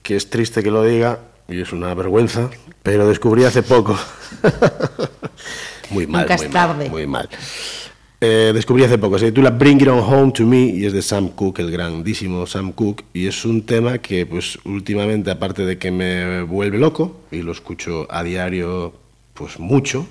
que 0.03 0.17
es 0.17 0.29
triste 0.29 0.61
que 0.61 0.69
lo 0.69 0.83
diga 0.83 1.19
y 1.47 1.61
es 1.61 1.71
una 1.71 1.93
vergüenza, 1.93 2.49
pero 2.83 3.07
descubrí 3.07 3.45
hace 3.45 3.63
poco. 3.63 3.97
muy 5.89 6.05
mal, 6.05 6.23
Nunca 6.23 6.35
es 6.35 6.49
tarde. 6.49 6.83
mal, 6.85 6.89
muy 6.91 7.07
mal. 7.07 7.29
Eh, 8.21 8.51
descubrí 8.53 8.83
hace 8.83 8.97
poco, 8.97 9.17
se 9.17 9.27
titula 9.27 9.49
Bring 9.49 9.81
It 9.81 9.87
On 9.87 9.99
Home 9.99 10.33
to 10.33 10.45
Me 10.45 10.65
y 10.65 10.85
es 10.85 10.91
de 10.91 11.01
Sam 11.01 11.29
Cooke, 11.29 11.59
el 11.59 11.71
grandísimo 11.71 12.45
Sam 12.45 12.73
Cooke, 12.73 13.05
y 13.13 13.27
es 13.27 13.45
un 13.45 13.65
tema 13.65 13.99
que 13.99 14.25
pues 14.25 14.59
últimamente, 14.65 15.31
aparte 15.31 15.65
de 15.65 15.77
que 15.77 15.89
me 15.89 16.41
vuelve 16.41 16.77
loco, 16.77 17.21
y 17.31 17.41
lo 17.43 17.53
escucho 17.53 18.07
a 18.09 18.21
diario 18.21 18.93
pues 19.33 19.57
mucho, 19.57 20.05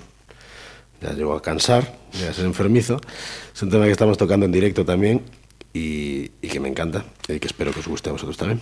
ya 1.01 1.13
llego 1.13 1.35
a 1.35 1.41
cansar, 1.43 1.99
ya 2.19 2.31
a 2.31 2.33
ser 2.33 2.45
enfermizo. 2.45 2.99
Es 3.53 3.61
un 3.61 3.69
tema 3.69 3.85
que 3.85 3.91
estamos 3.91 4.17
tocando 4.17 4.47
en 4.47 4.51
directo 4.51 4.83
también 4.83 5.21
y, 5.71 6.31
y 6.41 6.47
que 6.47 6.59
me 6.59 6.67
encanta 6.67 7.05
y 7.27 7.39
que 7.39 7.45
espero 7.45 7.71
que 7.71 7.81
os 7.81 7.87
guste 7.87 8.09
a 8.09 8.13
vosotros 8.13 8.37
también. 8.37 8.59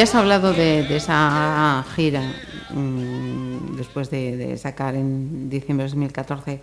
Habías 0.00 0.14
hablado 0.14 0.54
de, 0.54 0.84
de 0.84 0.96
esa 0.96 1.84
gira 1.94 2.22
mm, 2.70 3.76
después 3.76 4.08
de, 4.10 4.34
de 4.34 4.56
sacar 4.56 4.94
en 4.94 5.50
diciembre 5.50 5.84
de 5.84 5.90
2014 5.90 6.60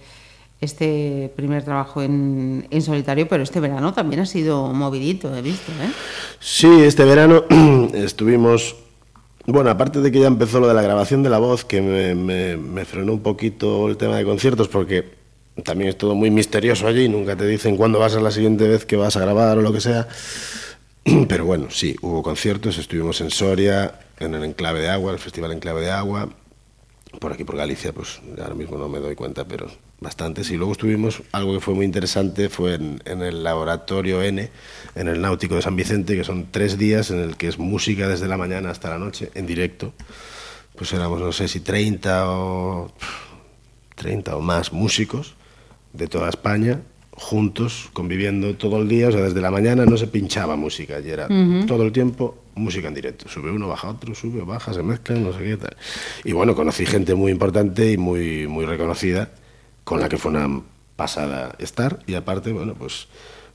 este 0.60 1.32
primer 1.36 1.64
trabajo 1.64 2.02
en, 2.02 2.66
en 2.72 2.82
solitario, 2.82 3.28
pero 3.28 3.44
este 3.44 3.60
verano 3.60 3.94
también 3.94 4.22
ha 4.22 4.26
sido 4.26 4.74
movidito, 4.74 5.36
he 5.38 5.44
visto, 5.44 5.72
¿eh? 5.74 5.92
Sí, 6.40 6.68
este 6.82 7.06
verano 7.06 7.44
estuvimos. 7.94 8.76
Bueno, 9.46 9.70
aparte 9.70 10.02
de 10.02 10.12
que 10.12 10.20
ya 10.20 10.26
empezó 10.26 10.60
lo 10.60 10.68
de 10.68 10.74
la 10.74 10.82
grabación 10.82 11.22
de 11.22 11.30
la 11.30 11.38
voz, 11.38 11.64
que 11.64 11.80
me, 11.80 12.16
me- 12.16 12.58
me 12.58 12.86
frenó 12.86 13.14
un 13.14 13.22
poquito 13.22 13.88
el 13.88 13.98
tema 13.98 14.18
de 14.18 14.26
conciertos, 14.26 14.68
porque 14.68 15.14
también 15.64 15.92
es 15.92 15.98
todo 16.00 16.16
muy 16.16 16.32
misterioso 16.32 16.88
allí, 16.88 17.08
nunca 17.08 17.36
te 17.36 17.46
dicen 17.46 17.78
cuándo 17.78 18.00
va 18.00 18.08
a 18.08 18.10
ser 18.10 18.24
la 18.24 18.32
siguiente 18.32 18.68
vez 18.68 18.84
que 18.88 18.96
vas 18.96 19.16
a 19.16 19.20
grabar 19.20 19.60
o 19.60 19.62
lo 19.62 19.72
que 19.72 19.82
sea. 19.82 20.08
Pero 21.28 21.46
bueno, 21.46 21.68
sí, 21.70 21.96
hubo 22.02 22.22
conciertos, 22.22 22.78
estuvimos 22.78 23.22
en 23.22 23.32
Soria, 23.32 24.00
en 24.20 24.34
el 24.34 24.44
Enclave 24.44 24.82
de 24.82 24.90
Agua, 24.90 25.14
el 25.14 25.20
Festival 25.20 25.52
Enclave 25.54 25.82
de 25.82 25.92
Agua, 25.92 26.30
por 27.20 27.32
aquí 27.32 27.44
por 27.46 27.56
Galicia, 27.56 27.94
pues 27.94 28.20
ahora 28.40 28.56
mismo 28.56 28.78
no 28.78 28.90
me 28.90 29.00
doy 29.00 29.16
cuenta, 29.16 29.46
pero 29.48 29.68
bastantes. 30.02 30.52
Y 30.52 30.58
luego 30.58 30.74
estuvimos, 30.74 31.24
algo 31.32 31.54
que 31.54 31.62
fue 31.62 31.74
muy 31.74 31.86
interesante, 31.86 32.50
fue 32.50 32.76
en, 32.76 33.02
en 33.06 33.22
el 33.22 33.44
Laboratorio 33.44 34.22
N, 34.22 34.50
en 34.96 35.08
el 35.08 35.22
Náutico 35.22 35.56
de 35.56 35.62
San 35.62 35.78
Vicente, 35.78 36.18
que 36.18 36.26
son 36.26 36.48
tres 36.52 36.78
días 36.78 37.10
en 37.10 37.20
el 37.20 37.38
que 37.38 37.48
es 37.48 37.58
música 37.58 38.08
desde 38.10 38.28
la 38.28 38.36
mañana 38.36 38.70
hasta 38.70 38.90
la 38.90 39.00
noche, 39.00 39.32
en 39.34 39.48
directo. 39.48 39.94
Pues 40.76 40.92
éramos, 40.92 41.22
no 41.22 41.32
sé 41.32 41.48
si 41.48 41.62
30 41.62 42.32
o, 42.32 42.92
30 43.96 44.36
o 44.36 44.42
más 44.42 44.74
músicos 44.74 45.36
de 45.94 46.08
toda 46.08 46.28
España, 46.28 46.82
juntos, 47.20 47.90
conviviendo 47.94 48.56
todo 48.56 48.80
el 48.80 48.88
día, 48.88 49.10
o 49.10 49.12
sea, 49.12 49.22
desde 49.22 49.42
la 49.42 49.50
mañana 49.50 49.86
no 49.86 49.98
se 49.98 50.06
pinchaba 50.08 50.56
música, 50.56 51.00
y 51.00 51.10
era 51.10 51.28
todo 51.66 51.84
el 51.84 51.92
tiempo 51.92 52.38
música 52.56 52.88
en 52.88 52.94
directo. 52.94 53.28
Sube 53.28 53.52
uno, 53.52 53.68
baja 53.68 53.90
otro, 53.90 54.14
sube, 54.14 54.42
baja, 54.44 54.72
se 54.74 54.84
mezclan, 54.84 55.24
no 55.24 55.34
sé 55.34 55.40
qué 55.44 55.58
tal. 55.58 55.76
Y 56.24 56.32
bueno, 56.34 56.56
conocí 56.56 56.86
gente 56.86 57.16
muy 57.16 57.32
importante 57.32 57.92
y 57.92 57.98
muy, 57.98 58.48
muy 58.48 58.66
reconocida, 58.66 59.32
con 59.84 60.00
la 60.00 60.10
que 60.10 60.18
fue 60.18 60.32
una 60.32 60.62
pasada 60.96 61.56
estar, 61.60 62.00
y 62.06 62.14
aparte, 62.14 62.52
bueno, 62.52 62.76
pues, 62.76 63.08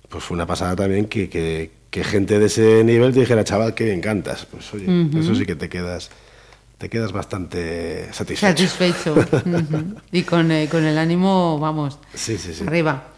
pues 0.09 0.25
fue 0.25 0.35
una 0.35 0.47
pasada 0.47 0.75
también 0.77 1.07
que, 1.07 1.29
que, 1.29 1.71
que 1.91 2.03
gente 2.05 2.39
de 2.41 2.47
ese 2.47 2.83
nivel 2.85 3.13
te 3.13 3.21
dijera, 3.21 3.45
chaval, 3.45 3.75
que 3.75 3.85
bien 3.85 4.01
cantas. 4.01 4.45
Pues 4.47 4.73
oye, 4.75 4.87
eso 5.19 5.35
sí 5.37 5.47
que 5.47 5.55
te 5.55 5.69
quedas, 5.69 6.11
te 6.79 6.89
quedas 6.89 7.13
bastante 7.13 8.13
satisfecho. 8.13 8.49
Satisfecho. 8.49 9.15
Y 10.13 10.23
con, 10.23 10.51
eh, 10.51 10.69
con 10.69 10.85
el 10.85 10.99
ánimo, 10.99 11.59
vamos, 11.61 11.99
Sí, 12.15 12.37
sí, 12.39 12.55
sí. 12.55 12.65
arriba. 12.67 13.12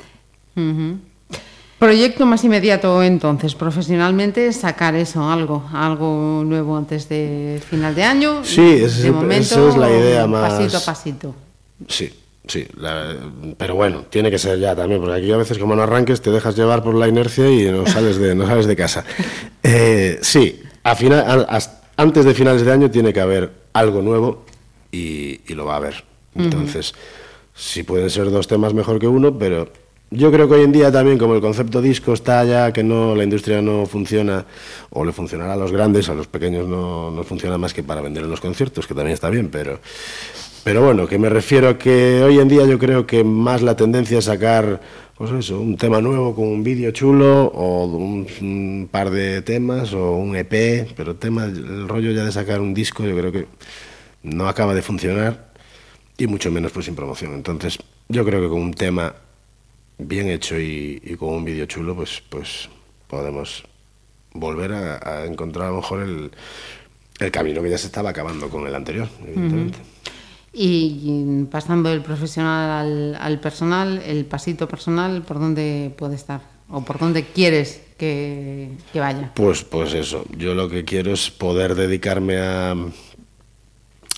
Proyecto 1.78 2.24
más 2.24 2.42
inmediato 2.44 3.02
entonces, 3.02 3.54
profesionalmente, 3.54 4.52
sacar 4.52 4.94
eso, 4.94 5.28
algo, 5.28 5.68
algo 5.72 6.42
nuevo 6.46 6.76
antes 6.76 7.08
de 7.08 7.60
final 7.68 7.94
de 7.94 8.04
año. 8.04 8.44
Sí, 8.44 8.62
ese 8.84 9.02
de 9.04 9.10
momento, 9.10 9.42
esa 9.42 9.68
es 9.68 9.76
la 9.76 9.90
idea 9.90 10.26
más- 10.26 10.52
Pasito 10.54 10.76
a 10.78 10.80
pasito. 10.80 11.34
Sí, 11.88 12.10
sí. 12.46 12.66
la- 12.78 13.14
pero 13.58 13.74
bueno, 13.74 14.04
tiene 14.08 14.30
que 14.30 14.38
ser 14.38 14.58
ya 14.60 14.74
también, 14.74 15.00
porque 15.00 15.16
aquí 15.18 15.30
a 15.32 15.36
veces 15.36 15.58
como 15.58 15.74
no 15.76 15.82
arranques 15.82 16.22
te 16.22 16.30
dejas 16.30 16.56
llevar 16.56 16.82
por 16.82 16.94
la 16.94 17.06
inercia 17.08 17.50
y 17.50 17.70
no 17.70 17.84
sales 17.86 18.16
de, 18.18 18.34
no 18.34 18.46
sales 18.46 18.66
de 18.66 18.76
casa. 18.76 19.04
Eh, 19.66 20.18
sí, 20.20 20.60
a 20.82 20.94
final, 20.94 21.20
a- 21.26 21.56
as- 21.56 21.78
antes 21.96 22.26
de 22.26 22.34
finales 22.34 22.64
de 22.66 22.70
año 22.72 22.90
tiene 22.90 23.14
que 23.14 23.20
haber 23.20 23.50
algo 23.72 24.02
nuevo 24.02 24.44
y, 24.92 25.40
y 25.50 25.54
lo 25.54 25.64
va 25.64 25.72
a 25.74 25.76
haber. 25.78 26.04
Entonces, 26.34 26.94
sí 27.54 27.82
pueden 27.82 28.10
ser 28.10 28.30
dos 28.30 28.46
temas 28.46 28.74
mejor 28.74 28.98
que 28.98 29.08
uno, 29.08 29.38
pero 29.38 29.70
yo 30.14 30.32
creo 30.32 30.48
que 30.48 30.54
hoy 30.54 30.62
en 30.62 30.72
día 30.72 30.90
también, 30.90 31.18
como 31.18 31.34
el 31.34 31.40
concepto 31.40 31.82
disco 31.82 32.12
está 32.12 32.44
ya, 32.44 32.72
que 32.72 32.82
no 32.82 33.14
la 33.14 33.24
industria 33.24 33.60
no 33.60 33.86
funciona, 33.86 34.46
o 34.90 35.04
le 35.04 35.12
funcionará 35.12 35.54
a 35.54 35.56
los 35.56 35.72
grandes, 35.72 36.08
a 36.08 36.14
los 36.14 36.26
pequeños 36.26 36.68
no, 36.68 37.10
no 37.10 37.24
funciona 37.24 37.58
más 37.58 37.74
que 37.74 37.82
para 37.82 38.00
vender 38.00 38.24
en 38.24 38.30
los 38.30 38.40
conciertos, 38.40 38.86
que 38.86 38.94
también 38.94 39.14
está 39.14 39.30
bien, 39.30 39.50
pero... 39.50 39.80
Pero 40.64 40.82
bueno, 40.82 41.06
que 41.06 41.18
me 41.18 41.28
refiero 41.28 41.68
a 41.68 41.76
que 41.76 42.22
hoy 42.22 42.38
en 42.38 42.48
día 42.48 42.64
yo 42.64 42.78
creo 42.78 43.06
que 43.06 43.22
más 43.22 43.60
la 43.60 43.76
tendencia 43.76 44.18
es 44.18 44.24
sacar, 44.24 44.80
pues 45.14 45.30
eso, 45.30 45.60
un 45.60 45.76
tema 45.76 46.00
nuevo 46.00 46.34
con 46.34 46.48
un 46.48 46.64
vídeo 46.64 46.90
chulo 46.90 47.52
o 47.54 47.84
un, 47.84 48.88
par 48.90 49.10
de 49.10 49.42
temas 49.42 49.92
o 49.92 50.12
un 50.12 50.34
EP, 50.34 50.88
pero 50.96 51.16
tema, 51.16 51.44
el 51.44 51.86
rollo 51.86 52.12
ya 52.12 52.24
de 52.24 52.32
sacar 52.32 52.62
un 52.62 52.72
disco 52.72 53.04
yo 53.04 53.14
creo 53.14 53.30
que 53.30 53.46
no 54.22 54.48
acaba 54.48 54.74
de 54.74 54.80
funcionar 54.80 55.52
y 56.16 56.26
mucho 56.26 56.50
menos 56.50 56.72
pues 56.72 56.86
sin 56.86 56.94
promoción. 56.94 57.34
Entonces 57.34 57.78
yo 58.08 58.24
creo 58.24 58.40
que 58.40 58.48
con 58.48 58.62
un 58.62 58.72
tema 58.72 59.14
bien 59.98 60.28
hecho 60.28 60.58
y, 60.58 61.00
y 61.04 61.16
con 61.16 61.30
un 61.30 61.44
vídeo 61.44 61.66
chulo 61.66 61.94
pues, 61.94 62.22
pues 62.28 62.68
podemos 63.06 63.64
volver 64.32 64.72
a, 64.72 65.20
a 65.20 65.26
encontrar 65.26 65.66
a 65.66 65.70
lo 65.70 65.76
mejor 65.76 66.02
el, 66.02 66.30
el 67.20 67.30
camino 67.30 67.62
que 67.62 67.70
ya 67.70 67.78
se 67.78 67.86
estaba 67.86 68.10
acabando 68.10 68.48
con 68.48 68.66
el 68.66 68.74
anterior, 68.74 69.08
evidentemente. 69.22 69.78
Y, 70.52 71.00
y 71.04 71.44
pasando 71.50 71.90
del 71.90 72.02
profesional 72.02 72.70
al, 72.70 73.16
al 73.20 73.40
personal, 73.40 74.02
el 74.06 74.24
pasito 74.24 74.68
personal, 74.68 75.22
¿por 75.22 75.38
dónde 75.38 75.92
puede 75.96 76.14
estar? 76.14 76.42
¿O 76.70 76.84
por 76.84 76.98
dónde 76.98 77.24
quieres 77.24 77.82
que, 77.98 78.70
que 78.92 79.00
vaya? 79.00 79.32
Pues, 79.34 79.64
pues 79.64 79.94
eso, 79.94 80.24
yo 80.36 80.54
lo 80.54 80.68
que 80.68 80.84
quiero 80.84 81.12
es 81.12 81.30
poder 81.30 81.74
dedicarme 81.74 82.38
a 82.38 82.74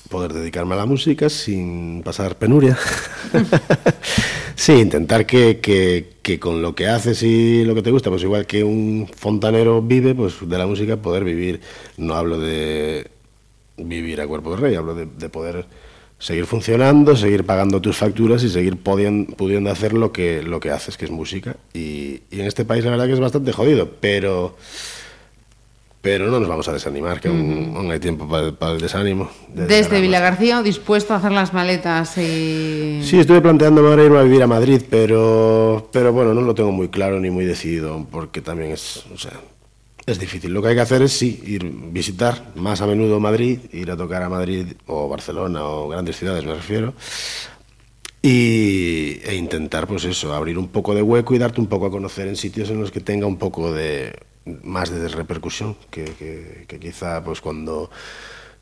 poder 0.08 0.32
dedicarme 0.32 0.74
a 0.74 0.78
la 0.78 0.86
música 0.86 1.28
sin 1.28 2.02
pasar 2.02 2.36
penuria. 2.36 2.76
sí, 4.54 4.72
intentar 4.72 5.26
que, 5.26 5.58
que- 5.60 6.16
que 6.22 6.40
con 6.40 6.60
lo 6.60 6.74
que 6.74 6.88
haces 6.88 7.22
y 7.22 7.64
lo 7.64 7.74
que 7.74 7.82
te 7.82 7.90
gusta, 7.92 8.10
pues 8.10 8.22
igual 8.24 8.46
que 8.46 8.64
un 8.64 9.08
fontanero 9.16 9.80
vive, 9.80 10.12
pues 10.14 10.34
de 10.40 10.58
la 10.58 10.66
música 10.66 10.96
poder 10.96 11.22
vivir. 11.24 11.60
No 11.96 12.14
hablo 12.14 12.38
de 12.40 13.08
vivir 13.76 14.20
a 14.20 14.26
cuerpo 14.26 14.50
de 14.52 14.56
rey, 14.56 14.74
hablo 14.74 14.94
de, 14.94 15.06
de 15.06 15.28
poder 15.28 15.66
seguir 16.18 16.46
funcionando, 16.46 17.14
seguir 17.14 17.44
pagando 17.44 17.80
tus 17.80 17.96
facturas 17.98 18.42
y 18.42 18.48
seguir 18.48 18.76
podien- 18.82 19.26
pudiendo 19.36 19.70
hacer 19.70 19.92
lo 19.92 20.12
que, 20.12 20.42
lo 20.42 20.58
que 20.60 20.70
haces, 20.70 20.96
que 20.96 21.04
es 21.04 21.10
música. 21.12 21.56
Y, 21.74 22.22
y 22.30 22.40
en 22.40 22.46
este 22.46 22.64
país 22.64 22.84
la 22.84 22.90
verdad 22.90 23.06
que 23.06 23.12
es 23.12 23.20
bastante 23.20 23.52
jodido, 23.52 23.90
pero, 24.00 24.56
pero 26.06 26.30
no 26.30 26.38
nos 26.38 26.48
vamos 26.48 26.68
a 26.68 26.72
desanimar, 26.72 27.20
que 27.20 27.26
aún, 27.26 27.72
aún 27.76 27.90
hay 27.90 27.98
tiempo 27.98 28.28
para, 28.28 28.46
el- 28.46 28.54
para 28.54 28.74
el 28.74 28.80
desánimo. 28.80 29.28
de 29.48 29.66
Desde 29.66 29.76
dejar 29.88 30.00
Villa 30.02 30.20
la 30.20 30.30
García, 30.30 30.62
dispuesto 30.62 31.14
a 31.14 31.16
hacer 31.16 31.32
las 31.32 31.52
maletas 31.52 32.16
y... 32.18 33.00
Sí, 33.02 33.18
estuve 33.18 33.40
planteándome 33.40 33.88
ahora 33.88 34.04
irme 34.04 34.18
a 34.20 34.22
vivir 34.22 34.40
a 34.40 34.46
Madrid, 34.46 34.82
pero, 34.88 35.88
pero 35.92 36.12
bueno, 36.12 36.32
no 36.32 36.42
lo 36.42 36.54
tengo 36.54 36.70
muy 36.70 36.90
claro 36.90 37.18
ni 37.18 37.28
muy 37.30 37.44
decidido, 37.44 38.06
porque 38.08 38.40
también 38.40 38.70
es, 38.70 39.02
o 39.12 39.18
sea, 39.18 39.32
es 40.06 40.20
difícil. 40.20 40.52
Lo 40.54 40.62
que 40.62 40.68
hay 40.68 40.74
que 40.76 40.80
hacer 40.82 41.02
es 41.02 41.10
sí, 41.12 41.42
ir 41.44 41.64
visitar 41.90 42.52
más 42.54 42.80
a 42.82 42.86
menudo 42.86 43.18
Madrid, 43.18 43.58
ir 43.72 43.90
a 43.90 43.96
tocar 43.96 44.22
a 44.22 44.28
Madrid 44.28 44.74
o 44.86 45.08
Barcelona 45.08 45.64
o 45.64 45.88
grandes 45.88 46.16
ciudades, 46.18 46.44
me 46.44 46.54
refiero, 46.54 46.94
y, 48.22 49.18
e 49.24 49.34
intentar, 49.34 49.88
pues 49.88 50.04
eso, 50.04 50.32
abrir 50.32 50.56
un 50.56 50.68
poco 50.68 50.94
de 50.94 51.02
hueco 51.02 51.34
y 51.34 51.38
darte 51.38 51.60
un 51.60 51.66
poco 51.66 51.86
a 51.86 51.90
conocer 51.90 52.28
en 52.28 52.36
sitios 52.36 52.70
en 52.70 52.78
los 52.80 52.92
que 52.92 53.00
tenga 53.00 53.26
un 53.26 53.38
poco 53.38 53.72
de 53.72 54.14
más 54.62 54.90
de 54.90 55.08
repercusión, 55.08 55.76
que, 55.90 56.04
que- 56.04 56.64
que 56.68 56.78
quizá 56.78 57.22
pues 57.24 57.40
cuando 57.40 57.90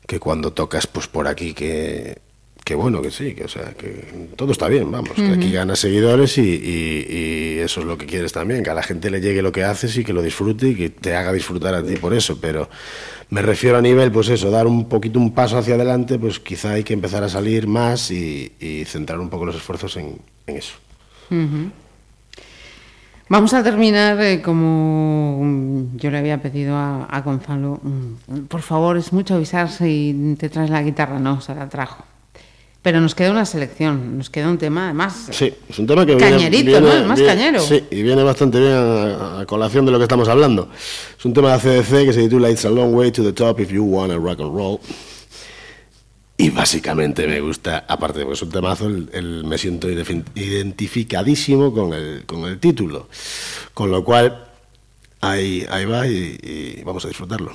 que 0.07 0.19
cuando 0.19 0.51
tocas 0.53 0.85
pues 0.87 1.07
por 1.07 1.27
aquí 1.27 1.53
que 1.53 2.19
que 2.63 2.73
bueno 2.75 3.01
que 3.01 3.11
sí 3.11 3.33
que 3.35 3.43
o 3.43 3.47
sea 3.47 3.73
que 3.73 4.29
todo 4.35 4.51
está 4.51 4.67
bien 4.67 4.89
vamos 4.91 5.11
que 5.13 5.31
aquí 5.33 5.51
ganas 5.51 5.77
seguidores 5.79 6.37
y, 6.39 6.41
y- 6.41 7.05
y 7.09 7.59
eso 7.59 7.81
es 7.81 7.85
lo 7.85 7.97
que 7.97 8.05
quieres 8.07 8.31
también 8.33 8.63
que 8.63 8.69
a 8.71 8.73
la 8.73 8.81
gente 8.83 9.09
le 9.11 9.21
llegue 9.21 9.41
lo 9.43 9.51
que 9.51 9.63
haces 9.63 9.95
y 9.97 10.03
que 10.03 10.13
lo 10.13 10.21
disfrute 10.23 10.69
y 10.69 10.75
que 10.75 10.89
te 10.89 11.15
haga 11.15 11.31
disfrutar 11.31 11.75
a 11.75 11.83
ti 11.83 11.95
por 11.97 12.13
eso 12.15 12.39
pero 12.41 12.67
me 13.29 13.41
refiero 13.43 13.77
a 13.77 13.81
nivel 13.81 14.11
pues 14.11 14.29
eso 14.29 14.49
dar 14.51 14.65
un 14.67 14.89
poquito 14.89 15.19
un 15.19 15.33
paso 15.35 15.57
hacia 15.59 15.75
adelante 15.75 16.17
pues 16.17 16.39
quizá 16.39 16.71
hay 16.73 16.83
que 16.83 16.93
empezar 16.93 17.23
a 17.23 17.29
salir 17.29 17.67
más 17.67 18.09
y, 18.11 18.51
y 18.59 18.85
centrar 18.85 19.19
un 19.19 19.29
poco 19.29 19.45
los 19.45 19.55
esfuerzos 19.55 19.95
en, 19.97 20.17
en 20.47 20.55
eso 20.57 20.73
Vamos 23.27 23.53
a 23.55 23.63
terminar 23.63 24.21
eh, 24.21 24.41
como 24.41 25.39
mm, 25.43 25.97
yo 25.97 26.11
le 26.11 26.19
había 26.19 26.39
pedido 26.41 26.75
a, 26.75 27.05
a 27.05 27.21
Gonzalo. 27.21 27.79
mm, 27.81 28.45
Por 28.47 28.61
favor, 28.61 28.97
es 28.97 29.11
mucho 29.13 29.33
avisar 29.35 29.69
si 29.69 30.35
te 30.39 30.47
traes 30.49 30.69
la 30.69 30.83
guitarra. 30.83 31.17
No, 31.19 31.41
se 31.41 31.55
la 31.55 31.67
trajo. 31.67 32.03
Pero 32.83 33.01
nos 33.01 33.15
queda 33.15 33.31
una 33.31 33.45
selección, 33.45 34.15
nos 34.19 34.29
queda 34.29 34.47
un 34.47 34.59
tema 34.59 34.85
además. 34.85 35.29
Sí, 35.31 35.51
es 35.67 35.79
un 35.79 35.87
tema 35.87 36.05
que 36.05 36.13
viene- 36.13 36.29
Cañerito, 36.33 36.65
viene- 36.65 36.81
¿no? 36.81 36.93
Es 36.93 37.05
más 37.07 37.17
viene- 37.19 37.33
cañero. 37.33 37.59
Sí, 37.61 37.83
y 37.89 38.03
viene 38.03 38.21
bastante 38.21 38.59
bien 38.59 38.73
a, 38.73 39.39
a 39.39 39.45
colación 39.47 39.87
de 39.87 39.91
lo 39.91 39.97
que 39.97 40.03
estamos 40.03 40.27
hablando. 40.29 40.69
Es 41.17 41.25
un 41.25 41.33
tema 41.33 41.57
de 41.57 41.59
CDC 41.81 42.05
que 42.05 42.13
se 42.13 42.21
titula 42.21 42.51
It's 42.51 42.63
a 42.65 42.69
Long 42.69 42.93
Way 42.93 43.11
to 43.11 43.23
the 43.23 43.33
Top 43.33 43.59
If 43.59 43.71
You 43.71 43.83
Wanna 43.85 44.17
Rock 44.17 44.39
and 44.41 44.55
Roll. 44.55 44.79
Y 46.37 46.49
básicamente 46.49 47.27
me 47.27 47.39
gusta, 47.39 47.85
aparte 47.87 48.19
de 48.19 48.25
que 48.25 48.33
es 48.33 48.41
un 48.41 48.49
temazo, 48.49 48.87
el, 48.87 49.43
me 49.45 49.57
siento 49.57 49.89
identificadísimo 49.89 51.73
con 51.73 51.93
el, 51.93 52.25
con 52.25 52.43
el 52.45 52.59
título. 52.59 53.07
Con 53.73 53.89
lo 53.89 54.03
cual, 54.03 54.47
ahí, 55.21 55.65
ahí 55.69 55.85
va 55.85 56.07
y 56.07 56.81
vamos 56.83 57.05
a 57.05 57.07
disfrutarlo. 57.07 57.53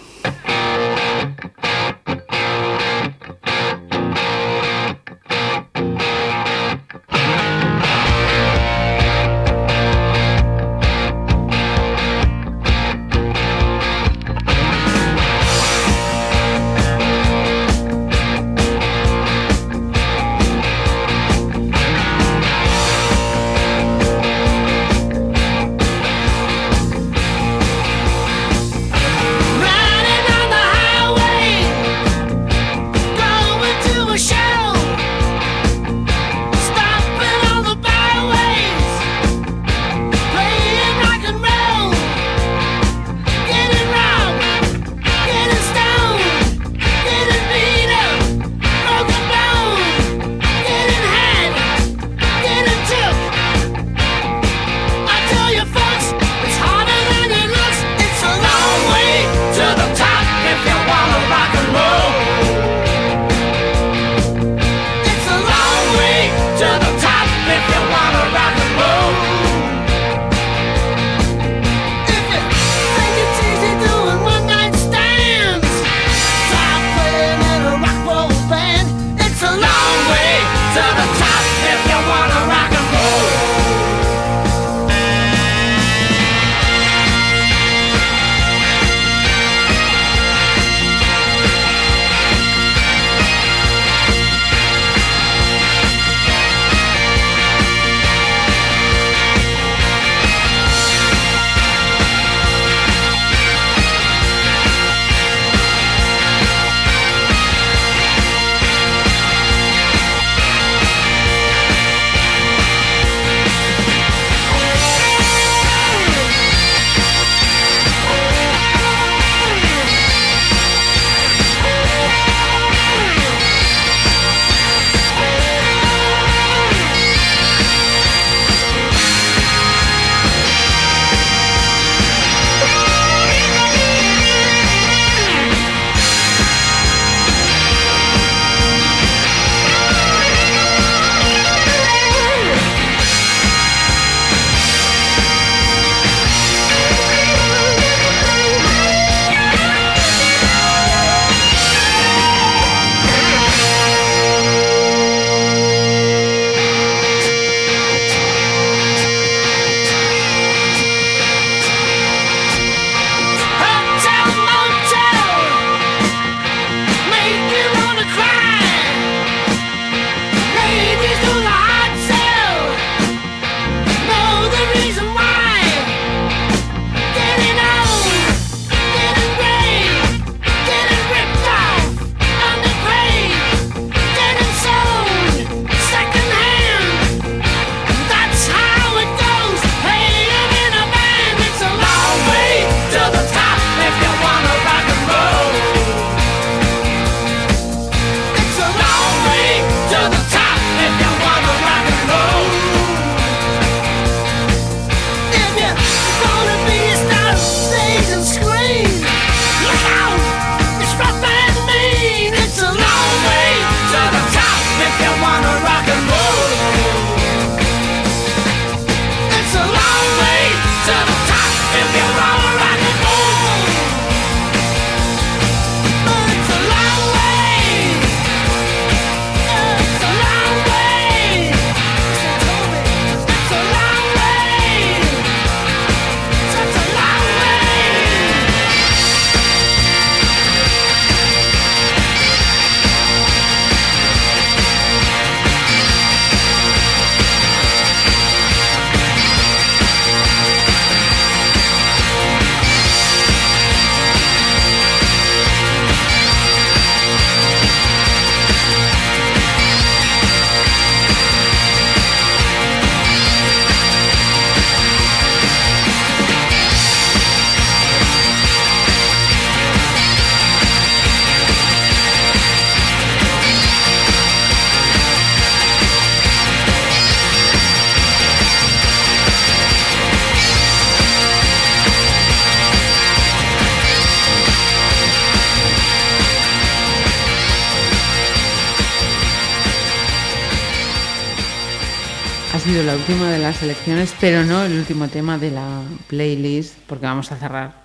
Las 293.90 293.98
elecciones, 294.10 294.14
pero 294.20 294.44
no 294.44 294.62
el 294.64 294.78
último 294.78 295.08
tema 295.08 295.38
de 295.38 295.50
la 295.50 295.82
playlist, 296.08 296.74
porque 296.86 297.06
vamos 297.06 297.30
a 297.32 297.36
cerrar. 297.36 297.80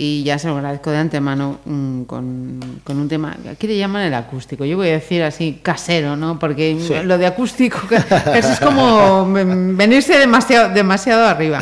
Y 0.00 0.22
ya 0.22 0.38
se 0.38 0.46
lo 0.46 0.54
agradezco 0.56 0.90
de 0.92 0.98
antemano 0.98 1.58
mm, 1.64 2.02
con, 2.04 2.60
con 2.84 2.98
un 2.98 3.08
tema, 3.08 3.36
aquí 3.50 3.66
le 3.66 3.76
llaman 3.76 4.02
el 4.02 4.14
acústico, 4.14 4.64
yo 4.64 4.76
voy 4.76 4.90
a 4.90 4.92
decir 4.92 5.24
así 5.24 5.58
casero, 5.60 6.14
¿no? 6.14 6.38
Porque 6.38 6.78
lo 7.04 7.18
de 7.18 7.26
acústico 7.26 7.78
eso 8.32 8.52
es 8.52 8.60
como 8.60 9.26
venirse 9.32 10.16
demasiado, 10.16 10.72
demasiado 10.72 11.26
arriba. 11.26 11.60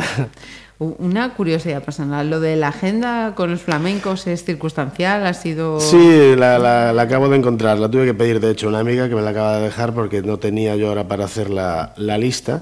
Una 0.79 1.33
curiosidad 1.33 1.81
personal, 1.81 2.29
lo 2.29 2.39
de 2.39 2.55
la 2.55 2.67
agenda 2.67 3.33
con 3.33 3.49
los 3.49 3.61
flamencos 3.63 4.27
es 4.27 4.43
circunstancial, 4.43 5.25
ha 5.25 5.33
sido... 5.33 5.79
Sí, 5.79 6.35
la, 6.37 6.59
la- 6.59 6.93
la 6.93 7.01
acabo 7.01 7.27
de 7.29 7.37
encontrar. 7.37 7.79
La 7.79 7.89
tuve 7.89 8.05
que 8.05 8.13
pedir, 8.13 8.39
de 8.39 8.51
hecho, 8.51 8.67
una 8.67 8.77
amiga 8.81 9.09
que 9.09 9.15
me 9.15 9.23
la 9.23 9.31
acaba 9.31 9.57
de 9.57 9.63
dejar 9.63 9.93
porque 9.95 10.21
no 10.21 10.37
tenía 10.37 10.75
yo 10.75 10.89
ahora 10.89 11.07
para 11.07 11.25
hacer 11.25 11.49
la, 11.49 11.93
la 11.97 12.19
lista. 12.19 12.61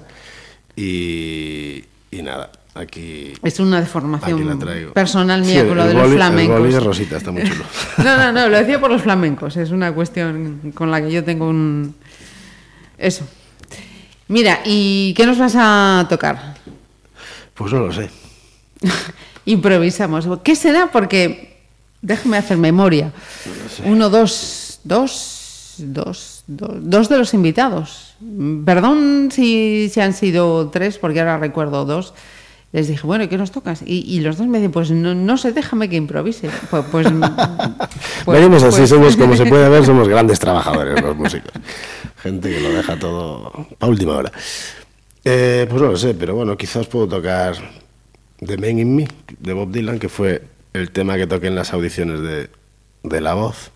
Y, 0.76 1.84
y 2.12 2.22
nada, 2.22 2.52
aquí, 2.74 3.34
Es 3.44 3.60
una 3.60 3.80
deformación 3.80 4.60
personal 4.94 5.42
mía 5.42 5.62
Sí, 5.62 5.68
con 5.68 5.78
lo 5.78 5.88
de 5.88 5.94
los 5.94 6.04
El 6.10 6.14
flamencos. 6.16 6.60
boli 6.60 6.74
de 6.74 6.80
Rosita 6.80 7.18
está 7.18 7.32
muy 7.32 7.44
chulo. 7.44 7.64
No, 8.04 8.18
no, 8.18 8.32
no, 8.32 8.50
lo 8.50 8.58
decía 8.58 8.80
por 8.80 8.92
los 8.92 9.02
flamencos, 9.02 9.56
es 9.58 9.72
una 9.72 9.94
cuestión 9.94 10.74
con 10.74 10.92
la 10.92 11.02
que 11.02 11.12
yo 11.12 11.24
tengo 11.24 11.48
un... 11.48 11.96
Eso. 12.98 13.26
Mira, 14.28 14.62
¿y 14.66 15.14
qué 15.16 15.26
nos 15.26 15.38
vas 15.38 15.54
a 15.56 16.06
tocar? 16.10 16.56
Pues 17.54 17.72
no 17.72 17.80
lo 17.80 17.94
sé. 17.94 18.10
Improvisamos. 19.46 20.28
¿Qué 20.44 20.56
será? 20.56 20.90
Porque, 20.92 21.62
déjame 22.02 22.38
hacer 22.38 22.58
memoria. 22.58 23.12
Uno, 23.86 24.10
dos, 24.10 24.80
dos, 24.84 25.35
dos, 25.78 26.44
dos, 26.48 26.72
dos 26.82 27.10
de 27.10 27.18
los 27.18 27.34
invitados. 27.34 28.16
Perdón 28.66 29.30
si, 29.32 29.90
si 29.90 30.00
han 30.02 30.14
sido 30.14 30.70
tres, 30.70 30.98
porque 30.98 31.20
ahora 31.20 31.38
recuerdo 31.38 31.86
dos. 31.86 32.14
Les 32.72 32.90
dije, 32.90 33.08
bueno, 33.08 33.24
¿y 33.24 33.28
¿qué 33.30 33.38
nos 33.38 33.52
tocas? 33.52 33.82
Y, 33.86 34.00
y 34.02 34.20
los 34.20 34.38
dos 34.38 34.48
me 34.48 34.58
dicen, 34.58 34.72
pues 34.74 34.92
no, 34.92 35.16
no 35.16 35.38
sé, 35.38 35.54
déjame 35.54 35.88
que 35.88 35.96
improvise. 35.96 36.50
Pues, 36.70 36.84
pues, 36.92 37.08
pues- 38.26 38.38
Venimos 38.38 38.64
así, 38.64 38.80
pues- 38.80 38.90
somos, 38.90 39.16
como 39.16 39.36
se 39.38 39.46
puede 39.46 39.70
ver, 39.70 39.86
somos 39.86 40.08
grandes 40.10 40.40
trabajadores 40.40 41.02
los 41.02 41.16
músicos. 41.16 41.52
Gente 42.18 42.50
que 42.50 42.60
lo 42.60 42.70
deja 42.74 42.98
todo 43.00 43.68
a 43.80 43.88
última 43.88 44.18
hora. 44.18 44.32
Eh, 45.24 45.66
pues 45.70 45.82
no 45.82 45.90
lo 45.92 45.98
sé, 45.98 46.14
pero 46.16 46.36
bueno, 46.36 46.58
quizás 46.58 46.86
puedo 46.88 47.08
tocar 47.08 47.56
The 48.46 48.58
Man 48.58 48.80
in 48.80 48.96
Me 48.96 49.08
de 49.40 49.54
Bob 49.54 49.72
Dylan, 49.72 49.98
que 49.98 50.10
fue 50.10 50.44
el 50.74 50.92
tema 50.92 51.16
que 51.16 51.28
toqué 51.28 51.48
en 51.48 51.56
las 51.56 51.72
audiciones 51.74 52.20
de, 52.22 52.50
de 53.04 53.22
La 53.22 53.36
Voz. 53.36 53.72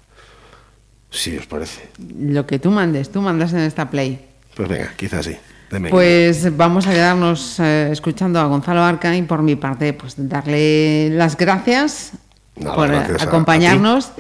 Si 1.12 1.36
os 1.38 1.46
parece. 1.48 1.90
Lo 2.20 2.46
que 2.46 2.60
tú 2.60 2.70
mandes, 2.72 3.12
tú 3.12 3.22
mandas 3.22 3.54
en 3.54 3.60
esta 3.60 3.90
play. 3.90 4.26
Pues 4.56 4.68
venga, 4.70 4.94
quizás 4.96 5.26
sí. 5.26 5.36
The 5.70 5.76
Man 5.80 5.80
in 5.80 5.84
Me. 5.86 5.90
Pues 5.92 6.56
vamos 6.58 6.88
a 6.88 6.92
quedarnos 6.92 7.60
eh, 7.60 7.90
escuchando 7.92 8.40
a 8.40 8.46
Gonzalo 8.46 8.84
Arca 8.84 9.16
y 9.16 9.22
por 9.24 9.42
mi 9.42 9.56
parte, 9.56 9.94
pues 9.94 10.14
darle 10.18 11.10
las 11.12 11.36
gracias 11.38 12.12
por 12.56 12.92
a- 12.94 13.08
acompañarnos 13.22 14.12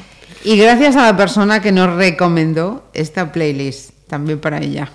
y 0.44 0.58
gracias 0.58 0.96
a 0.96 1.04
la 1.06 1.18
persona 1.18 1.62
que 1.62 1.72
nos 1.72 1.94
recomendó 1.96 2.90
esta 2.94 3.32
playlist, 3.32 3.92
también 4.08 4.40
para 4.40 4.60
ella. 4.60 4.90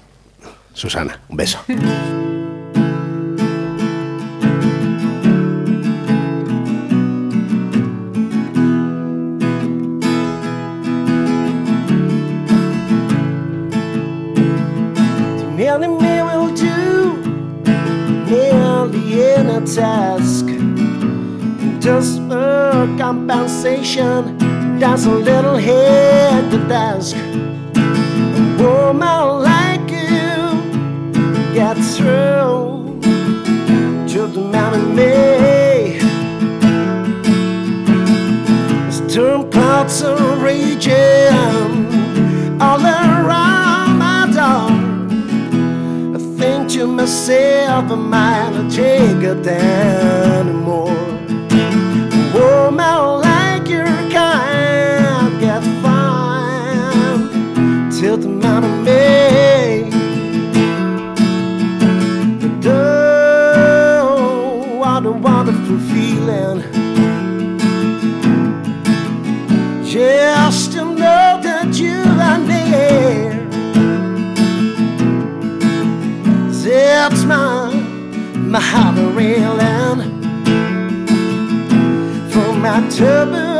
Susana, 0.72 1.20
un 1.28 1.36
beso. 1.36 1.60
task. 19.74 20.46
Just 21.80 22.18
for 22.28 22.88
compensation, 22.96 24.38
that's 24.78 25.06
a 25.06 25.10
little 25.10 25.56
head 25.56 26.51
to 26.52 26.59
task. 26.68 27.16
A 27.16 28.62
woman 28.62 29.42
like 29.42 29.90
you 29.90 30.62
gets 31.55 31.96
through 31.96 33.01
to 34.10 34.26
the 34.28 34.40
man 34.52 34.74
in 34.80 34.86
me. 34.94 35.12
Storm 38.90 39.51
clouds 39.51 40.02
are 40.02 40.36
raging 40.36 41.34
all 42.60 42.93
to 46.85 46.90
myself, 46.90 47.90
I 47.90 47.94
might 47.94 48.51
not 48.51 48.70
take 48.70 49.23
it 49.23 49.47
anymore. 49.47 50.90
A 52.35 52.66
woman 52.66 53.23
sets 77.24 77.26
my, 77.26 78.60
my 78.60 79.01
reeling 79.14 80.20
From 82.30 82.60
my 82.60 82.88
turbulence 82.90 83.55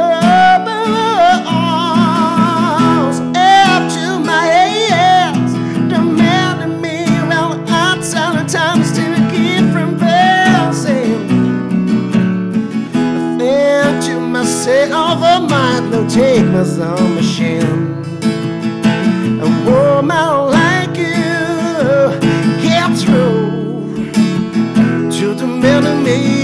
up 3.37 3.93
to 3.93 4.19
my 4.21 4.45
ears 4.91 5.53
Demanding 5.89 6.81
me 6.81 7.05
times 8.49 8.93
to 8.93 9.05
keep 9.33 9.73
from 9.73 9.99
passing 9.99 11.25
I 12.95 13.39
think 13.39 14.05
to 14.05 14.21
myself, 14.21 15.21
not 15.21 16.11
take 16.11 16.45
my 16.47 16.65
own 16.81 17.15
machine. 17.15 18.03
A 19.41 19.49
woman 19.67 20.51
like 20.51 20.97
you 20.97 22.21
get 22.63 22.97
through 22.99 23.44
sei 26.15 26.44